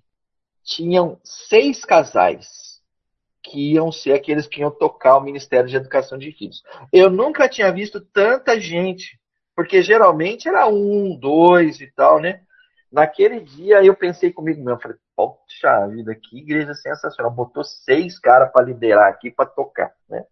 tinham 0.63 1.19
seis 1.23 1.85
casais 1.85 2.79
que 3.43 3.73
iam 3.73 3.91
ser 3.91 4.13
aqueles 4.13 4.45
que 4.45 4.61
iam 4.61 4.69
tocar 4.69 5.17
o 5.17 5.21
Ministério 5.21 5.67
de 5.67 5.75
Educação 5.75 6.17
de 6.17 6.31
Filhos. 6.31 6.63
Eu 6.93 7.09
nunca 7.09 7.49
tinha 7.49 7.71
visto 7.71 7.99
tanta 7.99 8.59
gente, 8.59 9.19
porque 9.55 9.81
geralmente 9.81 10.47
era 10.47 10.67
um, 10.67 11.17
dois 11.17 11.81
e 11.81 11.87
tal, 11.87 12.19
né? 12.19 12.41
Naquele 12.91 13.39
dia 13.39 13.83
eu 13.83 13.95
pensei 13.95 14.31
comigo 14.31 14.63
mesmo, 14.63 14.79
falei, 14.79 14.97
poxa 15.15 15.87
vida, 15.87 16.13
que 16.13 16.37
igreja 16.37 16.73
sensacional, 16.73 17.31
botou 17.31 17.63
seis 17.63 18.19
caras 18.19 18.51
para 18.51 18.65
liderar 18.65 19.09
aqui, 19.09 19.31
para 19.31 19.45
tocar, 19.45 19.91
né? 20.09 20.23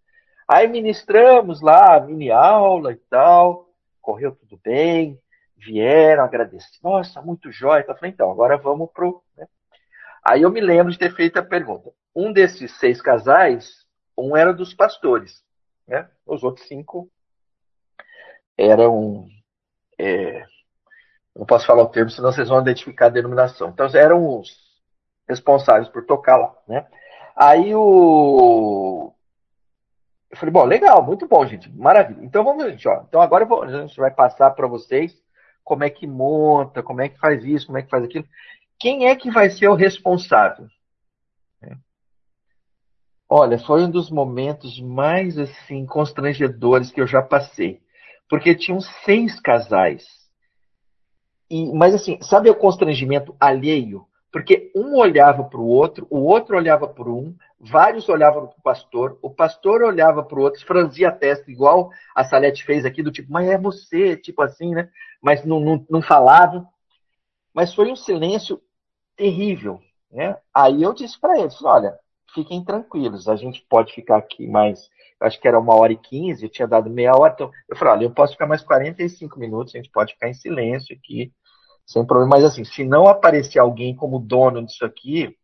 Aí 0.47 0.67
ministramos 0.67 1.61
lá, 1.61 1.99
mini 1.99 2.31
aula 2.31 2.91
e 2.91 2.97
tal, 3.09 3.68
correu 4.01 4.35
tudo 4.35 4.59
bem, 4.63 5.19
vieram, 5.57 6.23
agradeci, 6.23 6.79
nossa, 6.83 7.21
muito 7.21 7.51
jóia, 7.51 7.85
eu 7.87 7.95
falei, 7.95 8.11
então, 8.11 8.31
agora 8.31 8.57
vamos 8.57 8.89
pro... 8.91 9.23
Né? 9.35 9.47
Aí 10.23 10.41
eu 10.41 10.51
me 10.51 10.61
lembro 10.61 10.91
de 10.91 10.99
ter 10.99 11.13
feito 11.15 11.37
a 11.37 11.43
pergunta, 11.43 11.91
um 12.15 12.31
desses 12.31 12.77
seis 12.79 13.01
casais, 13.01 13.85
um 14.17 14.35
era 14.35 14.53
dos 14.53 14.73
pastores, 14.73 15.43
né? 15.87 16.09
Os 16.25 16.43
outros 16.43 16.67
cinco 16.67 17.09
eram. 18.57 19.27
É, 19.97 20.43
não 21.35 21.45
posso 21.45 21.65
falar 21.65 21.83
o 21.83 21.89
termo, 21.89 22.09
senão 22.09 22.31
vocês 22.31 22.49
vão 22.49 22.61
identificar 22.61 23.07
a 23.07 23.09
denominação. 23.09 23.69
Então, 23.69 23.87
eram 23.93 24.39
os 24.39 24.49
responsáveis 25.27 25.87
por 25.89 26.05
tocar 26.05 26.37
lá, 26.37 26.55
né? 26.67 26.87
Aí 27.35 27.73
o. 27.73 29.13
Eu 30.31 30.37
falei, 30.37 30.53
bom, 30.53 30.63
legal, 30.63 31.03
muito 31.03 31.27
bom, 31.27 31.45
gente, 31.45 31.71
maravilha. 31.71 32.23
Então 32.23 32.43
vamos, 32.43 32.65
gente, 32.65 32.87
ó. 32.87 33.03
Então 33.07 33.21
agora 33.21 33.45
vou, 33.45 33.63
a 33.63 33.81
gente 33.81 33.97
vai 33.97 34.11
passar 34.11 34.51
para 34.51 34.67
vocês 34.67 35.13
como 35.63 35.83
é 35.83 35.89
que 35.89 36.07
monta, 36.07 36.83
como 36.83 37.01
é 37.01 37.09
que 37.09 37.19
faz 37.19 37.43
isso, 37.43 37.67
como 37.67 37.77
é 37.77 37.83
que 37.83 37.89
faz 37.89 38.03
aquilo. 38.03 38.25
Quem 38.79 39.07
é 39.07 39.15
que 39.15 39.31
vai 39.31 39.49
ser 39.49 39.67
o 39.67 39.75
responsável? 39.75 40.67
Olha, 43.31 43.59
foi 43.59 43.83
um 43.83 43.91
dos 43.91 44.09
momentos 44.09 44.81
mais 44.81 45.37
assim 45.37 45.85
constrangedores 45.85 46.89
que 46.89 46.99
eu 46.99 47.05
já 47.05 47.21
passei, 47.21 47.79
porque 48.27 48.55
tinham 48.55 48.81
seis 48.81 49.39
casais. 49.39 50.03
e, 51.49 51.71
mas 51.73 51.93
assim, 51.93 52.19
sabe 52.21 52.49
o 52.49 52.55
constrangimento 52.55 53.35
alheio? 53.39 54.08
Porque 54.31 54.71
um 54.75 54.95
olhava 54.95 55.43
para 55.43 55.59
o 55.59 55.67
outro, 55.67 56.05
o 56.09 56.19
outro 56.19 56.55
olhava 56.55 56.87
para 56.87 57.09
um, 57.09 57.35
vários 57.59 58.07
olhavam 58.07 58.47
para 58.47 58.57
o 58.57 58.61
pastor, 58.61 59.17
o 59.21 59.29
pastor 59.29 59.81
olhava 59.81 60.23
para 60.23 60.39
o 60.39 60.43
outro, 60.43 60.65
franzia 60.65 61.09
a 61.09 61.11
testa, 61.11 61.49
igual 61.49 61.89
a 62.15 62.23
Salete 62.23 62.63
fez 62.63 62.85
aqui, 62.85 63.01
do 63.01 63.11
tipo, 63.11 63.31
mas 63.31 63.47
é 63.49 63.57
você, 63.57 64.15
tipo 64.15 64.41
assim, 64.41 64.75
né? 64.75 64.89
Mas 65.21 65.43
não, 65.43 65.59
não, 65.59 65.85
não 65.89 66.01
falava. 66.01 66.67
Mas 67.53 67.73
foi 67.73 67.91
um 67.91 67.95
silêncio 67.95 68.61
terrível. 69.15 69.81
Né? 70.11 70.37
Aí 70.53 70.83
eu 70.83 70.93
disse 70.93 71.19
para 71.19 71.39
eles, 71.39 71.61
olha, 71.63 71.97
fiquem 72.33 72.63
tranquilos, 72.63 73.27
a 73.27 73.35
gente 73.35 73.65
pode 73.69 73.93
ficar 73.93 74.17
aqui 74.17 74.47
mais, 74.47 74.89
acho 75.19 75.39
que 75.39 75.47
era 75.47 75.59
uma 75.59 75.75
hora 75.75 75.93
e 75.93 75.97
quinze, 75.97 76.43
eu 76.43 76.49
tinha 76.49 76.67
dado 76.67 76.89
meia 76.89 77.15
hora, 77.15 77.33
então 77.33 77.51
eu 77.67 77.75
falei, 77.75 77.93
olha, 77.95 78.03
eu 78.05 78.11
posso 78.11 78.33
ficar 78.33 78.47
mais 78.47 78.63
45 78.63 79.39
minutos, 79.39 79.73
a 79.73 79.77
gente 79.77 79.91
pode 79.91 80.13
ficar 80.13 80.29
em 80.29 80.33
silêncio 80.33 80.95
aqui, 80.95 81.31
sem 81.89 82.05
problema, 82.05 82.35
mas 82.35 82.45
assim, 82.45 82.63
se 82.63 82.83
não 82.83 83.07
aparecer 83.07 83.57
alguém 83.57 83.95
como 83.95 84.19
dono 84.19 84.63
disso 84.63 84.85
aqui, 84.85 85.35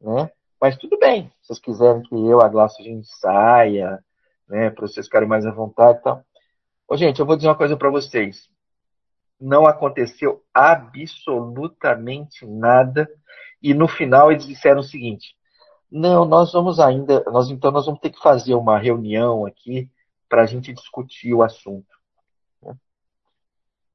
né, 0.00 0.30
mas 0.58 0.78
tudo 0.78 0.98
bem, 0.98 1.30
se 1.42 1.48
vocês 1.48 1.58
quiserem 1.58 2.02
que 2.02 2.14
eu, 2.14 2.40
a 2.40 2.48
Glaucia, 2.48 2.82
a 2.82 2.88
gente 2.88 3.06
saia, 3.20 4.02
né, 4.48 4.70
para 4.70 4.86
vocês 4.86 5.04
ficarem 5.04 5.28
mais 5.28 5.44
à 5.44 5.50
vontade 5.50 5.98
e 5.98 6.02
tal. 6.02 6.24
Ô, 6.88 6.96
gente, 6.96 7.20
eu 7.20 7.26
vou 7.26 7.36
dizer 7.36 7.48
uma 7.48 7.54
coisa 7.54 7.76
para 7.76 7.90
vocês, 7.90 8.48
não 9.38 9.66
aconteceu 9.66 10.42
absolutamente 10.54 12.46
nada, 12.46 13.06
e 13.62 13.74
no 13.74 13.86
final 13.86 14.32
eles 14.32 14.46
disseram 14.46 14.80
o 14.80 14.84
seguinte, 14.84 15.36
não, 15.90 16.24
nós 16.24 16.50
vamos 16.50 16.80
ainda, 16.80 17.22
nós 17.26 17.50
então 17.50 17.70
nós 17.70 17.84
vamos 17.84 18.00
ter 18.00 18.08
que 18.08 18.22
fazer 18.22 18.54
uma 18.54 18.78
reunião 18.78 19.44
aqui 19.44 19.90
para 20.30 20.42
a 20.42 20.46
gente 20.46 20.72
discutir 20.72 21.34
o 21.34 21.42
assunto. 21.42 21.93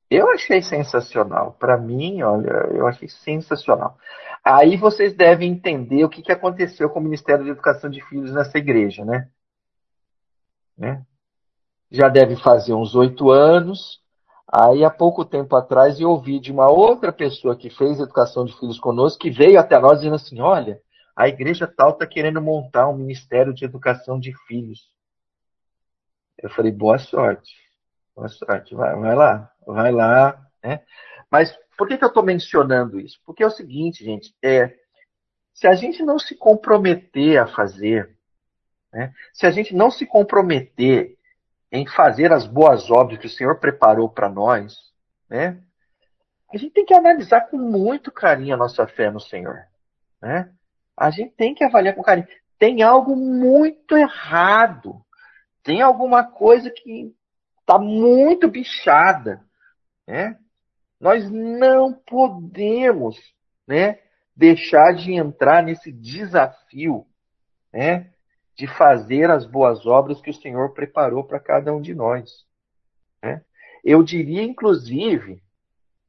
Eu 0.10 0.30
achei 0.32 0.62
sensacional. 0.62 1.56
Para 1.60 1.78
mim, 1.78 2.22
olha, 2.24 2.50
eu 2.74 2.88
achei 2.88 3.08
sensacional. 3.08 3.98
Aí 4.44 4.76
vocês 4.76 5.14
devem 5.14 5.52
entender 5.52 6.04
o 6.04 6.10
que, 6.10 6.22
que 6.22 6.32
aconteceu 6.32 6.90
com 6.90 7.00
o 7.00 7.04
Ministério 7.04 7.46
da 7.46 7.52
Educação 7.52 7.90
de 7.90 8.02
Filhos 8.08 8.32
nessa 8.34 8.58
igreja, 8.58 9.06
né? 9.06 9.30
né? 10.78 11.06
Já 11.92 12.10
deve 12.10 12.36
fazer 12.38 12.74
uns 12.74 12.96
oito 12.96 13.30
anos. 13.30 14.02
Aí, 14.52 14.84
há 14.84 14.90
pouco 14.90 15.24
tempo 15.24 15.56
atrás, 15.56 16.00
eu 16.00 16.10
ouvi 16.10 16.40
de 16.40 16.52
uma 16.52 16.72
outra 16.72 17.12
pessoa 17.14 17.56
que 17.56 17.70
fez 17.70 18.00
educação 18.00 18.46
de 18.46 18.58
filhos 18.58 18.80
conosco, 18.80 19.20
que 19.20 19.30
veio 19.30 19.60
até 19.60 19.78
nós 19.80 20.00
dizendo 20.00 20.16
assim: 20.16 20.40
olha, 20.42 20.82
a 21.16 21.28
igreja 21.28 21.68
tal 21.68 21.92
está 21.92 22.08
querendo 22.08 22.42
montar 22.42 22.90
um 22.90 22.98
ministério 22.98 23.54
de 23.54 23.64
educação 23.64 24.20
de 24.20 24.34
filhos. 24.48 24.90
Eu 26.42 26.50
falei, 26.50 26.72
boa 26.72 26.98
sorte. 26.98 27.69
Sorte. 28.28 28.76
Vai, 28.76 28.96
vai 28.96 29.16
lá, 29.16 29.52
vai 29.66 29.92
lá. 29.92 30.46
Né? 30.64 30.82
Mas 31.32 31.58
por 31.78 31.88
que, 31.88 31.98
que 31.98 32.04
eu 32.04 32.10
estou 32.10 32.24
mencionando 32.24 33.00
isso? 33.00 33.20
Porque 33.26 33.44
é 33.44 33.48
o 33.48 33.52
seguinte, 33.52 34.04
gente, 34.04 34.36
é, 34.44 34.76
se 35.54 35.68
a 35.68 35.76
gente 35.76 36.04
não 36.04 36.20
se 36.20 36.36
comprometer 36.36 37.38
a 37.38 37.48
fazer, 37.48 38.16
né, 38.92 39.14
se 39.34 39.46
a 39.46 39.52
gente 39.52 39.76
não 39.76 39.90
se 39.90 40.06
comprometer 40.06 41.18
em 41.72 41.88
fazer 41.88 42.34
as 42.34 42.46
boas 42.46 42.90
obras 42.90 43.20
que 43.20 43.28
o 43.28 43.30
Senhor 43.30 43.60
preparou 43.60 44.10
para 44.10 44.28
nós, 44.28 44.76
né, 45.30 45.62
a 46.52 46.58
gente 46.58 46.74
tem 46.74 46.86
que 46.86 46.94
analisar 46.94 47.42
com 47.42 47.58
muito 47.58 48.12
carinho 48.12 48.56
a 48.56 48.58
nossa 48.58 48.88
fé 48.88 49.12
no 49.12 49.20
Senhor. 49.20 49.66
Né? 50.22 50.52
a 51.00 51.10
gente 51.10 51.34
tem 51.36 51.56
que 51.56 51.64
avaliar 51.64 51.96
com 51.96 52.04
carinho. 52.04 52.28
Tem 52.60 52.84
algo 52.84 53.16
muito 53.16 53.96
errado. 53.96 55.02
Tem 55.64 55.82
alguma 55.82 56.26
coisa 56.26 56.70
que 56.70 57.16
está 57.70 57.78
muito 57.78 58.48
bichada. 58.48 59.46
Né? 60.08 60.40
Nós 61.00 61.30
não 61.30 61.94
podemos 61.94 63.16
né, 63.68 64.00
deixar 64.36 64.94
de 64.96 65.14
entrar 65.14 65.62
nesse 65.62 65.92
desafio 65.92 67.06
né, 67.72 68.12
de 68.56 68.66
fazer 68.66 69.30
as 69.30 69.46
boas 69.46 69.86
obras 69.86 70.20
que 70.20 70.32
o 70.32 70.34
Senhor 70.34 70.74
preparou 70.74 71.24
para 71.24 71.40
cada 71.40 71.72
um 71.72 71.80
de 71.80 71.94
nós. 71.94 72.44
Né? 73.22 73.46
Eu 73.84 74.02
diria, 74.02 74.42
inclusive, 74.42 75.42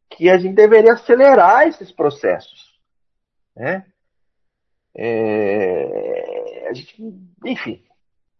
que 0.08 0.30
a 0.30 0.38
gente 0.38 0.54
deveria 0.54 0.94
acelerar 0.94 1.68
esses 1.68 1.92
processos. 1.92 2.80
Né? 3.54 3.84
É, 4.94 6.68
a 6.68 6.72
gente, 6.72 7.00
enfim, 7.44 7.84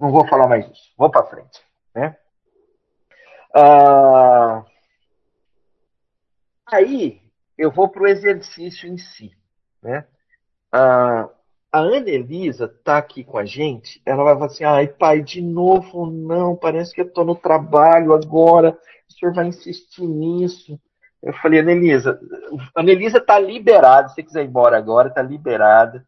não 0.01 0.11
vou 0.11 0.27
falar 0.27 0.49
mais 0.49 0.67
disso. 0.67 0.91
Vou 0.97 1.11
para 1.11 1.27
frente. 1.27 1.61
Né? 1.95 2.17
Ah, 3.55 4.65
aí 6.67 7.21
eu 7.59 7.71
vou 7.71 7.89
para 7.89 8.03
o 8.03 8.09
exercício 8.09 8.89
em 8.89 8.97
si. 8.97 9.33
Né? 9.83 10.07
Ah, 10.73 11.29
a 11.73 11.79
Ana 11.79 12.11
Elisa 12.11 12.65
está 12.65 12.99
aqui 12.99 13.23
com 13.23 13.39
a 13.39 13.45
gente. 13.45 14.01
Ela 14.05 14.25
vai 14.25 14.35
falar 14.35 14.47
assim: 14.47 14.65
ai, 14.65 14.89
pai, 14.89 15.23
de 15.23 15.41
novo 15.41 16.07
não. 16.07 16.57
Parece 16.57 16.95
que 16.95 17.01
eu 17.01 17.07
estou 17.07 17.25
no 17.25 17.35
trabalho 17.35 18.13
agora. 18.13 18.77
O 19.09 19.13
senhor 19.13 19.35
vai 19.35 19.47
insistir 19.47 20.07
nisso. 20.07 20.81
Eu 21.23 21.35
falei, 21.35 21.61
Ana 21.61 21.73
Elisa, 21.73 22.19
Ana 22.75 22.91
Elisa 22.91 23.19
está 23.19 23.39
liberada. 23.39 24.09
Se 24.09 24.15
você 24.15 24.23
quiser 24.23 24.43
ir 24.43 24.49
embora 24.49 24.79
agora, 24.79 25.09
está 25.09 25.21
liberada. 25.21 26.07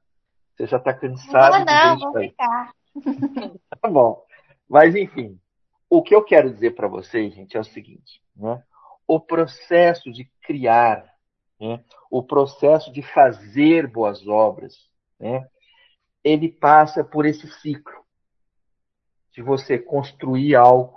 Você 0.57 0.67
já 0.67 0.79
está 0.79 0.95
cansado 0.95 1.65
não, 1.65 1.97
não, 1.97 2.13
vou 2.13 2.21
ficar. 2.21 2.73
tá 3.81 3.89
bom. 3.89 4.25
Mas, 4.69 4.95
enfim, 4.95 5.39
o 5.95 6.03
que 6.03 6.15
eu 6.15 6.25
quero 6.25 6.51
dizer 6.51 6.75
para 6.75 6.89
vocês, 6.89 7.35
gente, 7.35 7.55
é 7.55 7.61
o 7.61 7.65
seguinte. 7.65 8.23
Né? 8.35 8.63
O 9.07 9.21
processo 9.21 10.11
de 10.11 10.25
criar, 10.41 11.05
né? 11.61 11.85
o 12.11 12.23
processo 12.23 12.91
de 12.91 13.03
fazer 13.03 13.87
boas 13.89 14.27
obras, 14.27 14.89
né? 15.21 15.47
ele 16.25 16.49
passa 16.49 17.05
por 17.05 17.27
esse 17.27 17.47
ciclo 17.61 18.03
de 19.33 19.43
você 19.43 19.79
construir 19.79 20.55
algo, 20.55 20.95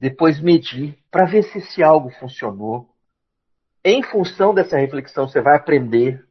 depois 0.00 0.40
medir 0.40 0.98
para 1.08 1.24
ver 1.24 1.44
se 1.44 1.58
esse 1.58 1.80
algo 1.80 2.10
funcionou. 2.10 2.92
Em 3.84 4.02
função 4.02 4.52
dessa 4.52 4.76
reflexão, 4.76 5.28
você 5.28 5.40
vai 5.40 5.54
aprender 5.54 6.26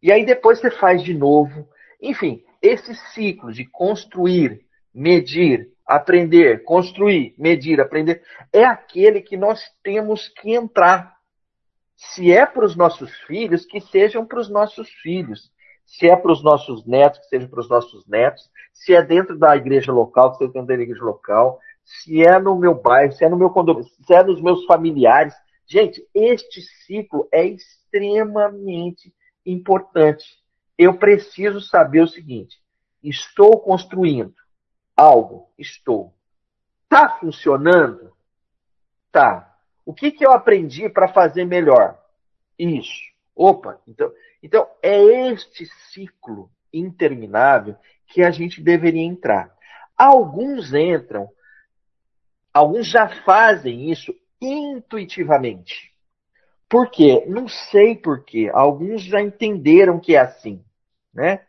e 0.00 0.12
aí 0.12 0.24
depois 0.24 0.60
você 0.60 0.70
faz 0.70 1.02
de 1.02 1.14
novo. 1.14 1.68
Enfim, 2.00 2.44
esse 2.62 2.94
ciclo 3.12 3.52
de 3.52 3.64
construir, 3.64 4.64
medir, 4.94 5.74
aprender, 5.86 6.64
construir, 6.64 7.34
medir, 7.38 7.80
aprender, 7.80 8.22
é 8.52 8.64
aquele 8.64 9.20
que 9.20 9.36
nós 9.36 9.62
temos 9.82 10.28
que 10.28 10.52
entrar. 10.52 11.14
Se 11.96 12.32
é 12.32 12.44
para 12.44 12.64
os 12.64 12.74
nossos 12.74 13.10
filhos, 13.20 13.64
que 13.64 13.80
sejam 13.80 14.26
para 14.26 14.40
os 14.40 14.50
nossos 14.50 14.90
filhos. 15.02 15.50
Se 15.86 16.10
é 16.10 16.16
para 16.16 16.32
os 16.32 16.42
nossos 16.42 16.84
netos, 16.84 17.20
que 17.20 17.26
seja 17.26 17.48
para 17.48 17.60
os 17.60 17.68
nossos 17.68 18.06
netos. 18.06 18.50
Se 18.72 18.94
é 18.94 19.02
dentro 19.02 19.38
da 19.38 19.56
igreja 19.56 19.92
local, 19.92 20.32
que 20.32 20.38
seja 20.38 20.52
dentro 20.52 20.66
da 20.66 20.74
igreja 20.74 21.04
local. 21.04 21.60
Se 21.84 22.22
é 22.22 22.38
no 22.38 22.58
meu 22.58 22.74
bairro, 22.74 23.12
se 23.12 23.24
é 23.24 23.28
no 23.28 23.36
meu 23.36 23.50
condomínio, 23.50 23.88
se 24.04 24.12
é 24.12 24.22
nos 24.22 24.42
meus 24.42 24.64
familiares. 24.66 25.34
Gente, 25.68 26.04
este 26.12 26.60
ciclo 26.84 27.28
é 27.32 27.46
extremamente 27.46 29.14
importante. 29.44 30.24
Eu 30.76 30.98
preciso 30.98 31.60
saber 31.60 32.02
o 32.02 32.08
seguinte: 32.08 32.58
estou 33.02 33.60
construindo 33.60 34.34
algo? 34.96 35.50
Estou. 35.58 36.14
Está 36.84 37.18
funcionando? 37.18 38.16
Tá. 39.12 39.56
O 39.84 39.92
que, 39.92 40.10
que 40.10 40.24
eu 40.24 40.32
aprendi 40.32 40.88
para 40.88 41.08
fazer 41.08 41.44
melhor? 41.44 42.00
Isso. 42.58 43.04
Opa, 43.34 43.80
então, 43.86 44.10
então 44.42 44.66
é 44.82 45.30
este 45.30 45.66
ciclo 45.90 46.50
interminável 46.72 47.76
que 48.06 48.22
a 48.22 48.30
gente 48.30 48.62
deveria 48.62 49.02
entrar. 49.02 49.54
Alguns 49.96 50.72
entram, 50.72 51.28
alguns 52.52 52.86
já 52.86 53.08
fazem 53.24 53.90
isso 53.90 54.14
intuitivamente. 54.40 55.94
Por 56.68 56.90
quê? 56.90 57.24
Não 57.26 57.46
sei 57.46 57.94
por 57.94 58.24
quê. 58.24 58.50
Alguns 58.52 59.02
já 59.02 59.20
entenderam 59.20 60.00
que 60.00 60.16
é 60.16 60.20
assim, 60.20 60.64
né? 61.14 61.45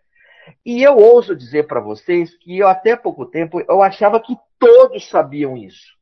E 0.65 0.81
eu 0.81 0.97
ouso 0.97 1.35
dizer 1.35 1.67
para 1.67 1.79
vocês 1.79 2.35
que 2.37 2.57
eu, 2.57 2.67
até 2.67 2.95
pouco 2.95 3.25
tempo 3.25 3.59
eu 3.61 3.81
achava 3.81 4.19
que 4.19 4.35
todos 4.59 5.09
sabiam 5.09 5.57
isso. 5.57 5.95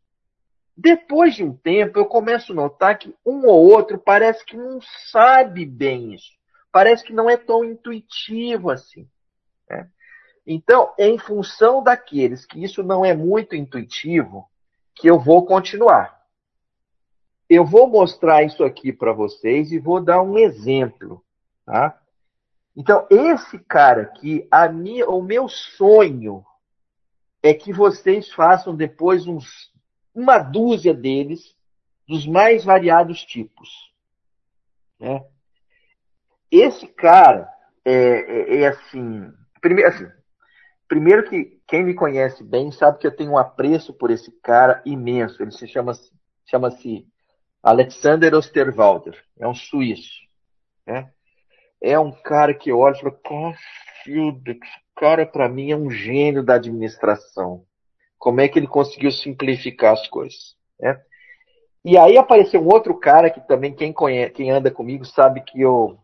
Depois 0.77 1.35
de 1.35 1.43
um 1.43 1.55
tempo, 1.55 1.97
eu 1.97 2.05
começo 2.05 2.51
a 2.51 2.55
notar 2.55 2.97
que 2.97 3.15
um 3.25 3.47
ou 3.47 3.71
outro 3.71 3.97
parece 3.97 4.45
que 4.45 4.57
não 4.57 4.79
sabe 5.09 5.65
bem 5.65 6.13
isso. 6.13 6.31
Parece 6.71 7.03
que 7.03 7.13
não 7.13 7.29
é 7.29 7.37
tão 7.37 7.63
intuitivo 7.63 8.69
assim. 8.69 9.07
Né? 9.69 9.89
Então, 10.45 10.93
é 10.97 11.07
em 11.07 11.17
função 11.17 11.81
daqueles 11.81 12.45
que 12.45 12.61
isso 12.61 12.83
não 12.83 13.05
é 13.05 13.13
muito 13.13 13.55
intuitivo 13.55 14.45
que 14.93 15.09
eu 15.09 15.17
vou 15.17 15.45
continuar 15.45 16.15
eu 17.49 17.65
vou 17.65 17.87
mostrar 17.87 18.43
isso 18.43 18.63
aqui 18.63 18.91
para 18.91 19.13
vocês 19.13 19.71
e 19.71 19.79
vou 19.79 20.01
dar 20.01 20.21
um 20.21 20.37
exemplo, 20.37 21.23
tá? 21.65 21.99
Então, 22.75 23.07
esse 23.09 23.57
cara 23.59 24.01
aqui, 24.01 24.47
a 24.51 24.67
minha, 24.67 25.07
o 25.07 25.21
meu 25.21 25.47
sonho 25.47 26.45
é 27.41 27.53
que 27.53 27.71
vocês 27.71 28.31
façam 28.31 28.75
depois 28.75 29.27
uns, 29.27 29.71
uma 30.13 30.39
dúzia 30.39 30.93
deles, 30.93 31.55
dos 32.07 32.27
mais 32.27 32.65
variados 32.65 33.23
tipos. 33.23 33.69
Né? 34.99 35.25
Esse 36.51 36.87
cara 36.87 37.49
é, 37.83 37.93
é, 37.93 38.61
é 38.61 38.67
assim, 38.67 39.31
primeiro, 39.61 39.89
assim, 39.89 40.07
primeiro 40.87 41.29
que 41.29 41.61
quem 41.67 41.83
me 41.83 41.93
conhece 41.93 42.43
bem 42.43 42.71
sabe 42.71 42.99
que 42.99 43.07
eu 43.07 43.15
tenho 43.15 43.31
um 43.31 43.37
apreço 43.37 43.93
por 43.93 44.11
esse 44.11 44.31
cara 44.41 44.81
imenso. 44.85 45.41
Ele 45.41 45.51
se 45.51 45.67
chama 45.67 45.93
chama-se 46.47 47.07
Alexander 47.63 48.35
Osterwalder, 48.35 49.23
é 49.39 49.47
um 49.47 49.55
suíço, 49.55 50.21
né? 50.85 51.11
É 51.87 51.99
um 51.99 52.11
cara 52.11 52.51
que 52.51 52.71
eu 52.71 52.79
olho 52.79 52.95
e 52.95 52.99
falo, 52.99 53.19
Cacilda, 53.23 54.51
esse 54.51 54.59
cara 54.95 55.23
para 55.23 55.47
mim 55.47 55.69
é 55.69 55.77
um 55.77 55.91
gênio 55.91 56.41
da 56.41 56.55
administração. 56.55 57.63
Como 58.17 58.41
é 58.41 58.47
que 58.47 58.57
ele 58.57 58.65
conseguiu 58.65 59.11
simplificar 59.11 59.93
as 59.93 60.07
coisas, 60.07 60.55
né? 60.79 60.99
E 61.83 61.95
aí 61.95 62.17
apareceu 62.17 62.59
um 62.59 62.73
outro 62.73 62.97
cara 62.99 63.29
que 63.29 63.39
também 63.39 63.71
quem 63.71 63.93
conhece, 63.93 64.33
quem 64.33 64.49
anda 64.49 64.71
comigo 64.71 65.05
sabe 65.05 65.41
que 65.41 65.61
eu 65.61 65.99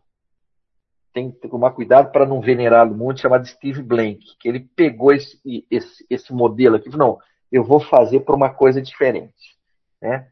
tenho 1.12 1.32
que 1.32 1.48
tomar 1.48 1.72
cuidado 1.72 2.12
para 2.12 2.24
não 2.24 2.40
venerá-lo 2.40 2.94
muito, 2.94 3.20
chamado 3.20 3.44
Steve 3.44 3.82
Blank, 3.82 4.20
que 4.38 4.48
ele 4.48 4.60
pegou 4.60 5.12
esse, 5.12 5.66
esse, 5.68 6.06
esse 6.08 6.32
modelo 6.32 6.76
aqui 6.76 6.88
e 6.88 6.92
falou, 6.92 7.08
não, 7.08 7.18
eu 7.50 7.64
vou 7.64 7.80
fazer 7.80 8.20
para 8.20 8.36
uma 8.36 8.54
coisa 8.54 8.80
diferente. 8.80 9.58
Né? 10.00 10.28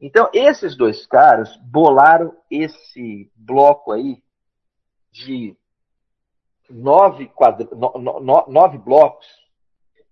Então, 0.00 0.30
esses 0.32 0.74
dois 0.74 1.06
caras 1.06 1.54
bolaram 1.58 2.34
esse 2.50 3.30
bloco 3.36 3.92
aí 3.92 4.23
de 5.14 5.56
nove, 6.68 7.28
quadra... 7.28 7.68
no, 7.72 8.20
no, 8.20 8.44
nove 8.48 8.78
blocos 8.78 9.26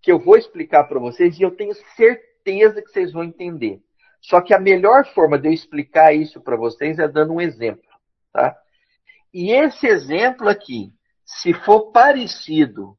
que 0.00 0.12
eu 0.12 0.18
vou 0.18 0.36
explicar 0.36 0.84
para 0.84 1.00
vocês 1.00 1.38
e 1.38 1.42
eu 1.42 1.50
tenho 1.50 1.74
certeza 1.96 2.80
que 2.80 2.88
vocês 2.88 3.12
vão 3.12 3.24
entender. 3.24 3.82
Só 4.20 4.40
que 4.40 4.55
a 4.55 4.61
melhor 4.61 5.05
forma 5.12 5.38
de 5.38 5.48
eu 5.48 5.53
explicar 5.53 6.14
isso 6.14 6.40
para 6.40 6.57
vocês 6.57 6.98
é 6.98 7.09
dando 7.09 7.32
um 7.34 7.40
exemplo, 7.40 7.88
tá? 8.32 8.57
E 9.34 9.50
esse 9.50 9.86
exemplo 9.86 10.48
aqui, 10.48 10.92
se 11.24 11.53
for 11.53 11.90
parecido 11.90 12.96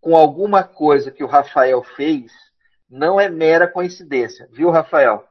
com 0.00 0.16
alguma 0.16 0.64
coisa 0.64 1.12
que 1.12 1.22
o 1.22 1.28
Rafael 1.28 1.82
fez, 1.82 2.32
não 2.90 3.20
é 3.20 3.28
mera 3.28 3.68
coincidência, 3.68 4.48
viu, 4.50 4.70
Rafael? 4.70 5.24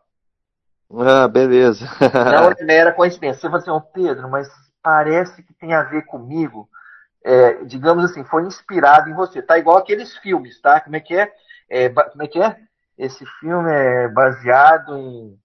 Ah, 0.91 1.28
beleza. 1.28 1.86
não 2.13 2.51
é 2.51 2.55
mera 2.63 2.93
coincidência. 2.93 3.41
Você 3.41 3.47
fala 3.47 3.57
assim, 3.57 3.72
oh, 3.72 3.82
Pedro, 3.82 4.30
mas 4.30 4.47
parece 4.88 5.44
que 5.44 5.54
tem 5.54 5.74
a 5.74 5.84
ver 5.84 6.06
comigo. 6.06 6.70
É, 7.22 7.66
digamos 7.66 8.06
assim, 8.06 8.24
foi 8.24 8.44
inspirado 8.44 9.10
em 9.10 9.14
você. 9.14 9.42
Tá 9.42 9.60
igual 9.60 9.76
aqueles 9.76 10.16
filmes, 10.16 10.62
tá? 10.62 10.80
Como 10.80 10.96
é 10.96 11.02
que 11.02 11.14
é? 11.14 11.30
é 11.70 11.90
como 11.90 12.24
é 12.24 12.28
que 12.28 12.42
é? 12.42 12.56
Esse 12.98 13.26
filme 13.42 13.70
é 13.70 14.08
baseado 14.08 14.96
em 14.96 15.38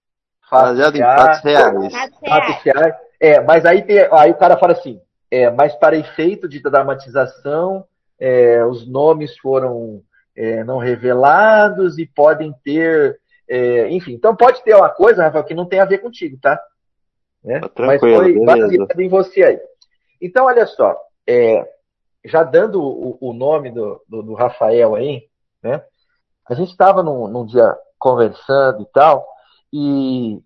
fatos, 0.49 0.69
baseado 0.69 0.95
reais, 0.95 1.19
em 1.19 1.25
fatos 1.25 1.43
reais. 1.43 2.13
Fatos 2.25 2.63
reais. 2.63 2.95
É, 3.19 3.41
mas 3.41 3.65
aí, 3.65 3.81
tem, 3.81 4.07
aí 4.13 4.31
o 4.31 4.37
cara 4.37 4.55
fala 4.55 4.71
assim, 4.71 5.01
é, 5.29 5.49
mas 5.49 5.75
para 5.75 5.97
efeito 5.97 6.47
de 6.47 6.61
dramatização, 6.61 7.83
é, 8.17 8.63
os 8.63 8.87
nomes 8.87 9.37
foram 9.39 10.01
é, 10.37 10.63
não 10.63 10.77
revelados 10.77 11.97
e 11.97 12.05
podem 12.05 12.55
ter, 12.63 13.19
é, 13.49 13.89
enfim, 13.89 14.13
então 14.13 14.37
pode 14.37 14.63
ter 14.63 14.73
uma 14.73 14.89
coisa, 14.89 15.23
Rafael, 15.23 15.43
que 15.43 15.53
não 15.53 15.65
tem 15.65 15.81
a 15.81 15.85
ver 15.85 15.97
contigo, 15.97 16.37
tá? 16.41 16.57
Né? 17.43 17.59
tá 17.59 17.85
mas 17.85 17.99
foi 17.99 18.39
baseado 18.45 18.99
em 18.99 19.09
você 19.09 19.43
aí. 19.43 19.59
Então, 20.21 20.45
olha 20.45 20.65
só, 20.65 20.97
é, 21.27 21.67
já 22.23 22.43
dando 22.43 22.81
o, 22.81 23.17
o 23.19 23.33
nome 23.33 23.71
do, 23.71 24.01
do, 24.07 24.23
do, 24.23 24.33
Rafael 24.33 24.95
aí, 24.95 25.23
né? 25.61 25.83
A 26.47 26.53
gente 26.53 26.71
estava 26.71 27.03
num, 27.03 27.27
num, 27.27 27.45
dia 27.45 27.75
conversando 27.99 28.81
e 28.81 28.85
tal, 28.93 29.25
e, 29.71 30.39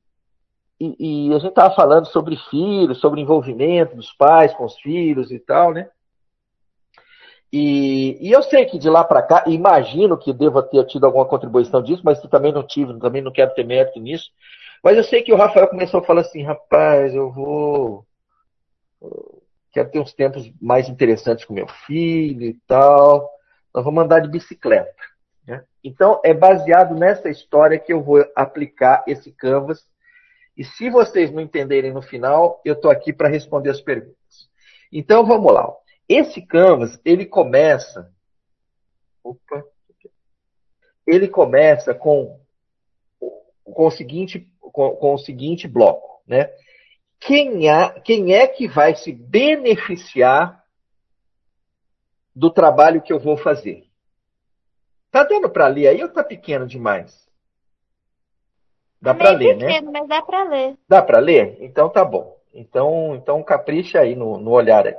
e, 0.80 1.28
e 1.30 1.34
a 1.34 1.40
gente 1.40 1.50
estava 1.50 1.74
falando 1.76 2.08
sobre 2.08 2.36
filhos, 2.50 3.00
sobre 3.00 3.22
envolvimento 3.22 3.96
dos 3.96 4.12
pais 4.14 4.54
com 4.54 4.66
os 4.66 4.76
filhos 4.80 5.32
e 5.32 5.40
tal, 5.40 5.74
né? 5.74 5.90
E, 7.52 8.18
e 8.20 8.32
eu 8.32 8.44
sei 8.44 8.66
que 8.66 8.78
de 8.78 8.90
lá 8.90 9.04
para 9.04 9.22
cá, 9.22 9.44
imagino 9.48 10.18
que 10.18 10.34
deva 10.34 10.62
ter 10.62 10.84
tido 10.86 11.06
alguma 11.06 11.26
contribuição 11.26 11.82
disso, 11.82 12.02
mas 12.04 12.20
também 12.24 12.52
não 12.52 12.64
tive, 12.64 12.98
também 13.00 13.22
não 13.22 13.32
quero 13.32 13.54
ter 13.54 13.64
mérito 13.64 14.00
nisso. 14.00 14.30
Mas 14.84 14.98
eu 14.98 15.04
sei 15.04 15.22
que 15.22 15.34
o 15.34 15.38
Rafael 15.38 15.68
começou 15.68 16.00
a 16.00 16.04
falar 16.04 16.22
assim, 16.22 16.44
rapaz, 16.44 17.14
eu 17.14 17.32
vou. 17.32 18.06
Quero 19.72 19.90
ter 19.92 20.00
uns 20.00 20.14
tempos 20.14 20.52
mais 20.62 20.90
interessantes 20.90 21.46
com 21.46 21.54
meu 21.54 21.68
filho 21.68 22.44
e 22.44 22.54
tal. 22.68 23.30
Nós 23.74 23.84
vamos 23.84 24.04
andar 24.04 24.22
de 24.22 24.30
bicicleta. 24.30 24.96
Né? 25.46 25.64
Então, 25.84 26.20
é 26.24 26.34
baseado 26.34 26.96
nessa 26.96 27.30
história 27.30 27.80
que 27.80 27.94
eu 27.94 28.02
vou 28.02 28.26
aplicar 28.36 29.04
esse 29.08 29.32
Canvas. 29.32 29.88
E 30.56 30.64
se 30.64 30.90
vocês 30.90 31.32
não 31.32 31.42
entenderem 31.42 31.94
no 31.94 32.02
final, 32.02 32.60
eu 32.66 32.74
estou 32.74 32.90
aqui 32.90 33.14
para 33.14 33.30
responder 33.30 33.70
as 33.70 33.80
perguntas. 33.80 34.50
Então, 34.92 35.26
vamos 35.26 35.54
lá. 35.54 35.72
Esse 36.10 36.42
Canvas, 36.42 37.00
ele 37.06 37.26
começa. 37.26 38.12
Opa. 39.24 39.64
Ele 41.06 41.28
começa 41.28 41.94
com, 41.94 42.40
com, 43.64 43.86
o, 43.86 43.92
seguinte, 43.92 44.52
com, 44.78 44.96
com 44.96 45.16
o 45.16 45.18
seguinte 45.18 45.68
bloco. 45.68 46.22
Né? 46.28 46.52
Quem, 47.20 47.68
é, 47.68 48.00
quem 48.02 48.36
é 48.36 48.46
que 48.46 48.68
vai 48.68 48.96
se 48.96 49.12
beneficiar 49.12 50.64
do 52.36 52.52
trabalho 52.52 53.02
que 53.02 53.12
eu 53.12 53.18
vou 53.18 53.36
fazer? 53.38 53.86
Tá 55.10 55.24
dando 55.24 55.50
para 55.50 55.66
ler 55.66 55.88
aí 55.88 56.04
ou 56.04 56.10
tá 56.10 56.24
pequeno 56.24 56.68
demais? 56.68 57.28
Dá 59.02 59.16
para 59.16 59.32
ler, 59.32 59.58
né? 59.58 59.66
pequeno, 59.66 59.92
né? 59.92 60.00
mas 60.00 60.08
dá 60.08 60.22
para 60.22 60.44
ler. 60.44 60.78
Dá 60.88 61.02
para 61.02 61.20
ler? 61.20 61.58
Então 61.60 61.90
tá 61.90 62.06
bom. 62.06 62.38
Então, 62.54 63.16
então 63.16 63.42
capricha 63.42 64.00
aí 64.00 64.16
no, 64.16 64.38
no 64.38 64.52
olhar 64.52 64.86
aí. 64.86 64.96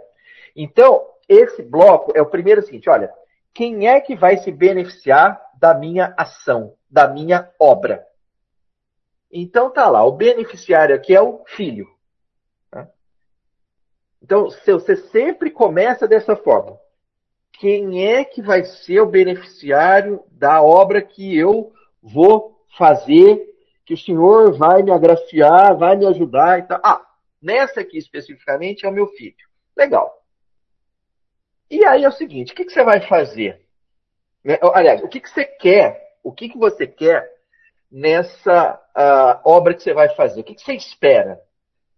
Então, 0.57 1.07
esse 1.29 1.63
bloco 1.63 2.13
é 2.17 2.21
o 2.21 2.31
primeiro 2.31 2.63
seguinte, 2.63 2.91
olha, 2.91 3.13
quem 3.55 3.87
é 3.87 4.01
que 4.01 4.17
vai 4.17 4.39
se 4.39 4.51
beneficiar 4.51 5.41
da 5.55 5.73
minha 5.73 6.15
ação, 6.17 6.75
da 6.91 7.07
minha 7.07 7.49
obra? 7.61 8.08
Então 9.31 9.71
tá 9.71 9.89
lá, 9.89 10.05
o 10.05 10.13
beneficiário 10.13 10.95
aqui 10.95 11.15
é 11.15 11.21
o 11.21 11.45
filho. 11.47 11.87
Tá? 12.71 12.89
Então, 14.23 14.49
você 14.49 14.97
sempre 14.97 15.51
começa 15.51 16.09
dessa 16.09 16.35
forma. 16.35 16.79
Quem 17.53 18.07
é 18.07 18.25
que 18.25 18.41
vai 18.41 18.65
ser 18.65 19.01
o 19.01 19.07
beneficiário 19.07 20.25
da 20.31 20.63
obra 20.63 21.03
que 21.03 21.37
eu 21.37 21.73
vou 22.03 22.65
fazer, 22.77 23.45
que 23.85 23.95
o 23.95 23.99
Senhor 23.99 24.57
vai 24.57 24.83
me 24.83 24.93
agraciar, 24.93 25.77
vai 25.77 25.97
me 25.97 26.07
ajudar 26.07 26.61
e 26.61 26.63
tal? 26.63 26.81
Ah, 26.83 27.05
nessa 27.43 27.81
aqui 27.81 27.99
especificamente 27.99 28.87
é 28.87 28.89
o 28.89 28.93
meu 28.93 29.09
filho. 29.09 29.35
Legal. 29.77 30.25
E 31.71 31.85
aí 31.85 32.05
é 32.05 32.09
o 32.09 32.13
seguinte, 32.13 32.53
o 32.53 32.57
que, 32.57 32.65
que 32.65 32.73
você 32.73 32.83
vai 32.83 33.01
fazer? 33.07 33.67
Né, 34.43 34.59
aliás, 34.75 35.03
o 35.03 35.09
que, 35.09 35.21
que 35.21 35.29
você 35.29 35.45
quer? 35.45 36.17
O 36.23 36.33
que, 36.33 36.49
que 36.49 36.57
você 36.59 36.87
quer 36.87 37.38
nessa 37.91 38.75
uh, 38.75 39.41
obra 39.45 39.75
que 39.75 39.83
você 39.83 39.93
vai 39.93 40.09
fazer? 40.11 40.41
O 40.41 40.45
que, 40.45 40.55
que 40.55 40.63
você 40.63 40.75
espera? 40.75 41.41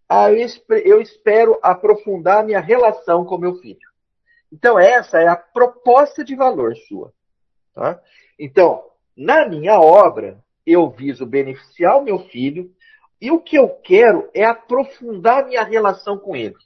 Ah, 0.09 0.31
eu, 0.33 0.47
eu 0.85 1.01
espero 1.01 1.59
aprofundar 1.63 2.45
minha 2.45 2.61
relação 2.61 3.25
com 3.25 3.39
meu 3.39 3.57
filho. 3.57 3.89
Então, 4.53 4.79
essa 4.79 5.19
é 5.21 5.29
a 5.29 5.37
proposta 5.37 6.25
de 6.25 6.35
valor 6.35 6.77
sua. 6.89 7.13
Tá? 7.75 8.01
Então, 8.39 8.85
na 9.17 9.47
minha 9.47 9.79
obra, 9.79 10.43
eu 10.67 10.91
viso 10.91 11.25
beneficiar 11.25 11.99
o 11.99 12.03
meu 12.03 12.19
filho 12.27 12.73
e 13.21 13.31
o 13.31 13.39
que 13.39 13.57
eu 13.57 13.69
quero 13.69 14.29
é 14.35 14.45
aprofundar 14.45 15.47
minha 15.47 15.63
relação 15.63 16.19
com 16.19 16.35
ele. 16.35 16.57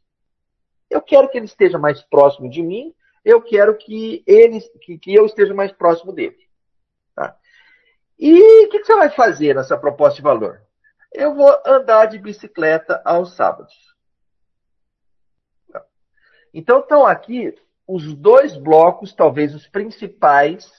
Eu 0.89 1.03
quero 1.03 1.29
que 1.29 1.37
ele 1.37 1.47
esteja 1.47 1.79
mais 1.79 2.03
próximo 2.03 2.49
de 2.49 2.63
mim, 2.63 2.95
eu 3.25 3.43
quero 3.43 3.77
que 3.77 4.23
ele, 4.27 4.61
que, 4.81 4.99
que 4.99 5.15
eu 5.15 5.27
esteja 5.27 5.53
mais 5.53 5.73
próximo 5.73 6.13
dele. 6.13 6.37
E 8.19 8.67
o 8.67 8.71
que, 8.71 8.81
que 8.81 8.85
você 8.85 8.95
vai 8.95 9.11
fazer 9.11 9.55
nessa 9.55 9.77
proposta 9.77 10.17
de 10.17 10.23
valor? 10.23 10.61
Eu 11.13 11.35
vou 11.35 11.53
andar 11.65 12.07
de 12.07 12.19
bicicleta 12.19 13.01
aos 13.05 13.35
sábados. 13.35 13.75
Então 16.53 16.81
estão 16.81 17.05
aqui 17.05 17.55
os 17.87 18.15
dois 18.15 18.57
blocos, 18.57 19.13
talvez 19.13 19.55
os 19.55 19.67
principais, 19.67 20.71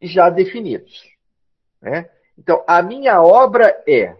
já 0.00 0.28
definidos. 0.30 1.02
Né? 1.80 2.10
Então, 2.38 2.64
a 2.66 2.82
minha 2.82 3.22
obra 3.22 3.82
é, 3.88 4.16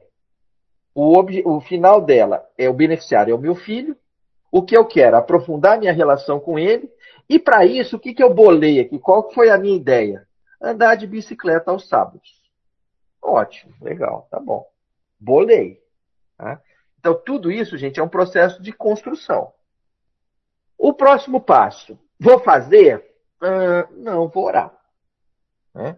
o, 0.94 1.18
o 1.44 1.60
final 1.60 2.00
dela 2.00 2.46
é 2.56 2.68
o 2.68 2.74
beneficiário, 2.74 3.32
é 3.32 3.34
o 3.34 3.40
meu 3.40 3.54
filho, 3.54 3.96
o 4.50 4.62
que 4.62 4.76
eu 4.76 4.86
quero? 4.86 5.16
Aprofundar 5.16 5.78
minha 5.78 5.92
relação 5.92 6.40
com 6.40 6.58
ele. 6.58 6.90
E 7.28 7.38
para 7.38 7.66
isso, 7.66 7.96
o 7.96 7.98
que, 7.98 8.14
que 8.14 8.22
eu 8.22 8.32
bolei 8.32 8.80
aqui? 8.80 8.98
Qual 8.98 9.30
foi 9.32 9.50
a 9.50 9.58
minha 9.58 9.76
ideia? 9.76 10.26
Andar 10.60 10.96
de 10.96 11.06
bicicleta 11.06 11.70
aos 11.70 11.88
sábados. 11.88 12.42
Ótimo, 13.20 13.74
legal, 13.80 14.28
tá 14.30 14.38
bom. 14.38 14.66
Bolei. 15.18 15.82
Tá? 16.36 16.60
Então, 16.98 17.14
tudo 17.14 17.50
isso, 17.50 17.76
gente, 17.76 18.00
é 18.00 18.02
um 18.02 18.08
processo 18.08 18.62
de 18.62 18.72
construção. 18.72 19.52
O 20.78 20.92
próximo 20.92 21.40
passo, 21.40 21.98
vou 22.18 22.38
fazer? 22.38 23.04
Uh, 23.40 23.96
não, 23.96 24.28
vou 24.28 24.44
orar. 24.44 24.76
Né? 25.74 25.96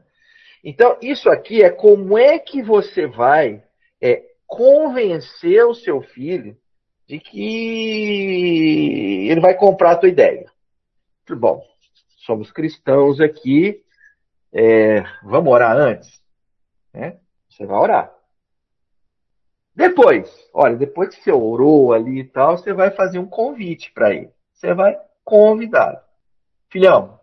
Então, 0.62 0.96
isso 1.00 1.30
aqui 1.30 1.62
é 1.62 1.70
como 1.70 2.18
é 2.18 2.38
que 2.38 2.62
você 2.62 3.06
vai 3.06 3.64
é, 4.00 4.24
convencer 4.46 5.64
o 5.64 5.74
seu 5.74 6.02
filho 6.02 6.56
de 7.06 7.18
que 7.18 9.28
ele 9.30 9.40
vai 9.40 9.54
comprar 9.54 9.92
a 9.92 9.96
tua 9.96 10.08
ideia. 10.08 10.50
Bom, 11.30 11.64
somos 12.26 12.52
cristãos 12.52 13.20
aqui, 13.20 13.82
é, 14.52 15.02
vamos 15.22 15.52
orar 15.52 15.76
antes? 15.76 16.20
Né? 16.92 17.18
Você 17.48 17.66
vai 17.66 17.78
orar. 17.78 18.14
Depois, 19.74 20.28
olha, 20.52 20.76
depois 20.76 21.14
que 21.14 21.22
você 21.22 21.30
orou 21.30 21.92
ali 21.92 22.20
e 22.20 22.24
tal, 22.24 22.58
você 22.58 22.72
vai 22.72 22.90
fazer 22.90 23.18
um 23.18 23.26
convite 23.26 23.92
para 23.92 24.12
ele. 24.12 24.30
Você 24.52 24.74
vai 24.74 24.98
convidar. 25.24 26.04
Filhão, 26.68 27.20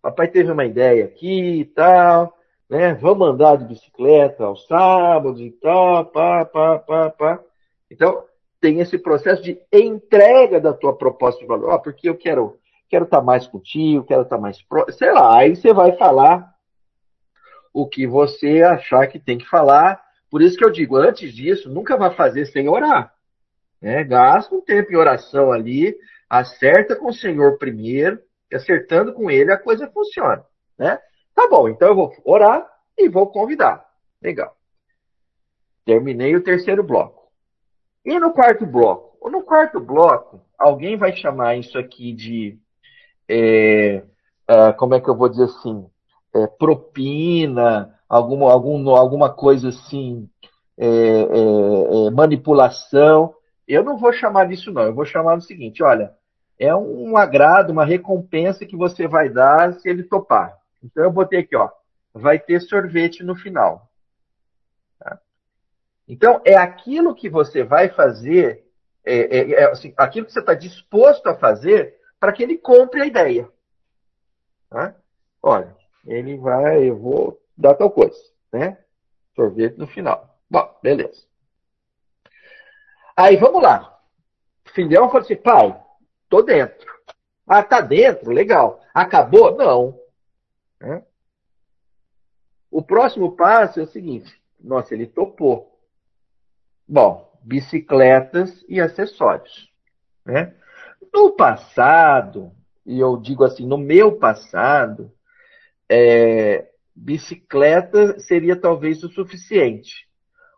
papai 0.00 0.28
teve 0.28 0.52
uma 0.52 0.64
ideia 0.64 1.06
aqui 1.06 1.60
e 1.60 1.64
tal, 1.64 2.38
né? 2.70 2.94
Vamos 2.94 3.28
andar 3.28 3.56
de 3.56 3.64
bicicleta 3.64 4.44
aos 4.44 4.66
sábados 4.66 5.40
e 5.40 5.50
tal, 5.50 6.06
pá, 6.06 6.44
pá, 6.44 6.78
pá, 6.78 7.10
pá. 7.10 7.40
Então, 7.90 8.24
tem 8.60 8.80
esse 8.80 8.98
processo 8.98 9.42
de 9.42 9.60
entrega 9.72 10.60
da 10.60 10.72
tua 10.72 10.96
proposta 10.96 11.40
de 11.40 11.46
valor. 11.46 11.72
Ah, 11.72 11.78
porque 11.78 12.08
eu 12.08 12.16
quero 12.16 12.58
quero 12.88 13.04
estar 13.04 13.18
tá 13.18 13.22
mais 13.22 13.46
contigo, 13.46 14.04
quero 14.04 14.22
estar 14.22 14.36
tá 14.36 14.42
mais 14.42 14.62
próximo. 14.62 14.98
Sei 14.98 15.12
lá, 15.12 15.38
aí 15.38 15.54
você 15.54 15.72
vai 15.72 15.92
falar 15.96 16.54
o 17.72 17.86
que 17.86 18.06
você 18.06 18.62
achar 18.62 19.06
que 19.06 19.18
tem 19.18 19.38
que 19.38 19.48
falar. 19.48 20.02
Por 20.30 20.42
isso 20.42 20.56
que 20.56 20.64
eu 20.64 20.70
digo, 20.70 20.96
antes 20.96 21.32
disso, 21.32 21.70
nunca 21.70 21.96
vai 21.96 22.14
fazer 22.14 22.46
sem 22.46 22.68
orar. 22.68 23.12
Né? 23.80 24.04
Gasta 24.04 24.54
um 24.54 24.60
tempo 24.60 24.92
em 24.92 24.96
oração 24.96 25.52
ali, 25.52 25.96
acerta 26.28 26.96
com 26.96 27.08
o 27.08 27.14
Senhor 27.14 27.58
primeiro, 27.58 28.20
acertando 28.52 29.12
com 29.12 29.30
ele 29.30 29.52
a 29.52 29.58
coisa 29.58 29.90
funciona. 29.90 30.44
Né? 30.78 30.98
Tá 31.34 31.48
bom, 31.48 31.68
então 31.68 31.88
eu 31.88 31.94
vou 31.94 32.14
orar 32.24 32.66
e 32.96 33.08
vou 33.08 33.26
convidar. 33.28 33.86
Legal. 34.20 34.56
Terminei 35.84 36.34
o 36.34 36.42
terceiro 36.42 36.82
bloco. 36.82 37.28
E 38.04 38.18
no 38.18 38.32
quarto 38.32 38.66
bloco? 38.66 39.30
No 39.30 39.42
quarto 39.42 39.80
bloco, 39.80 40.40
alguém 40.58 40.96
vai 40.96 41.14
chamar 41.14 41.56
isso 41.56 41.78
aqui 41.78 42.12
de. 42.12 42.58
É, 43.28 44.02
como 44.76 44.94
é 44.94 45.00
que 45.00 45.08
eu 45.08 45.16
vou 45.16 45.28
dizer 45.28 45.44
assim? 45.44 45.88
É, 46.44 46.46
propina, 46.46 47.94
alguma, 48.08 48.50
algum, 48.52 48.90
alguma 48.90 49.32
coisa 49.32 49.68
assim, 49.68 50.28
é, 50.76 50.86
é, 50.86 52.06
é, 52.06 52.10
manipulação. 52.10 53.34
Eu 53.66 53.82
não 53.82 53.98
vou 53.98 54.12
chamar 54.12 54.46
disso, 54.46 54.72
não. 54.72 54.82
Eu 54.82 54.94
vou 54.94 55.04
chamar 55.04 55.36
do 55.36 55.42
seguinte: 55.42 55.82
olha, 55.82 56.14
é 56.58 56.74
um 56.74 57.16
agrado, 57.16 57.70
uma 57.70 57.84
recompensa 57.84 58.64
que 58.66 58.76
você 58.76 59.06
vai 59.06 59.28
dar 59.28 59.74
se 59.74 59.88
ele 59.88 60.02
topar. 60.02 60.56
Então 60.82 61.04
eu 61.04 61.10
botei 61.10 61.40
aqui, 61.40 61.56
ó, 61.56 61.68
vai 62.12 62.38
ter 62.38 62.60
sorvete 62.60 63.22
no 63.22 63.34
final. 63.34 63.90
Tá? 64.98 65.18
Então 66.06 66.40
é 66.44 66.56
aquilo 66.56 67.14
que 67.14 67.28
você 67.28 67.62
vai 67.62 67.88
fazer, 67.88 68.64
é, 69.04 69.38
é, 69.38 69.50
é 69.52 69.70
assim, 69.70 69.92
aquilo 69.96 70.26
que 70.26 70.32
você 70.32 70.40
está 70.40 70.54
disposto 70.54 71.26
a 71.26 71.36
fazer 71.36 71.96
para 72.18 72.32
que 72.32 72.42
ele 72.42 72.58
compre 72.58 73.02
a 73.02 73.06
ideia. 73.06 73.48
Tá? 74.70 74.94
Olha, 75.42 75.76
ele 76.08 76.38
vai, 76.38 76.88
eu 76.88 76.96
vou 76.96 77.40
dar 77.56 77.74
tal 77.74 77.90
coisa, 77.90 78.18
né? 78.52 78.78
Sorvete 79.36 79.76
no 79.76 79.86
final. 79.86 80.38
Bom, 80.50 80.74
beleza. 80.82 81.22
Aí 83.14 83.36
vamos 83.36 83.62
lá. 83.62 84.00
O 84.66 84.70
filhão 84.70 85.08
falou 85.08 85.22
assim, 85.22 85.36
pai, 85.36 85.78
tô 86.28 86.40
dentro. 86.42 86.90
Ah, 87.46 87.62
tá 87.62 87.80
dentro? 87.80 88.30
Legal. 88.30 88.80
Acabou? 88.94 89.54
Não. 89.56 90.00
Né? 90.80 91.04
O 92.70 92.82
próximo 92.82 93.36
passo 93.36 93.80
é 93.80 93.82
o 93.82 93.88
seguinte: 93.88 94.40
nossa, 94.58 94.94
ele 94.94 95.06
topou. 95.06 95.78
Bom, 96.86 97.30
bicicletas 97.42 98.64
e 98.68 98.80
acessórios. 98.80 99.70
Né? 100.24 100.54
No 101.12 101.32
passado, 101.32 102.52
e 102.84 102.98
eu 102.98 103.16
digo 103.16 103.44
assim, 103.44 103.66
no 103.66 103.76
meu 103.76 104.18
passado, 104.18 105.12
é, 105.88 106.68
bicicleta 106.94 108.18
seria 108.20 108.56
talvez 108.56 109.02
o 109.02 109.08
suficiente. 109.08 110.06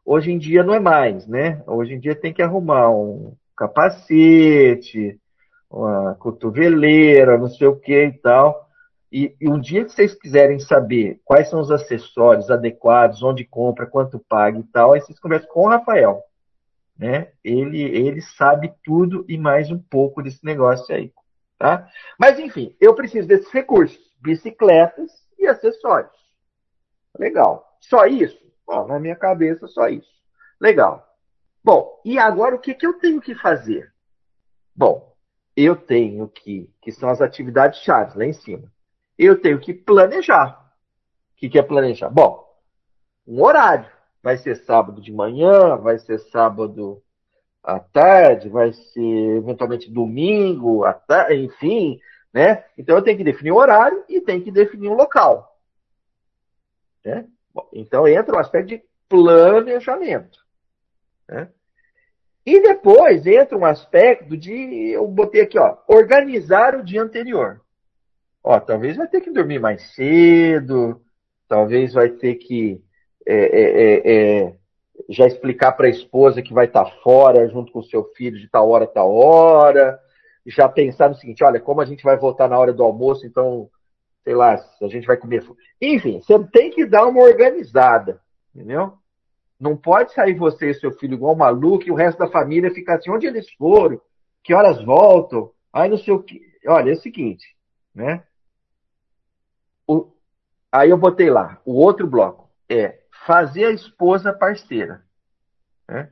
Hoje 0.05 0.33
em 0.33 0.39
dia 0.39 0.63
não 0.63 0.75
é 0.75 0.81
mais, 0.81 1.27
né? 1.27 1.63
Hoje 1.67 1.95
em 1.95 2.01
dia 2.01 2.15
tem 2.15 2.33
que 2.33 2.43
arrumar 2.43 2.91
um 2.91 3.35
capacete, 3.57 5.21
uma 5.71 6.15
cotoveleira, 6.15 7.39
não 7.39 7.49
sei 7.49 7.69
o 7.69 7.77
que 7.77 8.07
e 8.07 8.13
tal. 8.13 8.69
E, 9.13 9.35
e, 9.41 9.49
um 9.49 9.59
dia 9.59 9.85
que 9.85 9.93
vocês 9.93 10.15
quiserem 10.15 10.59
saber 10.61 11.21
quais 11.25 11.51
são 11.51 11.61
os 11.61 11.71
acessórios 11.71 12.49
adequados, 12.49 13.23
onde 13.23 13.45
compra, 13.45 13.87
quanto 13.87 14.21
paga 14.21 14.59
e 14.59 14.63
tal, 14.63 14.93
aí 14.93 15.01
vocês 15.01 15.19
conversam 15.19 15.49
com 15.51 15.63
o 15.63 15.69
Rafael. 15.69 16.23
Né? 16.97 17.29
Ele, 17.43 17.83
ele 17.83 18.21
sabe 18.21 18.73
tudo 18.85 19.25
e 19.29 19.37
mais 19.37 19.71
um 19.71 19.79
pouco 19.79 20.23
desse 20.23 20.45
negócio 20.45 20.95
aí. 20.95 21.13
Tá? 21.59 21.89
Mas 22.19 22.39
enfim, 22.39 22.75
eu 22.81 22.95
preciso 22.95 23.27
desses 23.27 23.51
recursos: 23.53 23.99
bicicletas 24.21 25.11
e 25.39 25.47
acessórios. 25.47 26.13
Legal. 27.19 27.77
Só 27.81 28.07
isso? 28.07 28.39
Bom, 28.67 28.87
na 28.87 28.99
minha 28.99 29.17
cabeça, 29.17 29.67
só 29.67 29.89
isso. 29.89 30.11
Legal. 30.61 31.07
Bom, 31.63 32.01
e 32.05 32.19
agora 32.19 32.55
o 32.55 32.59
que, 32.59 32.75
que 32.75 32.87
eu 32.87 32.99
tenho 32.99 33.21
que 33.21 33.35
fazer? 33.35 33.93
Bom, 34.75 35.15
eu 35.57 35.77
tenho 35.77 36.29
que, 36.29 36.71
que 36.81 36.93
são 36.93 37.09
as 37.09 37.21
atividades 37.21 37.81
chaves 37.81 38.15
lá 38.15 38.25
em 38.25 38.33
cima 38.33 38.71
eu 39.21 39.39
tenho 39.39 39.61
que 39.61 39.75
planejar. 39.75 40.59
O 41.33 41.37
que, 41.37 41.51
que 41.51 41.59
é 41.59 41.63
planejar? 41.63 42.09
Bom, 42.09 42.43
um 43.27 43.43
horário. 43.43 43.87
Vai 44.23 44.39
ser 44.39 44.57
sábado 44.57 45.01
de 45.01 45.13
manhã, 45.13 45.77
vai 45.77 45.99
ser 45.99 46.19
sábado 46.19 47.03
à 47.63 47.79
tarde, 47.79 48.49
vai 48.49 48.73
ser 48.73 49.37
eventualmente 49.37 49.91
domingo, 49.91 50.85
à 50.85 50.93
tarde, 50.93 51.37
enfim, 51.37 51.99
né? 52.33 52.65
Então 52.77 52.97
eu 52.97 53.03
tenho 53.03 53.19
que 53.19 53.25
definir 53.25 53.53
o 53.53 53.57
horário 53.57 54.05
e 54.09 54.21
tenho 54.21 54.43
que 54.43 54.51
definir 54.51 54.89
o 54.89 54.95
local. 54.95 55.59
Né? 57.05 57.27
Bom, 57.53 57.69
então 57.73 58.07
entra 58.07 58.37
o 58.37 58.39
aspecto 58.39 58.69
de 58.69 58.83
planejamento. 59.09 60.39
Né? 61.29 61.49
E 62.47 62.61
depois 62.61 63.27
entra 63.27 63.57
um 63.57 63.65
aspecto 63.65 64.37
de, 64.37 64.91
eu 64.91 65.07
botei 65.07 65.43
aqui, 65.43 65.59
ó, 65.59 65.77
organizar 65.89 66.75
o 66.75 66.85
dia 66.85 67.03
anterior 67.03 67.61
ó, 68.43 68.59
talvez 68.59 68.97
vai 68.97 69.07
ter 69.07 69.21
que 69.21 69.31
dormir 69.31 69.59
mais 69.59 69.95
cedo, 69.95 71.01
talvez 71.49 71.93
vai 71.93 72.11
ter 72.11 72.37
que 72.37 72.83
é, 73.27 73.35
é, 73.35 73.63
é, 73.83 74.43
é 74.47 74.55
já 75.09 75.27
explicar 75.27 75.73
para 75.73 75.87
a 75.87 75.91
esposa 75.91 76.43
que 76.43 76.53
vai 76.53 76.67
estar 76.67 76.85
tá 76.85 76.91
fora 77.03 77.49
junto 77.49 77.73
com 77.73 77.79
o 77.81 77.85
seu 77.85 78.05
filho 78.17 78.39
de 78.39 78.49
tal 78.49 78.69
hora, 78.69 78.87
tal 78.87 79.15
hora, 79.15 79.99
já 80.47 80.69
pensar 80.69 81.09
no 81.09 81.15
seguinte, 81.15 81.45
olha, 81.45 81.61
como 81.61 81.81
a 81.81 81.85
gente 81.85 82.03
vai 82.03 82.17
voltar 82.17 82.49
na 82.49 82.59
hora 82.59 82.73
do 82.73 82.83
almoço, 82.83 83.27
então, 83.27 83.71
sei 84.25 84.35
lá, 84.35 84.55
a 84.55 84.89
gente 84.89 85.07
vai 85.07 85.17
comer. 85.17 85.45
Enfim, 85.81 86.21
você 86.21 86.39
tem 86.45 86.71
que 86.71 86.87
dar 86.87 87.07
uma 87.07 87.23
organizada, 87.23 88.21
entendeu? 88.55 88.95
Não 89.59 89.77
pode 89.77 90.13
sair 90.15 90.35
você 90.35 90.71
e 90.71 90.75
seu 90.75 90.93
filho 90.93 91.15
igual 91.15 91.37
maluco 91.37 91.85
e 91.87 91.91
o 91.91 91.95
resto 91.95 92.19
da 92.19 92.31
família 92.31 92.73
ficar 92.73 92.97
assim, 92.97 93.11
onde 93.11 93.27
eles 93.27 93.51
foram? 93.55 94.01
Que 94.43 94.55
horas 94.55 94.83
voltam? 94.83 95.51
Aí 95.73 95.89
não 95.89 95.99
sei 95.99 96.15
o 96.15 96.23
que. 96.23 96.41
Olha, 96.67 96.91
é 96.91 96.95
o 96.95 97.01
seguinte, 97.01 97.47
né? 97.95 98.25
O, 99.87 100.11
aí 100.73 100.91
eu 100.91 100.97
botei 100.97 101.29
lá, 101.31 101.61
o 101.65 101.75
outro 101.75 102.07
bloco 102.07 102.49
é 102.69 103.01
fazer 103.27 103.67
a 103.67 103.73
esposa 103.73 104.33
parceira. 104.33 105.05
Né? 105.89 106.11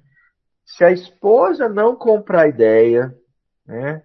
Se 0.64 0.84
a 0.84 0.90
esposa 0.90 1.68
não 1.68 1.96
comprar 1.96 2.48
ideia, 2.48 3.16
né? 3.64 4.02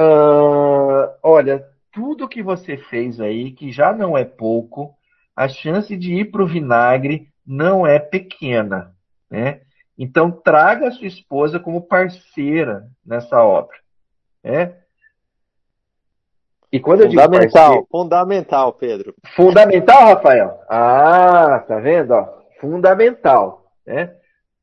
Uh, 0.00 1.12
olha, 1.22 1.66
tudo 1.92 2.28
que 2.28 2.42
você 2.42 2.76
fez 2.76 3.20
aí, 3.20 3.52
que 3.52 3.70
já 3.70 3.92
não 3.92 4.16
é 4.16 4.24
pouco, 4.24 4.94
a 5.36 5.48
chance 5.48 5.94
de 5.96 6.14
ir 6.14 6.30
para 6.30 6.42
o 6.42 6.46
vinagre 6.46 7.28
não 7.46 7.86
é 7.86 7.98
pequena. 7.98 8.94
Né? 9.30 9.60
Então, 9.98 10.30
traga 10.30 10.88
a 10.88 10.92
sua 10.92 11.06
esposa 11.06 11.58
como 11.58 11.82
parceira 11.82 12.86
nessa 13.04 13.42
obra. 13.42 13.76
Né? 14.42 14.74
E 16.72 16.78
quando 16.78 17.00
eu 17.00 17.08
digo 17.08 17.20
fundamental, 17.20 17.86
fundamental, 17.90 18.72
Pedro. 18.72 19.14
Fundamental, 19.34 20.04
Rafael? 20.04 20.60
Ah, 20.68 21.64
tá 21.66 21.80
vendo? 21.80 22.12
Ó, 22.12 22.28
fundamental, 22.60 23.72
né? 23.84 24.14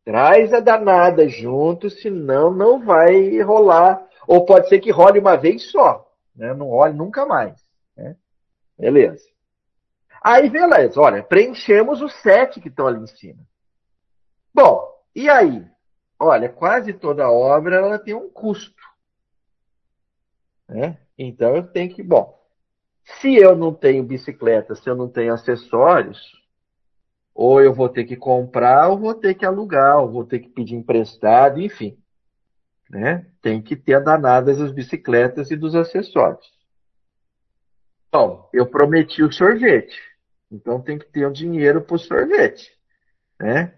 Traz 0.05 0.53
a 0.53 0.61
danada 0.61 1.27
junto, 1.27 1.89
senão 1.89 2.49
não 2.49 2.79
vai 2.79 3.41
rolar. 3.41 4.06
Ou 4.27 4.45
pode 4.45 4.67
ser 4.67 4.79
que 4.79 4.91
role 4.91 5.19
uma 5.19 5.37
vez 5.37 5.71
só, 5.71 6.05
né? 6.35 6.53
Não 6.53 6.67
role 6.67 6.93
nunca 6.93 7.25
mais. 7.25 7.59
Né? 7.95 8.15
Beleza. 8.77 9.25
Aí, 10.21 10.49
beleza, 10.49 10.99
olha, 10.99 11.23
preenchemos 11.23 12.01
os 12.01 12.13
sete 12.21 12.59
que 12.59 12.67
estão 12.67 12.85
ali 12.85 13.01
em 13.01 13.07
cima. 13.07 13.39
Bom, 14.53 14.85
e 15.15 15.29
aí? 15.29 15.65
Olha, 16.19 16.49
quase 16.49 16.91
toda 16.93 17.31
obra 17.31 17.77
ela 17.77 17.97
tem 17.97 18.13
um 18.13 18.29
custo. 18.29 18.83
Né? 20.67 20.97
Então 21.17 21.55
eu 21.55 21.65
tenho 21.65 21.93
que, 21.93 22.03
bom, 22.03 22.37
se 23.03 23.35
eu 23.35 23.55
não 23.55 23.73
tenho 23.73 24.03
bicicleta, 24.03 24.75
se 24.75 24.89
eu 24.89 24.95
não 24.95 25.07
tenho 25.07 25.33
acessórios, 25.33 26.19
ou 27.33 27.61
eu 27.61 27.73
vou 27.73 27.87
ter 27.87 28.03
que 28.03 28.17
comprar, 28.17 28.89
ou 28.89 28.97
vou 28.97 29.13
ter 29.13 29.35
que 29.35 29.45
alugar, 29.45 29.99
ou 29.99 30.11
vou 30.11 30.25
ter 30.25 30.39
que 30.39 30.49
pedir 30.49 30.75
emprestado, 30.75 31.61
enfim. 31.61 31.97
Né? 32.89 33.25
Tem 33.41 33.61
que 33.61 33.75
ter 33.75 33.95
a 33.95 33.99
danada 33.99 34.53
das 34.53 34.71
bicicletas 34.71 35.51
e 35.51 35.55
dos 35.55 35.75
acessórios. 35.75 36.45
Bom, 38.11 38.49
eu 38.53 38.65
prometi 38.65 39.21
o 39.23 39.31
sorvete. 39.31 39.97
Então 40.51 40.81
tem 40.81 40.97
que 40.97 41.05
ter 41.05 41.25
o 41.25 41.29
um 41.29 41.31
dinheiro 41.31 41.81
para 41.81 41.95
o 41.95 41.99
sorvete. 41.99 42.71
Né? 43.39 43.73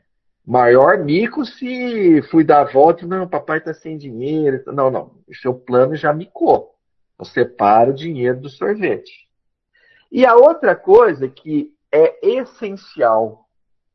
Maior 0.46 0.98
mico 1.00 1.46
se 1.46 2.22
fui 2.30 2.44
dar 2.44 2.62
a 2.62 2.72
volta 2.72 3.06
não, 3.06 3.28
papai 3.28 3.58
está 3.58 3.74
sem 3.74 3.98
dinheiro. 3.98 4.64
Não, 4.68 4.90
não. 4.90 5.20
O 5.28 5.36
seu 5.36 5.54
plano 5.54 5.96
já 5.96 6.14
micou. 6.14 6.76
Você 7.18 7.44
para 7.44 7.90
o 7.90 7.94
dinheiro 7.94 8.40
do 8.40 8.50
sorvete. 8.50 9.28
E 10.12 10.26
a 10.26 10.36
outra 10.36 10.76
coisa 10.76 11.28
que 11.28 11.74
é 11.92 12.26
essencial 12.26 13.48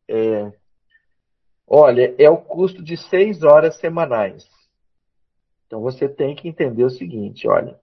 é, 0.08 0.52
olha, 1.66 2.14
é 2.18 2.28
o 2.28 2.36
custo 2.36 2.82
de 2.82 2.96
seis 2.96 3.42
horas 3.42 3.76
semanais. 3.76 4.46
Então 5.66 5.80
você 5.80 6.08
tem 6.08 6.34
que 6.34 6.48
entender 6.48 6.84
o 6.84 6.90
seguinte, 6.90 7.48
olha, 7.48 7.78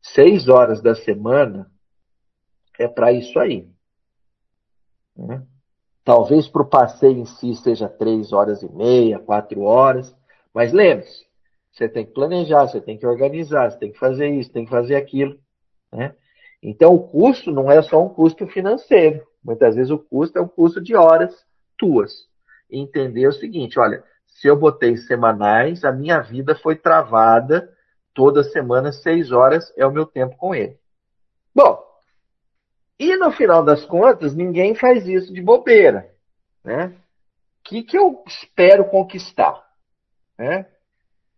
seis 0.00 0.48
horas 0.48 0.82
da 0.82 0.94
semana 0.94 1.70
é 2.78 2.88
para 2.88 3.12
isso 3.12 3.38
aí. 3.38 3.68
Né? 5.16 5.42
Talvez 6.04 6.48
para 6.48 6.62
o 6.62 6.68
passeio 6.68 7.18
em 7.18 7.24
si 7.24 7.54
seja 7.54 7.88
três 7.88 8.32
horas 8.32 8.62
e 8.62 8.68
meia, 8.72 9.18
quatro 9.18 9.62
horas, 9.62 10.14
mas 10.52 10.72
lembre-se, 10.72 11.24
você 11.70 11.88
tem 11.88 12.04
que 12.04 12.12
planejar, 12.12 12.66
você 12.66 12.80
tem 12.80 12.98
que 12.98 13.06
organizar, 13.06 13.70
você 13.70 13.78
tem 13.78 13.92
que 13.92 13.98
fazer 13.98 14.28
isso, 14.28 14.52
tem 14.52 14.64
que 14.64 14.70
fazer 14.70 14.96
aquilo. 14.96 15.38
Né? 15.92 16.14
Então 16.62 16.94
o 16.94 17.08
custo 17.08 17.50
não 17.50 17.70
é 17.70 17.80
só 17.82 18.04
um 18.04 18.08
custo 18.08 18.46
financeiro. 18.46 19.26
Muitas 19.42 19.74
vezes 19.74 19.90
o 19.90 19.98
custo 19.98 20.38
é 20.38 20.42
um 20.42 20.48
custo 20.48 20.80
de 20.80 20.94
horas 20.94 21.34
tuas. 21.78 22.28
Entender 22.70 23.26
o 23.26 23.32
seguinte, 23.32 23.78
olha, 23.78 24.04
se 24.34 24.48
eu 24.48 24.56
botei 24.56 24.96
semanais, 24.96 25.84
a 25.84 25.92
minha 25.92 26.20
vida 26.20 26.54
foi 26.54 26.76
travada 26.76 27.72
toda 28.14 28.42
semana, 28.44 28.92
seis 28.92 29.30
horas 29.32 29.72
é 29.76 29.86
o 29.86 29.92
meu 29.92 30.06
tempo 30.06 30.36
com 30.36 30.54
ele. 30.54 30.78
Bom, 31.54 31.82
e 32.98 33.16
no 33.16 33.32
final 33.32 33.64
das 33.64 33.84
contas, 33.84 34.34
ninguém 34.34 34.74
faz 34.74 35.06
isso 35.06 35.32
de 35.32 35.40
bobeira. 35.40 36.14
Né? 36.62 36.86
O 36.86 37.64
que, 37.64 37.82
que 37.82 37.96
eu 37.96 38.22
espero 38.26 38.84
conquistar? 38.84 39.62
Né? 40.38 40.66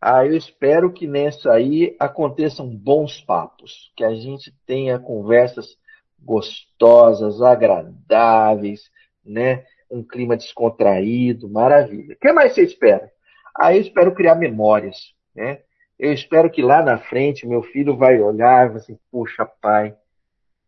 Ah, 0.00 0.26
eu 0.26 0.36
espero 0.36 0.92
que 0.92 1.06
nessa 1.06 1.52
aí 1.52 1.96
aconteçam 1.98 2.68
bons 2.68 3.20
papos, 3.20 3.90
que 3.96 4.04
a 4.04 4.14
gente 4.14 4.54
tenha 4.66 4.98
conversas 4.98 5.78
gostosas, 6.18 7.40
agradáveis, 7.40 8.90
né? 9.24 9.64
Um 9.94 10.02
clima 10.02 10.36
descontraído, 10.36 11.48
maravilha. 11.48 12.14
O 12.14 12.18
que 12.18 12.32
mais 12.32 12.52
você 12.52 12.62
espera? 12.62 13.10
Ah, 13.56 13.74
eu 13.74 13.80
espero 13.80 14.14
criar 14.14 14.34
memórias, 14.34 15.14
né? 15.34 15.60
Eu 15.98 16.12
espero 16.12 16.50
que 16.50 16.60
lá 16.60 16.82
na 16.82 16.98
frente 16.98 17.46
meu 17.46 17.62
filho 17.62 17.96
vai 17.96 18.20
olhar 18.20 18.66
e 18.66 18.68
vai 18.70 18.76
assim, 18.78 18.98
puxa 19.10 19.46
pai, 19.46 19.96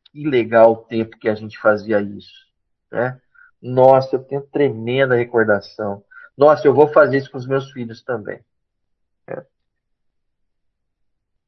que 0.05 0.27
legal 0.27 0.73
o 0.73 0.77
tempo 0.77 1.19
que 1.19 1.29
a 1.29 1.35
gente 1.35 1.59
fazia 1.59 2.01
isso. 2.01 2.47
Né? 2.91 3.21
Nossa, 3.61 4.17
eu 4.17 4.23
tenho 4.23 4.43
tremenda 4.43 5.17
recordação. 5.17 6.05
Nossa, 6.37 6.67
eu 6.67 6.75
vou 6.75 6.89
fazer 6.89 7.19
isso 7.19 7.31
com 7.31 7.39
os 7.39 7.47
meus 7.47 7.71
filhos 7.73 8.03
também. 8.05 8.41
É. 9.27 9.45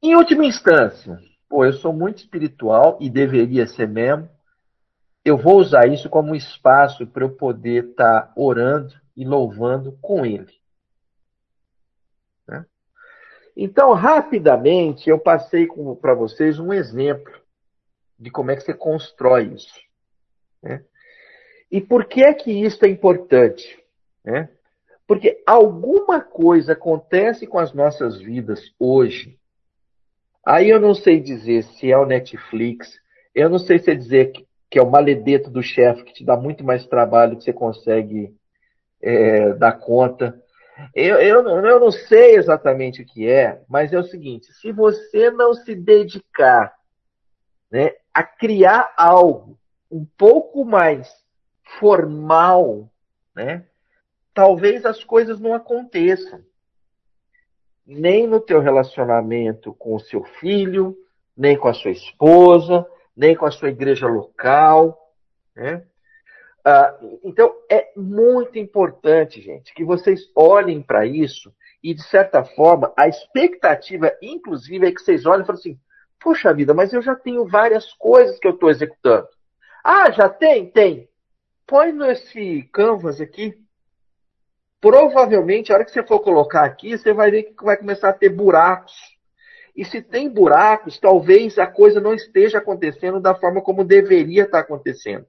Em 0.01 0.15
última 0.15 0.45
instância, 0.45 1.19
pô, 1.47 1.65
eu 1.65 1.73
sou 1.73 1.93
muito 1.93 2.17
espiritual 2.17 2.97
e 2.99 3.09
deveria 3.09 3.65
ser 3.65 3.87
mesmo. 3.87 4.29
Eu 5.23 5.37
vou 5.37 5.59
usar 5.59 5.87
isso 5.87 6.09
como 6.09 6.31
um 6.31 6.35
espaço 6.35 7.05
para 7.05 7.23
eu 7.23 7.35
poder 7.35 7.89
estar 7.89 8.21
tá 8.21 8.33
orando 8.35 8.93
e 9.15 9.25
louvando 9.25 9.97
com 10.01 10.25
Ele. 10.25 10.53
Né? 12.47 12.65
Então, 13.55 13.93
rapidamente, 13.93 15.09
eu 15.09 15.19
passei 15.19 15.67
para 16.01 16.13
vocês 16.13 16.57
um 16.57 16.71
exemplo 16.73 17.33
de 18.17 18.31
como 18.31 18.51
é 18.51 18.55
que 18.55 18.61
você 18.63 18.73
constrói 18.73 19.53
isso. 19.53 19.79
Né? 20.61 20.83
E 21.71 21.79
por 21.79 22.05
que 22.05 22.23
é 22.23 22.33
que 22.33 22.51
isso 22.51 22.83
é 22.83 22.89
importante? 22.89 23.81
Né? 24.23 24.49
Porque 25.05 25.41
alguma 25.45 26.21
coisa 26.21 26.73
acontece 26.73 27.45
com 27.45 27.59
as 27.59 27.73
nossas 27.73 28.19
vidas 28.19 28.73
hoje. 28.79 29.39
Aí 30.45 30.69
eu 30.69 30.79
não 30.79 30.93
sei 30.93 31.19
dizer 31.19 31.63
se 31.63 31.91
é 31.91 31.97
o 31.97 32.05
Netflix, 32.05 32.99
eu 33.35 33.49
não 33.49 33.59
sei 33.59 33.79
se 33.79 33.91
é 33.91 33.95
dizer 33.95 34.31
que, 34.69 34.79
é 34.79 34.81
o 34.81 34.89
maledeto 34.89 35.49
do 35.49 35.61
chefe 35.61 36.03
que 36.03 36.13
te 36.13 36.23
dá 36.23 36.37
muito 36.37 36.63
mais 36.63 36.85
trabalho 36.85 37.37
que 37.37 37.43
você 37.43 37.53
consegue 37.53 38.33
é, 39.01 39.53
dar 39.53 39.73
conta. 39.73 40.41
Eu, 40.95 41.17
eu, 41.17 41.47
eu 41.47 41.79
não 41.79 41.91
sei 41.91 42.35
exatamente 42.35 43.01
o 43.01 43.05
que 43.05 43.29
é, 43.29 43.61
mas 43.67 43.91
é 43.91 43.99
o 43.99 44.03
seguinte: 44.03 44.51
se 44.53 44.71
você 44.71 45.29
não 45.31 45.53
se 45.53 45.75
dedicar 45.75 46.73
né, 47.71 47.91
a 48.13 48.23
criar 48.23 48.93
algo 48.97 49.57
um 49.91 50.05
pouco 50.17 50.63
mais 50.63 51.09
formal, 51.79 52.89
né, 53.35 53.65
talvez 54.33 54.85
as 54.85 55.03
coisas 55.03 55.39
não 55.39 55.53
aconteçam. 55.53 56.41
Nem 57.85 58.27
no 58.27 58.39
teu 58.39 58.59
relacionamento 58.59 59.73
com 59.73 59.95
o 59.95 59.99
seu 59.99 60.23
filho, 60.39 60.95
nem 61.35 61.57
com 61.57 61.67
a 61.67 61.73
sua 61.73 61.91
esposa, 61.91 62.85
nem 63.19 63.35
com 63.35 63.45
a 63.45 63.51
sua 63.51 63.67
igreja 63.67 64.07
local. 64.07 64.97
Né? 65.53 65.83
Ah, 66.65 66.97
então, 67.21 67.53
é 67.69 67.91
muito 67.97 68.57
importante, 68.57 69.41
gente, 69.41 69.73
que 69.73 69.83
vocês 69.83 70.31
olhem 70.33 70.81
para 70.81 71.05
isso 71.05 71.53
e, 71.83 71.93
de 71.93 72.01
certa 72.03 72.45
forma, 72.45 72.93
a 72.97 73.09
expectativa, 73.09 74.09
inclusive, 74.21 74.87
é 74.87 74.91
que 74.91 75.01
vocês 75.01 75.25
olhem 75.25 75.43
e 75.43 75.45
falem 75.45 75.59
assim: 75.59 75.79
Poxa 76.17 76.53
vida, 76.53 76.73
mas 76.73 76.93
eu 76.93 77.01
já 77.01 77.13
tenho 77.13 77.45
várias 77.45 77.91
coisas 77.93 78.39
que 78.39 78.47
eu 78.47 78.53
estou 78.53 78.69
executando. 78.69 79.27
Ah, 79.83 80.09
já 80.11 80.29
tem? 80.29 80.69
Tem. 80.71 81.09
Põe 81.67 81.91
nesse 81.91 82.63
canvas 82.71 83.19
aqui. 83.19 83.53
Provavelmente, 84.79 85.71
a 85.71 85.75
hora 85.75 85.85
que 85.85 85.91
você 85.91 86.03
for 86.03 86.21
colocar 86.21 86.63
aqui, 86.63 86.97
você 86.97 87.11
vai 87.11 87.29
ver 87.31 87.43
que 87.43 87.63
vai 87.65 87.75
começar 87.75 88.09
a 88.09 88.13
ter 88.13 88.29
buracos. 88.29 88.93
E 89.79 89.85
se 89.85 90.01
tem 90.01 90.27
buracos, 90.27 90.99
talvez 90.99 91.57
a 91.57 91.65
coisa 91.65 92.01
não 92.01 92.13
esteja 92.13 92.57
acontecendo 92.57 93.17
da 93.17 93.33
forma 93.33 93.61
como 93.61 93.85
deveria 93.85 94.43
estar 94.43 94.59
acontecendo. 94.59 95.25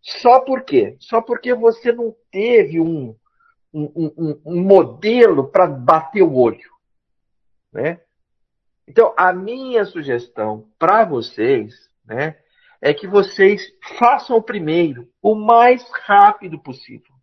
Só 0.00 0.40
por 0.40 0.62
quê? 0.62 0.96
Só 0.98 1.20
porque 1.20 1.52
você 1.52 1.92
não 1.92 2.16
teve 2.30 2.80
um, 2.80 3.14
um, 3.74 4.10
um, 4.16 4.40
um 4.42 4.62
modelo 4.62 5.48
para 5.48 5.66
bater 5.66 6.22
o 6.22 6.34
olho. 6.34 6.70
Né? 7.70 8.00
Então, 8.88 9.12
a 9.18 9.34
minha 9.34 9.84
sugestão 9.84 10.70
para 10.78 11.04
vocês, 11.04 11.74
né, 12.06 12.38
é 12.80 12.94
que 12.94 13.06
vocês 13.06 13.70
façam 13.98 14.38
o 14.38 14.42
primeiro 14.42 15.12
o 15.20 15.34
mais 15.34 15.86
rápido 16.06 16.58
possível. 16.58 17.14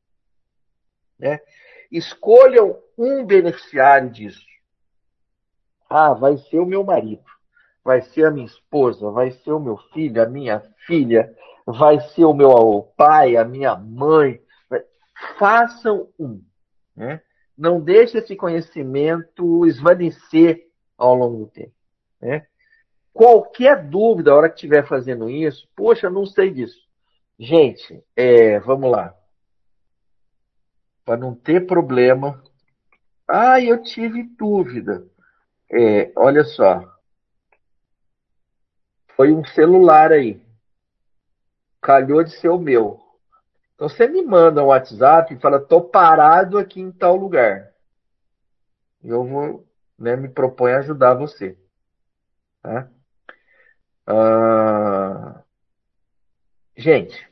Né? 1.18 1.40
Escolham 1.92 2.80
um 2.96 3.26
beneficiário 3.26 4.12
disso. 4.12 4.53
Ah, 5.96 6.12
vai 6.12 6.38
ser 6.38 6.58
o 6.58 6.66
meu 6.66 6.84
marido, 6.84 7.22
vai 7.84 8.02
ser 8.02 8.26
a 8.26 8.32
minha 8.32 8.48
esposa, 8.48 9.12
vai 9.12 9.30
ser 9.30 9.52
o 9.52 9.60
meu 9.60 9.78
filho, 9.94 10.24
a 10.24 10.26
minha 10.26 10.60
filha, 10.88 11.32
vai 11.68 12.00
ser 12.00 12.26
o 12.26 12.34
meu 12.34 12.92
pai, 12.98 13.38
a 13.38 13.46
minha 13.46 13.76
mãe. 13.76 14.42
Façam 15.38 16.10
um. 16.18 16.42
Né? 16.96 17.22
Não 17.56 17.80
deixe 17.80 18.18
esse 18.18 18.36
conhecimento 18.36 19.68
esvanecer 19.68 20.68
ao 20.98 21.14
longo 21.14 21.46
do 21.46 21.52
tempo. 21.52 21.76
Né? 22.20 22.48
Qualquer 23.14 23.88
dúvida, 23.88 24.32
a 24.32 24.36
hora 24.36 24.50
que 24.50 24.56
estiver 24.56 24.88
fazendo 24.88 25.30
isso, 25.30 25.70
poxa, 25.76 26.10
não 26.10 26.26
sei 26.26 26.50
disso. 26.50 26.82
Gente, 27.38 28.04
é, 28.16 28.60
vamos 28.62 28.90
lá. 28.90 29.16
Para 31.06 31.18
não 31.18 31.36
ter 31.36 31.68
problema. 31.68 32.44
Ah, 33.28 33.62
eu 33.62 33.84
tive 33.84 34.24
dúvida. 34.24 35.13
É, 35.72 36.12
olha 36.16 36.44
só. 36.44 36.94
Foi 39.16 39.32
um 39.32 39.46
celular 39.46 40.12
aí. 40.12 40.42
Calhou 41.82 42.24
de 42.24 42.32
ser 42.32 42.50
o 42.50 42.58
meu. 42.58 43.00
Então 43.76 43.90
você 43.90 44.08
me 44.08 44.22
manda 44.24 44.64
um 44.64 44.68
WhatsApp 44.68 45.34
e 45.34 45.40
fala, 45.40 45.60
tô 45.60 45.82
parado 45.82 46.58
aqui 46.58 46.80
em 46.80 46.92
tal 46.92 47.16
lugar. 47.16 47.74
Eu 49.04 49.26
vou 49.26 49.68
né, 49.98 50.16
me 50.16 50.30
propõe 50.30 50.74
a 50.74 50.80
ajudar 50.80 51.14
você. 51.14 51.58
Tá? 52.62 52.90
Ah, 54.08 55.44
gente, 56.76 57.30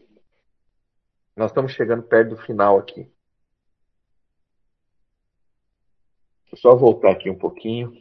nós 1.35 1.51
estamos 1.51 1.73
chegando 1.73 2.03
perto 2.03 2.29
do 2.29 2.37
final 2.37 2.77
aqui. 2.77 3.11
Deixa 6.43 6.55
eu 6.55 6.57
só 6.57 6.75
voltar 6.75 7.11
aqui 7.11 7.29
um 7.29 7.37
pouquinho. 7.37 7.93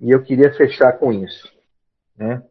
E 0.00 0.10
eu 0.10 0.22
queria 0.22 0.52
fechar 0.54 0.92
com 0.98 1.12
isso. 1.12 1.52
Né? 2.16 2.42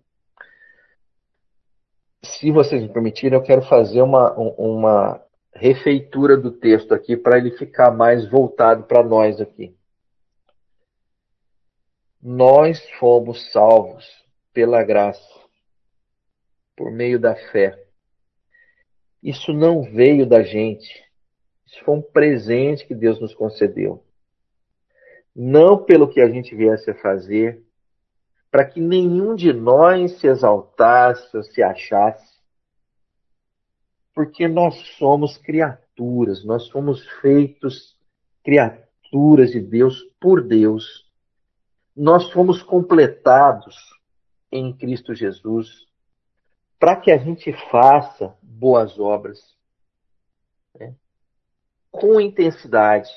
Se 2.24 2.52
vocês 2.52 2.82
me 2.82 2.89
permitirem, 2.89 3.38
eu 3.38 3.43
quero 3.43 3.62
fazer 3.62 4.02
uma, 4.02 4.34
uma 4.34 5.24
refeitura 5.54 6.36
do 6.36 6.52
texto 6.52 6.93
aqui 6.93 7.16
para 7.16 7.38
ele 7.38 7.52
ficar 7.52 7.91
mais 7.91 8.30
voltado 8.30 8.84
para 8.84 9.04
nós 9.04 9.39
aqui. 9.39 9.76
Nós 12.22 12.84
fomos 13.00 13.52
salvos 13.52 14.06
pela 14.52 14.84
graça, 14.84 15.22
por 16.76 16.91
meio 16.91 17.20
da 17.20 17.36
fé. 17.36 17.80
Isso 19.22 19.54
não 19.54 19.84
veio 19.84 20.26
da 20.26 20.41
gente. 20.41 21.04
Isso 21.66 21.84
foi 21.84 21.96
um 21.96 22.02
presente 22.02 22.86
que 22.86 22.96
Deus 22.96 23.20
nos 23.20 23.34
concedeu. 23.34 24.04
Não 25.36 25.78
pelo 25.84 26.08
que 26.08 26.22
a 26.22 26.30
gente 26.30 26.56
viesse 26.56 26.90
a 26.92 26.96
fazer, 26.96 27.62
para 28.50 28.66
que 28.66 28.80
nenhum 28.80 29.36
de 29.36 29.52
nós 29.52 30.14
se 30.14 30.28
exaltasse 30.28 31.36
ou 31.36 31.44
se 31.44 31.62
achasse, 31.62 32.36
porque 34.14 34.48
nós 34.48 34.76
somos 34.98 35.38
criaturas, 35.38 36.46
nós 36.46 36.70
fomos 36.70 37.06
feitos 37.20 37.98
criaturas 38.44 39.52
de 39.52 39.60
Deus 39.60 40.02
por 40.22 40.42
Deus. 40.42 41.06
Nós 41.94 42.32
fomos 42.32 42.64
completados 42.64 43.76
em 44.52 44.72
Cristo 44.72 45.14
Jesus 45.14 45.86
para 46.80 46.96
que 46.96 47.12
a 47.12 47.18
gente 47.18 47.52
faça 47.70 48.38
boas 48.42 49.00
obras 49.00 49.56
né? 50.80 50.96
com 51.92 52.22
intensidade, 52.22 53.10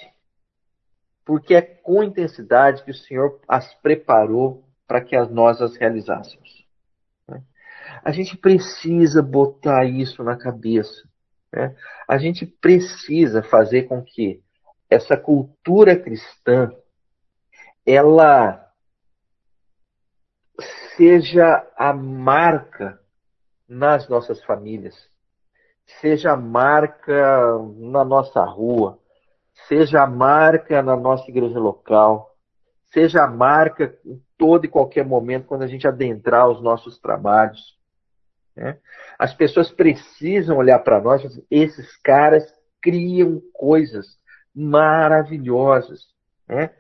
porque 1.29 1.55
é 1.55 1.61
com 1.61 2.03
intensidade 2.03 2.83
que 2.83 2.91
o 2.91 2.95
Senhor 2.95 3.39
as 3.47 3.75
preparou 3.83 4.65
para 4.87 5.03
que 5.03 5.15
nós 5.27 5.61
as 5.61 5.77
realizássemos. 5.77 6.67
A 8.03 8.11
gente 8.11 8.35
precisa 8.35 9.21
botar 9.21 9.85
isso 9.85 10.25
na 10.25 10.39
cabeça. 10.39 11.07
Né? 11.53 11.77
A 12.09 12.17
gente 12.17 12.47
precisa 12.47 13.43
fazer 13.43 13.83
com 13.83 14.03
que 14.03 14.43
essa 14.89 15.19
cultura 15.19 15.95
cristã 15.95 16.73
ela 17.85 18.67
seja 20.97 21.71
a 21.77 21.93
marca 21.93 22.99
nas 23.69 24.09
nossas 24.09 24.43
famílias, 24.45 24.97
seja 26.01 26.33
a 26.33 26.37
marca 26.39 27.59
na 27.77 28.03
nossa 28.03 28.43
rua, 28.45 28.99
seja 29.67 30.03
a 30.03 30.07
marca 30.07 30.83
na 30.83 30.97
nossa 30.97 31.29
igreja 31.31 31.59
local, 31.59 32.35
seja 32.93 33.25
a 33.25 33.27
marca 33.27 33.99
em 34.05 34.23
todo 34.37 34.65
e 34.65 34.69
qualquer 34.69 35.05
momento 35.05 35.47
quando 35.47 35.63
a 35.63 35.67
gente 35.67 35.87
adentrar 35.87 36.49
os 36.49 36.63
nossos 36.63 36.99
trabalhos. 36.99 37.77
Né? 38.57 38.79
As 39.19 39.35
pessoas 39.35 39.71
precisam 39.71 40.57
olhar 40.57 40.79
para 40.81 41.01
nós 41.01 41.23
e 41.23 41.29
dizer, 41.29 41.45
esses 41.51 41.97
caras 41.99 42.53
criam 42.81 43.43
coisas 43.53 44.19
maravilhosas. 44.55 46.07
Né? 46.49 46.71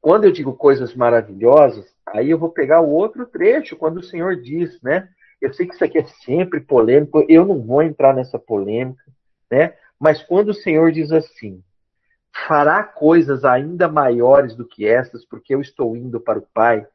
Quando 0.00 0.24
eu 0.24 0.32
digo 0.32 0.54
coisas 0.54 0.94
maravilhosas, 0.94 1.86
aí 2.06 2.30
eu 2.30 2.38
vou 2.38 2.50
pegar 2.50 2.80
o 2.80 2.90
outro 2.90 3.26
trecho, 3.26 3.76
quando 3.76 3.98
o 3.98 4.02
Senhor 4.02 4.36
diz, 4.36 4.80
né? 4.80 5.08
Eu 5.40 5.52
sei 5.52 5.66
que 5.66 5.74
isso 5.74 5.84
aqui 5.84 5.98
é 5.98 6.04
sempre 6.24 6.60
polêmico, 6.60 7.24
eu 7.28 7.44
não 7.44 7.60
vou 7.60 7.82
entrar 7.82 8.14
nessa 8.14 8.38
polêmica, 8.38 9.02
né? 9.50 9.74
Mas 9.98 10.22
quando 10.22 10.50
o 10.50 10.54
Senhor 10.54 10.92
diz 10.92 11.10
assim, 11.12 11.62
fará 12.44 12.82
coisas 12.82 13.44
ainda 13.44 13.88
maiores 13.88 14.54
do 14.54 14.66
que 14.66 14.86
essas, 14.86 15.24
porque 15.24 15.54
eu 15.54 15.60
estou 15.60 15.96
indo 15.96 16.20
para 16.20 16.38
o 16.38 16.46
Pai, 16.52 16.86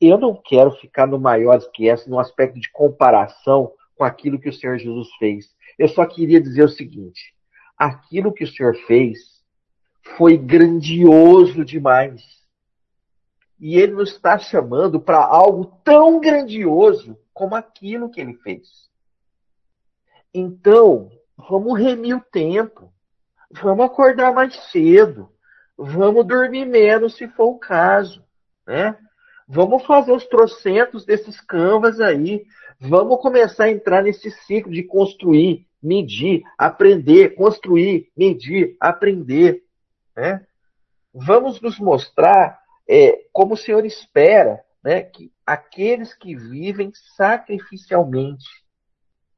eu 0.00 0.18
não 0.18 0.34
quero 0.34 0.70
ficar 0.72 1.06
no 1.06 1.18
maiores 1.18 1.66
que 1.72 1.88
essa, 1.88 2.08
no 2.08 2.18
aspecto 2.18 2.58
de 2.58 2.70
comparação 2.70 3.72
com 3.96 4.04
aquilo 4.04 4.38
que 4.38 4.48
o 4.48 4.52
Senhor 4.52 4.78
Jesus 4.78 5.08
fez. 5.18 5.54
Eu 5.78 5.88
só 5.88 6.06
queria 6.06 6.40
dizer 6.40 6.64
o 6.64 6.68
seguinte: 6.68 7.34
aquilo 7.76 8.32
que 8.32 8.44
o 8.44 8.48
Senhor 8.48 8.74
fez 8.86 9.42
foi 10.16 10.36
grandioso 10.36 11.64
demais. 11.64 12.22
E 13.60 13.76
Ele 13.76 13.92
nos 13.92 14.12
está 14.12 14.38
chamando 14.38 15.00
para 15.00 15.18
algo 15.18 15.64
tão 15.82 16.20
grandioso 16.20 17.18
como 17.34 17.56
aquilo 17.56 18.08
que 18.08 18.20
Ele 18.20 18.34
fez. 18.34 18.88
Então, 20.32 21.10
vamos 21.36 21.78
remir 21.78 22.16
o 22.16 22.20
tempo. 22.20 22.92
Vamos 23.50 23.86
acordar 23.86 24.32
mais 24.32 24.54
cedo. 24.70 25.30
Vamos 25.76 26.26
dormir 26.26 26.66
menos 26.66 27.16
se 27.16 27.28
for 27.28 27.46
o 27.46 27.58
caso. 27.58 28.24
Né? 28.66 28.96
Vamos 29.46 29.84
fazer 29.84 30.12
os 30.12 30.26
trocentos 30.26 31.04
desses 31.04 31.40
canvas 31.40 32.00
aí. 32.00 32.44
Vamos 32.80 33.20
começar 33.20 33.64
a 33.64 33.70
entrar 33.70 34.02
nesse 34.02 34.30
ciclo 34.30 34.72
de 34.72 34.82
construir, 34.82 35.66
medir, 35.82 36.42
aprender, 36.56 37.34
construir, 37.34 38.10
medir, 38.16 38.76
aprender. 38.78 39.64
Né? 40.16 40.46
Vamos 41.12 41.60
nos 41.60 41.78
mostrar 41.78 42.60
é, 42.88 43.24
como 43.32 43.54
o 43.54 43.56
Senhor 43.56 43.84
espera 43.84 44.62
né, 44.82 45.02
que 45.02 45.32
aqueles 45.44 46.14
que 46.14 46.36
vivem 46.36 46.92
sacrificialmente, 47.16 48.46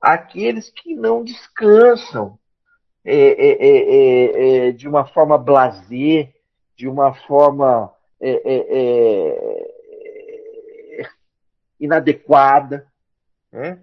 aqueles 0.01 0.71
que 0.71 0.95
não 0.95 1.23
descansam 1.23 2.39
é, 3.05 3.17
é, 3.17 3.67
é, 3.67 4.69
é 4.69 4.73
de 4.73 4.89
uma 4.89 5.07
forma 5.07 5.39
blazer, 5.39 6.35
de 6.77 6.89
uma 6.89 7.15
forma 7.15 7.93
inadequada. 11.79 12.87
Né? 13.51 13.81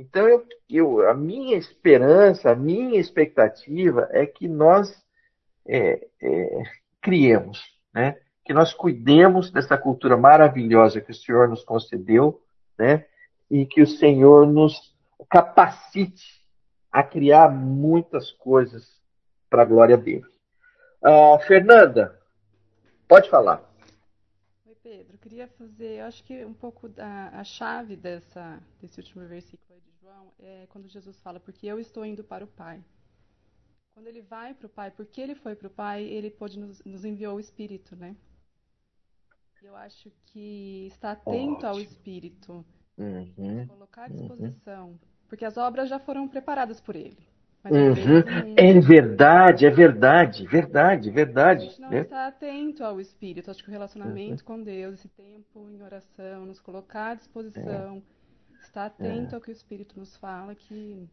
Então, 0.00 0.26
eu, 0.26 0.46
eu, 0.70 1.08
a 1.10 1.14
minha 1.14 1.58
esperança, 1.58 2.50
a 2.50 2.54
minha 2.54 2.98
expectativa 2.98 4.08
é 4.12 4.24
que 4.24 4.48
nós 4.48 4.90
é, 5.66 6.08
é, 6.22 6.62
criemos, 7.02 7.62
né? 7.92 8.16
que 8.42 8.54
nós 8.54 8.72
cuidemos 8.72 9.50
dessa 9.50 9.76
cultura 9.76 10.16
maravilhosa 10.16 11.02
que 11.02 11.10
o 11.10 11.14
Senhor 11.14 11.48
nos 11.48 11.62
concedeu, 11.62 12.40
né? 12.78 13.04
e 13.50 13.66
que 13.66 13.82
o 13.82 13.86
Senhor 13.86 14.46
nos 14.46 14.96
capacite 15.28 16.39
a 16.90 17.02
criar 17.02 17.48
muitas 17.50 18.30
coisas 18.32 19.00
para 19.48 19.62
a 19.62 19.66
glória 19.66 19.96
dele. 19.96 20.26
Uh, 21.02 21.38
Fernanda, 21.46 22.20
pode 23.08 23.28
falar. 23.30 23.70
Pedro, 24.82 25.18
queria 25.18 25.46
fazer, 25.46 26.00
eu 26.00 26.04
acho 26.06 26.24
que 26.24 26.44
um 26.44 26.54
pouco 26.54 26.88
da 26.88 27.28
a 27.28 27.44
chave 27.44 27.96
dessa, 27.96 28.60
desse 28.80 28.98
último 28.98 29.26
versículo 29.26 29.78
de 29.80 29.92
João 30.00 30.32
é 30.38 30.66
quando 30.70 30.88
Jesus 30.88 31.20
fala, 31.20 31.38
porque 31.38 31.66
eu 31.66 31.78
estou 31.78 32.04
indo 32.04 32.24
para 32.24 32.44
o 32.44 32.48
Pai. 32.48 32.82
Quando 33.92 34.06
ele 34.06 34.22
vai 34.22 34.54
para 34.54 34.66
o 34.66 34.70
Pai, 34.70 34.90
porque 34.90 35.20
ele 35.20 35.34
foi 35.34 35.54
para 35.54 35.68
o 35.68 35.70
Pai, 35.70 36.02
ele 36.02 36.30
pôde 36.30 36.58
nos, 36.58 36.82
nos 36.84 37.04
enviou 37.04 37.36
o 37.36 37.40
Espírito, 37.40 37.94
né? 37.94 38.16
Eu 39.62 39.76
acho 39.76 40.10
que 40.26 40.86
estar 40.86 41.12
atento 41.12 41.66
Ótimo. 41.66 41.68
ao 41.68 41.80
Espírito, 41.80 42.64
uhum. 42.96 43.66
colocar 43.66 44.04
à 44.04 44.08
disposição, 44.08 44.88
uhum. 44.88 44.98
Porque 45.30 45.44
as 45.44 45.56
obras 45.56 45.88
já 45.88 46.00
foram 46.00 46.26
preparadas 46.26 46.80
por 46.80 46.96
ele. 46.96 47.16
Uhum. 47.64 48.54
É 48.56 48.80
verdade, 48.80 49.64
é 49.64 49.70
verdade, 49.70 50.44
verdade, 50.46 51.10
verdade. 51.10 51.66
A 51.66 51.68
gente 51.68 51.80
não 51.80 51.92
é. 51.92 52.00
está 52.00 52.26
atento 52.26 52.82
ao 52.82 53.00
Espírito. 53.00 53.50
Acho 53.50 53.62
que 53.62 53.68
o 53.68 53.72
relacionamento 53.72 54.42
uhum. 54.42 54.46
com 54.46 54.62
Deus, 54.62 54.94
esse 54.94 55.08
tempo 55.08 55.70
em 55.70 55.80
oração, 55.82 56.46
nos 56.46 56.58
colocar 56.58 57.10
à 57.10 57.14
disposição, 57.14 58.02
é. 58.58 58.62
estar 58.62 58.86
atento 58.86 59.34
é. 59.34 59.36
ao 59.36 59.40
que 59.40 59.50
o 59.50 59.52
Espírito 59.52 59.98
nos 60.00 60.16
fala, 60.16 60.54
que 60.54 61.08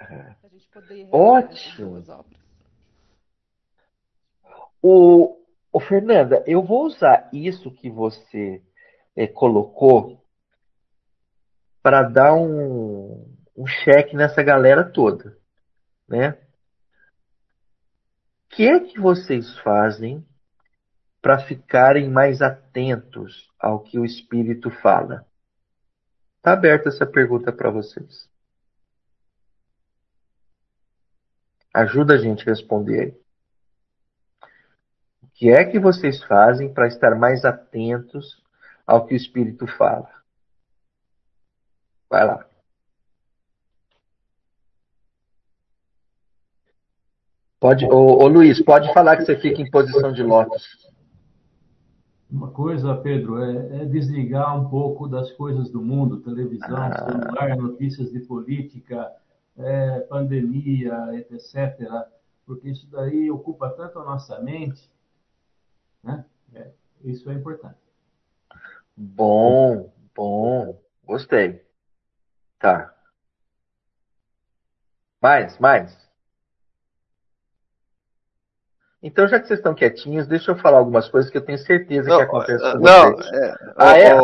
é. 0.00 0.34
a 0.42 0.48
gente 0.48 0.68
poder 0.68 1.06
Ótimo. 1.12 1.96
as 1.96 2.08
obras. 2.08 2.40
O, 4.82 5.38
o 5.72 5.80
Fernanda, 5.80 6.42
eu 6.46 6.62
vou 6.62 6.86
usar 6.86 7.28
isso 7.32 7.70
que 7.70 7.88
você 7.88 8.60
é, 9.14 9.28
colocou 9.28 10.20
para 11.82 12.02
dar 12.02 12.34
um, 12.34 13.33
um 13.56 13.66
cheque 13.66 14.16
nessa 14.16 14.42
galera 14.42 14.84
toda 14.84 15.36
né? 16.08 16.30
O 18.44 18.56
que 18.56 18.68
é 18.68 18.78
que 18.80 19.00
vocês 19.00 19.58
fazem 19.58 20.24
para 21.20 21.40
ficarem 21.40 22.08
mais 22.08 22.40
atentos 22.40 23.50
ao 23.58 23.80
que 23.80 23.98
o 23.98 24.04
Espírito 24.04 24.70
fala? 24.70 25.26
Está 26.36 26.52
aberta 26.52 26.88
essa 26.88 27.06
pergunta 27.06 27.52
para 27.52 27.70
vocês. 27.70 28.28
Ajuda 31.72 32.14
a 32.14 32.18
gente 32.18 32.42
a 32.42 32.50
responder. 32.52 33.18
O 35.22 35.28
que 35.34 35.50
é 35.50 35.64
que 35.64 35.80
vocês 35.80 36.22
fazem 36.22 36.72
para 36.72 36.86
estar 36.86 37.16
mais 37.16 37.44
atentos 37.44 38.40
ao 38.86 39.04
que 39.04 39.14
o 39.14 39.16
Espírito 39.16 39.66
fala? 39.66 40.08
Vai 42.08 42.24
lá. 42.24 42.53
Pode, 47.64 47.86
ô, 47.86 48.22
ô, 48.22 48.28
Luiz, 48.28 48.62
pode 48.62 48.92
falar 48.92 49.16
que 49.16 49.24
você 49.24 49.38
fica 49.38 49.62
em 49.62 49.70
posição 49.70 50.12
de 50.12 50.22
lótus. 50.22 50.86
Uma 52.30 52.50
coisa, 52.50 52.94
Pedro, 52.94 53.42
é, 53.42 53.80
é, 53.80 53.84
desligar 53.86 54.54
um 54.60 54.68
pouco 54.68 55.08
das 55.08 55.32
coisas 55.32 55.70
do 55.70 55.80
mundo, 55.80 56.20
televisão, 56.20 56.76
ah. 56.76 57.10
celular, 57.10 57.56
notícias 57.56 58.12
de 58.12 58.20
política, 58.20 59.10
é, 59.56 60.00
pandemia, 60.00 60.94
etc., 61.14 61.90
porque 62.44 62.68
isso 62.68 62.86
daí 62.90 63.30
ocupa 63.30 63.70
tanto 63.70 63.98
a 63.98 64.04
nossa 64.04 64.38
mente, 64.40 64.92
né? 66.02 66.22
É, 66.54 66.68
isso 67.02 67.30
é 67.30 67.32
importante. 67.32 67.78
Bom, 68.94 69.90
bom, 70.14 70.78
gostei. 71.06 71.64
Tá. 72.58 72.94
Mais, 75.22 75.58
mais. 75.58 76.03
Então, 79.04 79.28
já 79.28 79.38
que 79.38 79.46
vocês 79.46 79.58
estão 79.58 79.74
quietinhos, 79.74 80.26
deixa 80.26 80.50
eu 80.50 80.56
falar 80.56 80.78
algumas 80.78 81.06
coisas 81.10 81.30
que 81.30 81.36
eu 81.36 81.44
tenho 81.44 81.58
certeza 81.58 82.08
não, 82.08 82.16
que 82.16 82.22
acontecem 82.22 82.72
com 82.72 82.78
não, 82.78 83.12
vocês. 83.12 83.32
É, 83.34 83.54
ah, 83.76 83.98
é? 83.98 84.14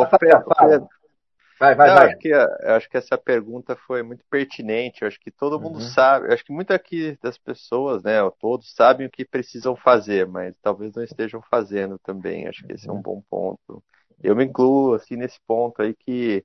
Vai, 1.58 1.74
vai, 1.74 1.88
não, 1.88 1.96
vai. 1.96 2.06
Acho 2.06 2.16
que, 2.16 2.28
eu 2.28 2.74
acho 2.74 2.88
que 2.88 2.96
essa 2.96 3.18
pergunta 3.18 3.76
foi 3.76 4.02
muito 4.02 4.24
pertinente. 4.30 5.02
Eu 5.02 5.08
acho 5.08 5.20
que 5.20 5.30
todo 5.30 5.60
mundo 5.60 5.74
uhum. 5.74 5.82
sabe. 5.82 6.28
Eu 6.28 6.32
acho 6.32 6.42
que 6.42 6.52
muitas 6.54 6.74
aqui 6.74 7.18
das 7.22 7.36
pessoas, 7.36 8.02
né, 8.02 8.14
todos 8.40 8.74
sabem 8.74 9.06
o 9.06 9.10
que 9.10 9.22
precisam 9.22 9.76
fazer, 9.76 10.26
mas 10.26 10.54
talvez 10.62 10.94
não 10.94 11.04
estejam 11.04 11.42
fazendo 11.42 11.98
também. 11.98 12.48
Acho 12.48 12.64
que 12.66 12.72
esse 12.72 12.88
é 12.88 12.92
um 12.92 13.02
bom 13.02 13.22
ponto. 13.28 13.84
Eu 14.22 14.34
me 14.34 14.46
incluo 14.46 14.94
assim 14.94 15.14
nesse 15.14 15.38
ponto 15.46 15.82
aí 15.82 15.94
que 15.94 16.42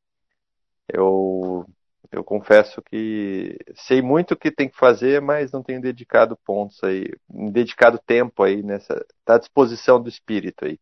eu 0.92 1.66
eu 2.12 2.24
confesso 2.24 2.82
que 2.82 3.58
sei 3.76 4.02
muito 4.02 4.34
o 4.34 4.38
que 4.38 4.52
tem 4.52 4.70
que 4.70 4.78
fazer, 4.78 5.22
mas 5.22 5.52
não 5.52 5.64
tenho 5.64 5.82
dedicado 5.82 6.38
pontos 6.38 6.84
aí, 6.84 7.12
dedicado 7.30 8.00
tempo 8.00 8.44
aí 8.44 8.62
nessa. 8.64 9.06
Tá 9.24 9.36
à 9.36 9.40
disposição 9.40 10.02
do 10.02 10.10
espírito 10.10 10.66
aí. 10.66 10.80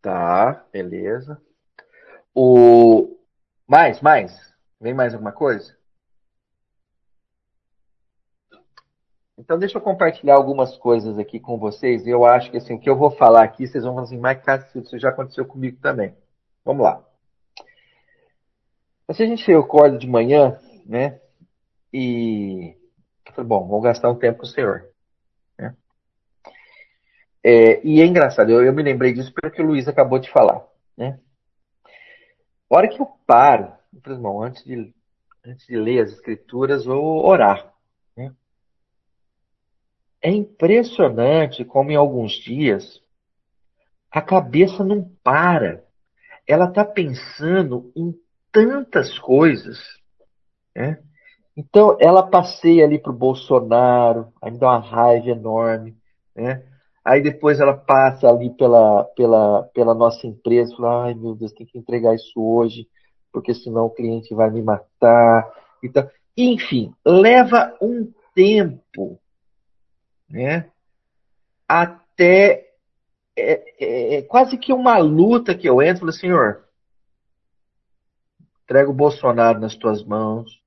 Tá, 0.00 0.64
beleza. 0.72 1.40
O 2.34 3.16
mais, 3.66 4.00
mais. 4.00 4.52
Vem 4.80 4.94
mais 4.94 5.14
alguma 5.14 5.32
coisa? 5.32 5.76
Então 9.38 9.58
deixa 9.58 9.78
eu 9.78 9.82
compartilhar 9.82 10.34
algumas 10.34 10.76
coisas 10.76 11.18
aqui 11.18 11.40
com 11.40 11.58
vocês. 11.58 12.06
Eu 12.06 12.24
acho 12.24 12.50
que 12.50 12.56
assim, 12.56 12.74
o 12.74 12.78
que 12.78 12.88
eu 12.88 12.96
vou 12.96 13.10
falar 13.10 13.42
aqui, 13.42 13.66
vocês 13.66 13.84
vão 13.84 13.94
falar 13.94 14.06
assim, 14.06 14.18
mas 14.18 14.42
cara, 14.42 14.68
isso 14.74 14.98
já 14.98 15.08
aconteceu 15.10 15.44
comigo 15.46 15.78
também. 15.80 16.14
Vamos 16.64 16.84
lá. 16.84 17.11
Se 19.10 19.22
a 19.22 19.26
gente 19.26 19.52
acorda 19.52 19.98
de 19.98 20.06
manhã, 20.06 20.58
né? 20.86 21.20
E. 21.92 22.76
Bom, 23.36 23.66
vamos 23.66 23.82
gastar 23.82 24.10
um 24.10 24.18
tempo 24.18 24.38
com 24.38 24.44
o 24.44 24.48
Senhor. 24.48 24.88
Né? 25.58 25.74
É, 27.42 27.86
e 27.86 28.00
é 28.00 28.06
engraçado, 28.06 28.50
eu, 28.50 28.62
eu, 28.64 28.72
me 28.72 28.82
lembrei 28.82 29.12
disso 29.12 29.32
pelo 29.32 29.52
que 29.52 29.60
o 29.60 29.66
Luiz 29.66 29.88
acabou 29.88 30.18
de 30.18 30.30
falar. 30.30 30.64
Né? 30.96 31.18
A 32.70 32.76
hora 32.76 32.88
que 32.88 33.00
eu 33.00 33.06
paro, 33.26 33.72
irmão, 34.06 34.42
antes 34.42 34.64
de, 34.64 34.94
antes 35.44 35.66
de 35.66 35.76
ler 35.76 36.04
as 36.04 36.12
escrituras, 36.12 36.84
vou 36.84 37.26
orar. 37.26 37.72
Né? 38.16 38.32
É 40.20 40.30
impressionante 40.30 41.64
como 41.64 41.90
em 41.90 41.96
alguns 41.96 42.32
dias 42.32 43.02
a 44.10 44.20
cabeça 44.20 44.84
não 44.84 45.10
para. 45.22 45.84
Ela 46.46 46.66
está 46.66 46.84
pensando 46.84 47.92
em 47.96 48.12
tantas 48.52 49.18
coisas. 49.18 49.78
Né? 50.76 50.98
Então, 51.56 51.96
ela 52.00 52.22
passeia 52.22 52.84
ali 52.84 52.98
para 52.98 53.10
o 53.10 53.16
Bolsonaro, 53.16 54.32
dá 54.58 54.68
uma 54.68 54.78
raiva 54.78 55.30
enorme. 55.30 55.96
Né? 56.36 56.62
Aí 57.04 57.20
depois 57.20 57.58
ela 57.58 57.74
passa 57.74 58.28
ali 58.28 58.50
pela, 58.50 59.04
pela, 59.16 59.64
pela 59.74 59.94
nossa 59.94 60.26
empresa, 60.26 60.76
fala, 60.76 61.06
ai 61.06 61.14
meu 61.14 61.34
Deus, 61.34 61.52
tem 61.52 61.66
que 61.66 61.76
entregar 61.76 62.14
isso 62.14 62.40
hoje, 62.40 62.86
porque 63.32 63.52
senão 63.54 63.86
o 63.86 63.90
cliente 63.90 64.34
vai 64.34 64.50
me 64.50 64.62
matar. 64.62 65.50
Então, 65.82 66.08
enfim, 66.36 66.94
leva 67.04 67.76
um 67.82 68.12
tempo 68.34 69.18
né, 70.30 70.70
até 71.68 72.70
é, 73.36 73.62
é, 73.80 74.14
é 74.16 74.22
quase 74.22 74.56
que 74.56 74.72
uma 74.72 74.98
luta 74.98 75.54
que 75.54 75.68
eu 75.68 75.82
entro, 75.82 76.00
falo, 76.00 76.12
senhor, 76.12 76.61
entrega 78.72 78.90
o 78.90 78.94
Bolsonaro 78.94 79.60
nas 79.60 79.76
tuas 79.76 80.02
mãos. 80.02 80.62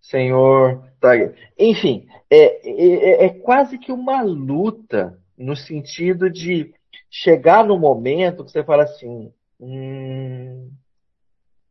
Senhor, 0.00 0.82
tá 0.98 1.10
enfim, 1.58 2.08
é, 2.30 2.66
é, 2.66 3.24
é, 3.26 3.28
quase 3.28 3.78
que 3.78 3.92
uma 3.92 4.22
luta 4.22 5.20
no 5.36 5.54
sentido 5.54 6.30
de 6.30 6.74
chegar 7.10 7.62
no 7.62 7.78
momento 7.78 8.42
que 8.42 8.50
você 8.50 8.64
fala 8.64 8.84
assim, 8.84 9.30
hum, 9.60 10.72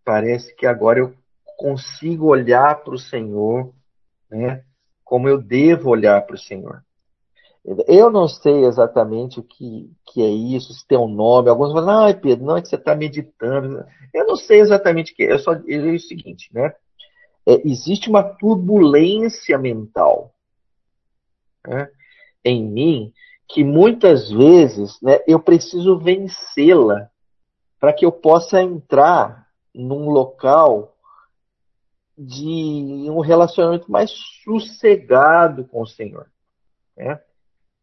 parece 0.06 0.56
que 0.56 0.68
agora 0.68 1.00
eu 1.00 1.16
consigo 1.58 2.28
olhar 2.28 2.84
para 2.84 2.94
o 2.94 3.00
Senhor, 3.00 3.74
né, 4.30 4.64
como 5.04 5.28
eu 5.28 5.42
devo 5.42 5.90
olhar 5.90 6.22
para 6.22 6.36
o 6.36 6.40
Senhor. 6.40 6.84
Eu 7.88 8.10
não 8.10 8.28
sei 8.28 8.66
exatamente 8.66 9.40
o 9.40 9.44
que, 9.44 9.92
que 10.06 10.22
é 10.22 10.30
isso, 10.30 10.74
se 10.74 10.88
tem 10.88 10.98
um 10.98 11.08
nome. 11.08 11.50
Alguns 11.50 11.74
falam, 11.74 12.08
ah, 12.08 12.14
Pedro, 12.14 12.46
não 12.46 12.58
é 12.58 12.62
que 12.62 12.70
você 12.70 12.76
está 12.76 12.96
meditando. 12.96 13.86
Eu 14.14 14.26
não 14.26 14.36
sei 14.36 14.60
exatamente 14.60 15.12
o 15.12 15.16
que 15.16 15.24
é. 15.24 15.34
Eu 15.34 15.40
só 15.40 15.54
digo 15.54 15.88
o 15.88 16.00
seguinte, 16.00 16.50
né? 16.54 16.74
É, 17.46 17.68
existe 17.68 18.10
uma 18.10 18.24
turbulência 18.24 19.58
mental 19.58 20.34
né, 21.68 21.90
em 22.44 22.64
mim 22.64 23.14
que 23.48 23.64
muitas 23.64 24.30
vezes 24.30 25.00
né, 25.02 25.20
eu 25.28 25.40
preciso 25.40 25.98
vencê-la 25.98 27.10
para 27.80 27.94
que 27.94 28.06
eu 28.06 28.12
possa 28.12 28.62
entrar 28.62 29.48
num 29.74 30.10
local 30.10 30.96
de 32.18 33.10
um 33.10 33.22
relacionamento 33.22 33.90
mais 33.92 34.12
sossegado 34.44 35.66
com 35.66 35.82
o 35.82 35.88
Senhor. 35.88 36.30
Né? 36.96 37.20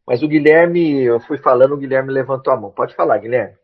Mas 0.06 0.22
o 0.22 0.28
Guilherme, 0.28 1.02
eu 1.02 1.18
fui 1.18 1.36
falando, 1.36 1.72
o 1.72 1.76
Guilherme 1.76 2.12
levantou 2.12 2.52
a 2.52 2.56
mão. 2.56 2.70
Pode 2.70 2.94
falar, 2.94 3.18
Guilherme. 3.18 3.54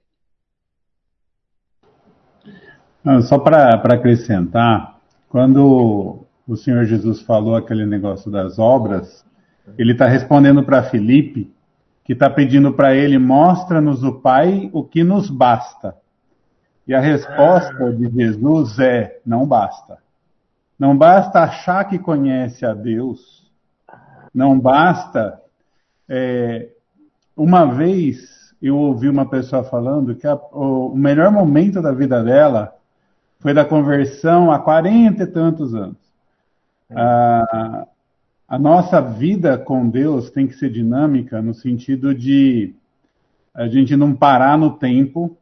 só 3.23 3.39
para 3.39 3.75
acrescentar, 3.75 4.99
quando 5.29 6.27
o 6.47 6.57
Senhor 6.57 6.85
Jesus 6.85 7.23
falou 7.23 7.55
aquele 7.55 7.87
negócio 7.87 8.31
das 8.31 8.59
obras, 8.59 9.25
ele 9.79 9.93
está 9.93 10.07
respondendo 10.07 10.63
para 10.65 10.83
Filipe, 10.83 11.53
que 12.05 12.13
está 12.13 12.29
pedindo 12.29 12.73
para 12.73 12.95
ele: 12.95 13.19
mostra-nos 13.19 14.03
o 14.03 14.21
Pai 14.21 14.69
o 14.73 14.83
que 14.85 15.05
nos 15.05 15.31
basta. 15.31 15.97
E 16.87 16.95
a 16.95 17.01
resposta 17.01 17.93
de 17.93 18.11
Jesus 18.11 18.79
é: 18.81 19.21
não 19.25 19.47
basta. 19.47 19.99
Não 20.79 20.97
basta 20.97 21.41
achar 21.41 21.85
que 21.85 21.99
conhece 21.99 22.67
a 22.67 22.75
Deus. 22.75 23.49
Não 24.35 24.59
basta 24.59 25.42
é, 26.09 26.69
uma 27.37 27.65
vez 27.67 28.55
eu 28.63 28.77
ouvi 28.77 29.09
uma 29.09 29.29
pessoa 29.29 29.65
falando 29.65 30.15
que 30.15 30.27
a, 30.27 30.35
o, 30.35 30.95
melhor 30.95 31.33
momento 31.33 31.83
da 31.83 31.91
vida 31.93 32.23
dela 32.23 32.75
foi 33.41 33.53
da 33.53 33.65
conversão 33.65 34.53
há 34.53 34.59
40 34.59 35.23
e 35.23 35.27
tantos 35.27 35.75
anos. 35.75 35.97
A, 36.91 37.87
a 38.47 38.59
nossa 38.59 39.01
vida 39.01 39.59
com 39.59 39.89
Deus 39.89 40.31
tem 40.31 40.47
que 40.47 40.55
ser 40.55 40.71
dinâmica 40.71 41.43
no 41.43 41.53
sentido 41.53 42.15
de 42.15 42.75
a 43.55 43.67
gente 43.67 43.97
não 43.97 44.15
parar 44.15 44.57
no 44.57 44.79
tempo 44.79 45.37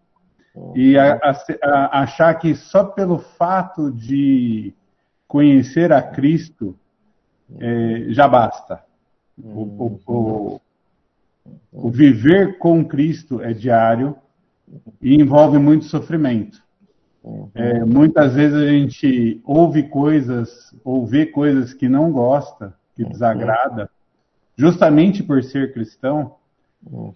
e 0.75 0.97
a, 0.97 1.21
a, 1.63 2.03
achar 2.03 2.35
que 2.35 2.55
só 2.55 2.85
pelo 2.85 3.19
fato 3.19 3.91
de 3.91 4.73
conhecer 5.29 5.93
a 5.93 6.03
Cristo 6.03 6.77
é, 7.59 8.07
já 8.09 8.27
basta. 8.27 8.83
O, 9.45 10.01
o, 10.07 10.61
o, 11.73 11.91
viver 11.91 12.59
com 12.59 12.85
Cristo 12.85 13.41
é 13.41 13.53
diário 13.53 14.17
e 15.01 15.15
envolve 15.15 15.59
muito 15.59 15.85
sofrimento. 15.87 16.63
É, 17.55 17.85
muitas 17.85 18.35
vezes 18.35 18.57
a 18.57 18.67
gente 18.67 19.41
ouve 19.45 19.85
coisas 19.85 20.75
ou 20.85 21.07
vê 21.07 21.27
coisas 21.27 21.75
que 21.75 21.89
não 21.89 22.11
gosta, 22.11 22.75
que 22.95 23.05
desagrada, 23.05 23.91
justamente 24.57 25.23
por 25.23 25.43
ser 25.43 25.73
cristão, 25.73 26.37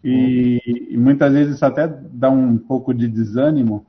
e, 0.02 0.60
e 0.90 0.96
muitas 0.96 1.32
vezes 1.32 1.56
isso 1.56 1.64
até 1.64 1.86
dá 1.88 2.30
um 2.30 2.58
pouco 2.58 2.92
de 2.92 3.08
desânimo. 3.08 3.86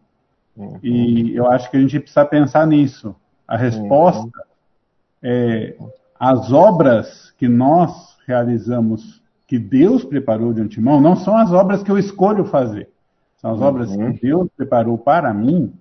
E 0.82 1.36
eu 1.36 1.48
acho 1.52 1.70
que 1.70 1.76
a 1.76 1.82
gente 1.82 2.00
precisa 2.00 2.26
pensar 2.26 2.66
nisso. 2.66 3.14
A 3.46 3.58
resposta 3.58 4.46
é 5.22 5.76
as 6.18 6.52
obras 6.52 7.32
que 7.38 7.48
nós 7.48 8.15
realizamos 8.26 9.22
que 9.48 9.60
Deus 9.60 10.04
preparou 10.04 10.54
de 10.54 10.62
antemão 10.62 11.00
não 11.00 11.16
são 11.16 11.38
as 11.38 11.52
obras 11.52 11.84
que 11.84 11.92
eu 11.92 11.98
escolho 11.98 12.46
fazer. 12.46 12.90
São 13.38 13.54
as 13.54 13.62
obras 13.62 13.92
uhum. 13.92 14.14
que 14.14 14.22
Deus 14.22 14.50
preparou 14.56 14.98
para 14.98 15.34
mim. 15.34 15.72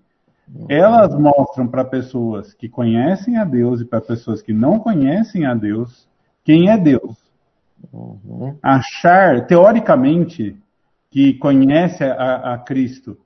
Elas 0.68 1.18
mostram 1.18 1.66
para 1.66 1.84
pessoas 1.84 2.52
que 2.52 2.68
conhecem 2.68 3.38
a 3.38 3.44
Deus 3.44 3.80
e 3.80 3.84
para 3.84 4.00
pessoas 4.00 4.42
que 4.42 4.52
não 4.52 4.78
conhecem 4.78 5.46
a 5.46 5.54
Deus 5.54 6.06
quem 6.44 6.68
é 6.68 6.76
Deus. 6.76 7.16
Uhum. 7.90 8.54
Achar, 8.62 9.46
teoricamente, 9.46 10.54
que 11.10 11.32
conhece 11.34 12.04
a, 12.04 12.54
a, 12.54 12.58
Cristo, 12.58 13.16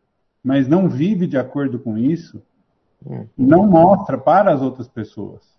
mas 0.45 0.69
não 0.69 0.89
vive 0.89 1.27
de 1.27 1.37
acordo 1.37 1.81
com 1.81 1.99
isso, 1.99 2.41
uhum. 3.05 3.27
não 3.37 3.67
mostra 3.67 4.17
para 4.17 4.53
as 4.53 4.63
outras 4.63 4.87
pessoas 4.87 5.58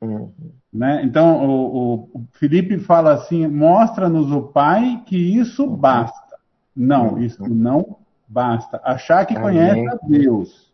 Uhum. 0.00 0.32
Né? 0.72 1.02
Então, 1.04 1.44
o, 1.44 2.10
o, 2.14 2.24
Felipe 2.32 2.78
fala 2.78 3.14
assim: 3.14 3.46
mostra-nos 3.46 4.30
o 4.30 4.42
Pai 4.42 5.02
que 5.06 5.16
isso 5.16 5.64
uhum. 5.64 5.76
basta. 5.76 6.36
Não, 6.74 7.14
uhum. 7.14 7.18
isso 7.18 7.42
não 7.48 7.96
basta. 8.28 8.80
Achar 8.84 9.26
que 9.26 9.36
Amém. 9.36 9.42
conhece 9.42 9.88
a 9.88 9.98
Deus 10.06 10.72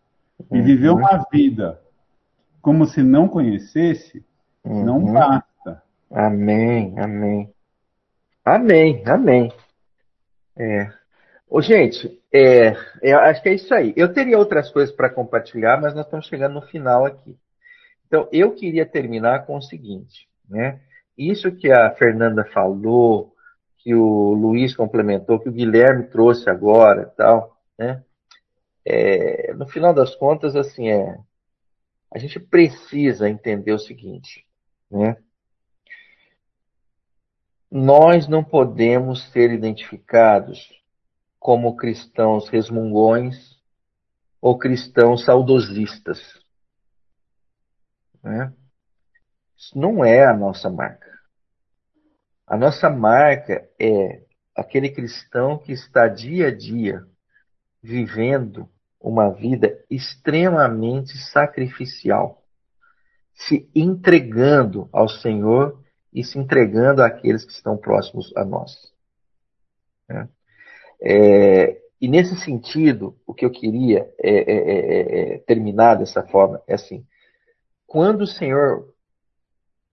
e 0.52 0.60
viver 0.60 0.90
uhum. 0.90 0.98
uma 0.98 1.26
vida 1.32 1.80
como 2.60 2.86
se 2.86 3.02
não 3.02 3.28
conhecesse, 3.28 4.24
não 4.64 4.98
uhum. 4.98 5.12
basta. 5.12 5.82
Amém, 6.10 6.94
amém. 6.98 7.50
Amém, 8.44 9.02
amém. 9.06 9.52
É. 10.56 10.90
Ô, 11.48 11.60
gente, 11.60 12.20
é, 12.32 12.74
eu 13.02 13.18
acho 13.20 13.42
que 13.42 13.48
é 13.48 13.54
isso 13.54 13.72
aí. 13.72 13.92
Eu 13.96 14.12
teria 14.12 14.38
outras 14.38 14.70
coisas 14.70 14.94
para 14.94 15.10
compartilhar, 15.10 15.80
mas 15.80 15.94
nós 15.94 16.04
estamos 16.04 16.26
chegando 16.26 16.54
no 16.54 16.62
final 16.62 17.06
aqui. 17.06 17.36
Então, 18.06 18.28
eu 18.32 18.54
queria 18.54 18.86
terminar 18.86 19.46
com 19.46 19.56
o 19.56 19.62
seguinte, 19.62 20.28
né? 20.48 20.80
Isso 21.16 21.50
que 21.52 21.70
a 21.70 21.90
Fernanda 21.92 22.44
falou, 22.44 23.34
que 23.78 23.94
o 23.94 24.32
Luiz 24.32 24.74
complementou, 24.74 25.38
que 25.38 25.48
o 25.48 25.52
Guilherme 25.52 26.04
trouxe 26.04 26.48
agora, 26.48 27.12
tal, 27.16 27.60
né? 27.78 28.02
É, 28.84 29.54
no 29.54 29.66
final 29.66 29.94
das 29.94 30.14
contas, 30.14 30.56
assim, 30.56 30.88
é, 30.90 31.18
a 32.12 32.18
gente 32.18 32.38
precisa 32.38 33.28
entender 33.28 33.72
o 33.72 33.78
seguinte, 33.78 34.46
né? 34.90 35.16
Nós 37.70 38.28
não 38.28 38.44
podemos 38.44 39.24
ser 39.32 39.50
identificados 39.50 40.70
como 41.40 41.76
cristãos 41.76 42.48
resmungões 42.48 43.58
ou 44.40 44.56
cristãos 44.56 45.24
saudosistas. 45.24 46.43
Né? 48.24 48.52
Isso 49.56 49.78
não 49.78 50.04
é 50.04 50.24
a 50.24 50.32
nossa 50.32 50.70
marca. 50.70 51.12
A 52.46 52.56
nossa 52.56 52.88
marca 52.88 53.68
é 53.78 54.22
aquele 54.56 54.90
cristão 54.90 55.58
que 55.58 55.72
está 55.72 56.08
dia 56.08 56.48
a 56.48 56.54
dia 56.54 57.06
vivendo 57.82 58.68
uma 59.00 59.30
vida 59.30 59.78
extremamente 59.90 61.18
sacrificial, 61.18 62.42
se 63.34 63.68
entregando 63.74 64.88
ao 64.90 65.08
Senhor 65.08 65.82
e 66.12 66.24
se 66.24 66.38
entregando 66.38 67.02
àqueles 67.02 67.44
que 67.44 67.52
estão 67.52 67.76
próximos 67.76 68.34
a 68.34 68.44
nós. 68.44 68.72
Né? 70.08 70.28
É, 71.02 71.82
e 72.00 72.08
nesse 72.08 72.36
sentido, 72.36 73.18
o 73.26 73.34
que 73.34 73.44
eu 73.44 73.50
queria 73.50 74.10
é, 74.18 74.30
é, 74.30 74.54
é, 74.54 75.34
é 75.34 75.38
terminar 75.40 75.96
dessa 75.96 76.22
forma 76.22 76.62
é 76.66 76.74
assim: 76.74 77.06
quando 77.94 78.22
o 78.22 78.26
Senhor 78.26 78.92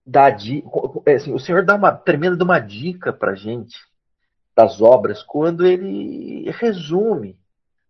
dá 0.04 0.26
é 1.06 1.14
assim, 1.14 1.32
o 1.32 1.38
Senhor 1.38 1.64
dá 1.64 1.76
uma 1.76 1.92
tremenda 1.92 2.42
uma 2.42 2.58
dica 2.58 3.12
para 3.12 3.36
gente 3.36 3.78
das 4.56 4.82
obras, 4.82 5.22
quando 5.22 5.64
Ele 5.64 6.50
resume 6.50 7.38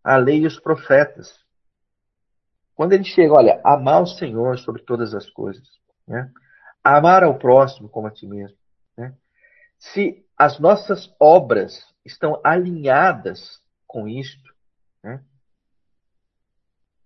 a 0.05 0.19
lei 0.19 0.41
e 0.41 0.47
os 0.47 0.61
profetas. 0.61 1.41
Quando 2.75 2.93
ele 2.93 3.05
chega, 3.05 3.33
olha, 3.33 3.59
amar 3.65 4.03
o 4.03 4.07
Senhor 4.07 4.59
sobre 4.59 4.83
todas 4.83 5.15
as 5.15 5.31
coisas, 5.31 5.67
né? 6.07 6.31
amar 6.85 7.25
ao 7.25 7.39
próximo 7.39 7.89
como 7.89 8.07
a 8.07 8.11
ti 8.11 8.27
mesmo. 8.27 8.59
Né? 8.95 9.15
Se 9.79 10.23
as 10.37 10.59
nossas 10.59 11.11
obras 11.19 11.87
estão 12.05 12.39
alinhadas 12.45 13.63
com 13.87 14.07
isto, 14.07 14.55
né? 15.03 15.25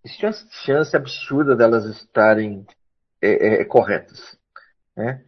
existe 0.05 0.27
uma 0.27 0.33
chance 0.33 0.97
absurda 0.97 1.55
delas 1.55 1.85
estarem 1.85 2.67
é, 3.27 3.61
é, 3.61 3.65
corretas. 3.65 4.39
Né? 4.97 5.25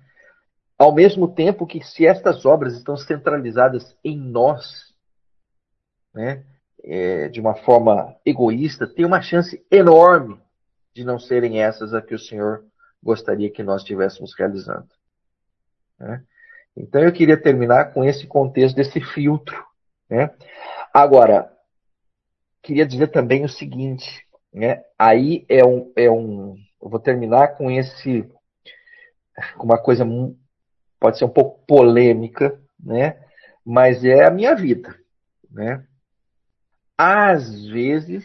Ao 0.78 0.94
mesmo 0.94 1.28
tempo 1.34 1.66
que 1.66 1.82
se 1.82 2.06
estas 2.06 2.46
obras 2.46 2.74
estão 2.74 2.96
centralizadas 2.96 3.96
em 4.04 4.18
nós, 4.18 4.94
né? 6.14 6.44
é, 6.84 7.28
de 7.28 7.40
uma 7.40 7.54
forma 7.54 8.16
egoísta, 8.24 8.86
tem 8.86 9.04
uma 9.04 9.20
chance 9.20 9.64
enorme 9.70 10.40
de 10.94 11.04
não 11.04 11.18
serem 11.18 11.60
essas 11.62 11.94
a 11.94 12.02
que 12.02 12.14
o 12.14 12.18
Senhor 12.18 12.64
gostaria 13.02 13.50
que 13.50 13.62
nós 13.62 13.82
estivéssemos 13.82 14.34
realizando. 14.36 14.88
Né? 15.98 16.24
Então 16.76 17.02
eu 17.02 17.12
queria 17.12 17.40
terminar 17.40 17.92
com 17.92 18.04
esse 18.04 18.26
contexto 18.26 18.76
desse 18.76 19.00
filtro. 19.00 19.64
Né? 20.08 20.30
Agora, 20.92 21.52
queria 22.62 22.86
dizer 22.86 23.08
também 23.08 23.44
o 23.44 23.48
seguinte, 23.48 24.26
né? 24.52 24.82
aí 24.98 25.44
é 25.48 25.64
um, 25.64 25.92
é 25.96 26.10
um. 26.10 26.56
Eu 26.80 26.88
vou 26.88 27.00
terminar 27.00 27.56
com 27.56 27.70
esse. 27.70 28.28
com 29.56 29.64
uma 29.64 29.78
coisa 29.78 30.04
pode 30.98 31.18
ser 31.18 31.24
um 31.24 31.30
pouco 31.30 31.64
polêmica, 31.66 32.60
né? 32.78 33.24
mas 33.64 34.02
é 34.02 34.24
a 34.24 34.30
minha 34.30 34.54
vida. 34.54 34.98
Né? 35.50 35.86
Às 36.96 37.66
vezes, 37.66 38.24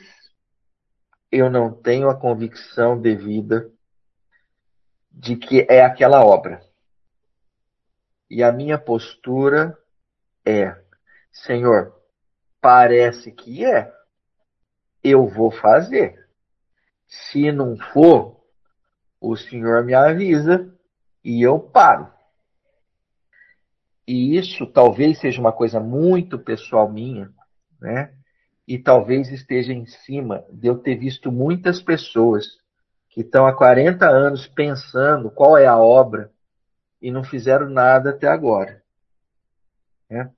eu 1.32 1.50
não 1.50 1.72
tenho 1.72 2.10
a 2.10 2.16
convicção 2.16 3.00
devida 3.00 3.70
de 5.12 5.36
que 5.36 5.68
é 5.70 5.84
aquela 5.84 6.24
obra. 6.24 6.64
E 8.30 8.42
a 8.42 8.52
minha 8.52 8.78
postura 8.80 9.78
é: 10.46 10.76
Senhor, 11.32 11.94
parece 12.62 13.32
que 13.32 13.66
é. 13.66 13.94
Eu 15.04 15.28
vou 15.28 15.52
fazer. 15.52 16.26
Se 17.06 17.52
não 17.52 17.78
for, 17.78 18.32
o 19.24 19.38
Senhor 19.38 19.86
me 19.86 19.94
avisa 19.94 20.70
e 21.24 21.41
eu 21.41 21.58
paro. 21.58 22.12
E 24.06 24.38
isso 24.38 24.68
talvez 24.68 25.20
seja 25.20 25.40
uma 25.40 25.54
coisa 25.54 25.80
muito 25.80 26.38
pessoal 26.38 26.91
minha, 26.91 27.32
né? 27.80 28.14
e 28.68 28.78
talvez 28.78 29.32
esteja 29.32 29.72
em 29.72 29.86
cima 29.86 30.44
de 30.52 30.68
eu 30.68 30.78
ter 30.78 30.95
visto 30.95 31.32
muitas 31.32 31.82
pessoas 31.82 32.58
que 33.10 33.22
estão 33.22 33.45
há 33.45 33.56
40 33.56 34.06
anos 34.06 34.45
pensando 34.45 35.32
qual 35.32 35.58
é 35.58 35.68
a 35.68 35.78
obra 35.78 36.30
e 37.02 37.10
não 37.10 37.24
fizeram 37.24 37.70
nada 37.70 38.10
até 38.10 38.28
agora. 38.28 38.84
Né? 40.10 40.30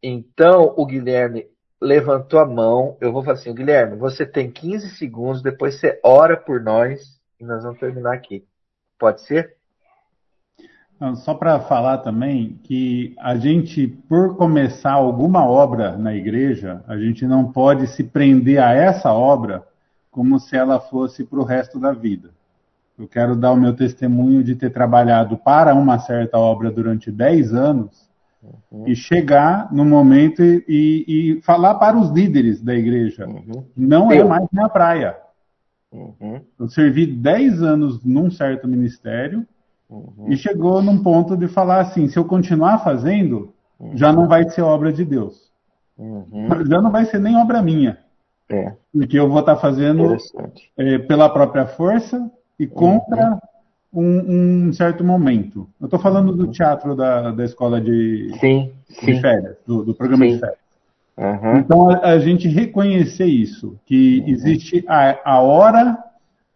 Então, 0.00 0.74
o 0.76 0.86
Guilherme 0.86 1.48
levantou 1.80 2.38
a 2.38 2.46
mão. 2.46 2.96
Eu 3.00 3.12
vou 3.12 3.22
falar 3.22 3.34
assim: 3.34 3.54
Guilherme, 3.54 3.96
você 3.96 4.24
tem 4.24 4.50
15 4.50 4.90
segundos, 4.90 5.42
depois 5.42 5.80
você 5.80 5.98
ora 6.04 6.36
por 6.36 6.60
nós 6.62 7.16
e 7.40 7.44
nós 7.44 7.62
vamos 7.62 7.78
terminar 7.78 8.14
aqui. 8.14 8.44
Pode 8.98 9.20
ser? 9.22 9.56
Só 11.16 11.34
para 11.34 11.60
falar 11.60 11.98
também 11.98 12.58
que 12.62 13.14
a 13.18 13.36
gente, 13.36 13.86
por 13.86 14.34
começar 14.36 14.92
alguma 14.92 15.46
obra 15.46 15.94
na 15.96 16.14
igreja, 16.14 16.82
a 16.88 16.96
gente 16.96 17.26
não 17.26 17.52
pode 17.52 17.86
se 17.88 18.02
prender 18.02 18.62
a 18.62 18.72
essa 18.72 19.12
obra 19.12 19.62
como 20.10 20.40
se 20.40 20.56
ela 20.56 20.80
fosse 20.80 21.22
para 21.22 21.38
o 21.38 21.44
resto 21.44 21.78
da 21.78 21.92
vida. 21.92 22.30
Eu 22.98 23.06
quero 23.06 23.36
dar 23.36 23.52
o 23.52 23.56
meu 23.56 23.76
testemunho 23.76 24.42
de 24.42 24.56
ter 24.56 24.70
trabalhado 24.70 25.36
para 25.36 25.74
uma 25.74 25.98
certa 25.98 26.38
obra 26.38 26.70
durante 26.70 27.12
10 27.12 27.52
anos 27.52 28.08
uhum. 28.42 28.88
e 28.88 28.96
chegar 28.96 29.70
no 29.70 29.84
momento 29.84 30.42
e, 30.42 30.64
e, 30.66 31.04
e, 31.06 31.42
falar 31.42 31.74
para 31.74 31.98
os 31.98 32.10
líderes 32.10 32.62
da 32.62 32.74
igreja: 32.74 33.26
uhum. 33.28 33.66
não 33.76 34.10
é 34.10 34.24
mais 34.24 34.48
minha 34.50 34.70
praia. 34.70 35.14
Uhum. 35.92 36.40
Eu 36.58 36.68
servi 36.68 37.06
10 37.06 37.62
anos 37.62 38.04
num 38.04 38.30
certo 38.30 38.66
ministério 38.68 39.46
Uhum. 39.88 40.26
E 40.28 40.36
chegou 40.36 40.82
num 40.82 41.02
ponto 41.02 41.36
de 41.36 41.46
falar 41.46 41.80
assim: 41.80 42.08
se 42.08 42.18
eu 42.18 42.24
continuar 42.24 42.78
fazendo, 42.78 43.52
uhum. 43.78 43.96
já 43.96 44.12
não 44.12 44.26
vai 44.26 44.48
ser 44.48 44.62
obra 44.62 44.92
de 44.92 45.04
Deus. 45.04 45.50
Uhum. 45.96 46.48
Já 46.66 46.82
não 46.82 46.90
vai 46.90 47.04
ser 47.06 47.20
nem 47.20 47.36
obra 47.36 47.62
minha. 47.62 47.98
É. 48.48 48.72
Porque 48.92 49.18
eu 49.18 49.28
vou 49.28 49.40
estar 49.40 49.56
fazendo 49.56 50.16
é, 50.76 50.98
pela 50.98 51.28
própria 51.28 51.66
força 51.66 52.30
e 52.58 52.66
contra 52.66 53.38
uhum. 53.92 54.02
um, 54.02 54.68
um, 54.68 54.72
certo 54.72 55.02
momento. 55.02 55.68
Eu 55.80 55.86
estou 55.86 55.98
falando 55.98 56.32
do 56.32 56.46
uhum. 56.46 56.50
teatro 56.50 56.94
da, 56.94 57.30
da 57.30 57.44
escola 57.44 57.80
de, 57.80 58.30
sim, 58.40 58.72
sim. 58.88 59.06
de 59.06 59.20
férias, 59.20 59.56
do, 59.66 59.84
do 59.84 59.94
programa 59.94 60.26
sim. 60.26 60.34
de 60.34 60.40
férias. 60.40 60.65
Uhum. 61.16 61.58
Então, 61.58 61.90
a, 61.90 62.10
a, 62.10 62.18
gente 62.18 62.46
reconhecer 62.46 63.26
isso, 63.26 63.78
que 63.86 64.20
uhum. 64.20 64.28
existe 64.28 64.84
a, 64.86 65.36
a 65.36 65.40
hora, 65.40 65.98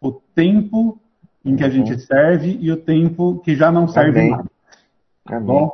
o 0.01 0.13
tempo 0.13 1.01
em 1.45 1.57
que 1.57 1.65
a 1.65 1.71
gente 1.71 1.93
uhum. 1.93 1.99
serve 1.99 2.59
e 2.61 2.71
o 2.71 2.77
tempo 2.77 3.41
que 3.41 3.57
já 3.57 3.73
não 3.73 3.89
serve 3.89 4.21
Amém. 4.21 4.31
mais. 4.31 4.47
Amém. 5.27 5.47
Bom, 5.47 5.73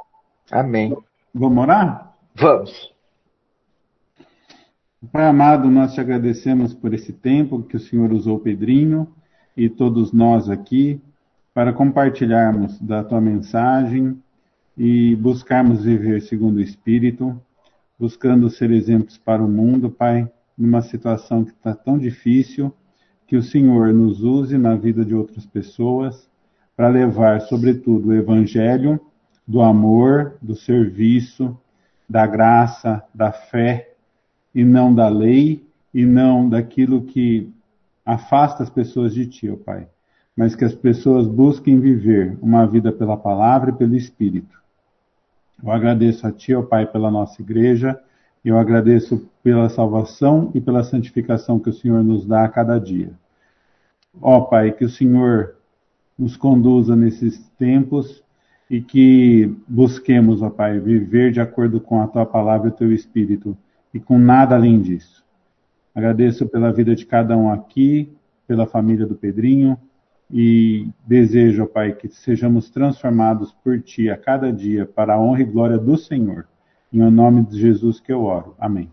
Amém. 0.51 0.97
Vamos 1.35 1.65
orar? 1.65 2.15
Vamos. 2.35 2.95
Pai 5.13 5.27
amado, 5.27 5.69
nós 5.71 5.95
te 5.95 6.01
agradecemos 6.01 6.75
por 6.75 6.95
esse 6.95 7.13
tempo 7.13 7.63
que 7.63 7.77
o 7.77 7.81
Senhor 7.81 8.13
usou 8.13 8.39
Pedrinho 8.39 9.09
e 9.57 9.69
todos 9.69 10.13
nós 10.13 10.49
aqui 10.49 11.01
para 11.53 11.73
compartilharmos 11.73 12.81
da 12.81 13.03
tua 13.05 13.21
mensagem 13.21 14.21
e 14.77 15.15
buscarmos 15.17 15.85
viver 15.85 16.21
segundo 16.23 16.57
o 16.57 16.61
Espírito, 16.61 17.41
buscando 17.99 18.49
ser 18.51 18.71
exemplos 18.71 19.19
para 19.19 19.43
o 19.43 19.49
mundo, 19.49 19.91
Pai, 19.91 20.31
numa 20.57 20.83
situação 20.83 21.45
que 21.45 21.51
está 21.51 21.75
tão 21.75 21.99
difícil 21.99 22.73
que 23.27 23.37
o 23.37 23.43
Senhor 23.43 23.93
nos 23.93 24.23
use 24.23 24.57
na 24.57 24.75
vida 24.75 25.05
de 25.05 25.15
outras 25.15 25.45
pessoas 25.45 26.29
para 26.77 26.89
levar, 26.89 27.41
sobretudo, 27.41 28.09
o 28.09 28.15
evangelho 28.15 29.01
do 29.47 29.63
amor, 29.63 30.37
do 30.43 30.55
serviço, 30.55 31.57
da 32.09 32.27
graça, 32.27 33.03
da 33.15 33.33
fé, 33.33 33.93
e 34.55 34.65
não 34.65 34.95
da 34.95 35.09
lei, 35.09 35.67
e 35.93 36.05
não 36.05 36.49
daquilo 36.49 37.03
que 37.03 37.51
afasta 38.05 38.63
as 38.63 38.71
pessoas 38.71 39.15
de 39.15 39.27
ti, 39.27 39.51
ó 39.51 39.57
Pai. 39.57 39.89
Mas 40.37 40.55
que 40.55 40.65
as 40.65 40.75
pessoas 40.75 41.27
busquem 41.27 41.81
viver 41.81 42.39
uma 42.43 42.67
vida 42.67 42.93
pela 42.93 43.17
palavra 43.17 43.71
e 43.71 43.73
pelo 43.73 43.97
Espírito. 43.97 44.61
Eu 45.63 45.71
agradeço 45.71 46.27
a 46.27 46.33
Ti, 46.33 46.55
ó 46.55 46.63
Pai, 46.63 46.87
pela 46.87 47.11
nossa 47.11 47.41
igreja. 47.41 47.99
Eu 48.45 48.59
agradeço 48.59 49.29
pela 49.43 49.69
salvação 49.69 50.51
e 50.55 50.61
pela 50.61 50.85
santificação 50.85 51.59
que 51.59 51.71
o 51.71 51.73
Senhor 51.73 52.03
nos 52.05 52.27
dá 52.27 52.45
a 52.45 52.49
cada 52.49 52.79
dia. 52.79 53.13
Ó 54.21 54.41
Pai, 54.43 54.73
que 54.73 54.85
o 54.85 54.89
Senhor 54.89 55.57
nos 56.19 56.37
conduza 56.37 56.95
nesses 56.95 57.39
tempos 57.59 58.23
e 58.71 58.81
que 58.81 59.55
busquemos, 59.67 60.43
ó 60.43 60.51
Pai, 60.51 60.79
viver 60.79 61.33
de 61.33 61.41
acordo 61.41 61.81
com 61.81 62.01
a 62.01 62.07
tua 62.07 62.27
palavra 62.27 62.69
e 62.69 62.73
o 62.73 62.75
teu 62.75 62.93
espírito 62.93 63.57
e 63.93 64.01
com 64.01 64.19
nada 64.19 64.55
além 64.55 64.81
disso. 64.81 65.25
Agradeço 65.95 66.47
pela 66.47 66.73
vida 66.73 66.95
de 66.95 67.07
cada 67.07 67.37
um 67.37 67.51
aqui, 67.51 68.13
pela 68.47 68.67
família 68.67 69.07
do 69.07 69.15
Pedrinho 69.15 69.79
e 70.31 70.89
desejo, 71.07 71.65
ó 71.65 71.67
Pai, 71.67 71.93
que 71.95 72.09
sejamos 72.09 72.71
transformados 72.71 73.53
por 73.53 73.81
ti 73.81 74.11
a 74.11 74.17
cada 74.17 74.53
dia 74.53 74.87
para 74.87 75.15
a 75.15 75.21
honra 75.21 75.43
e 75.43 75.45
glória 75.45 75.79
do 75.79 75.97
Senhor. 75.97 76.47
Em 76.93 76.99
nome 77.11 77.45
de 77.45 77.59
Jesus 77.59 78.01
que 78.01 78.13
eu 78.13 78.23
oro. 78.23 78.55
Amém. 78.59 78.91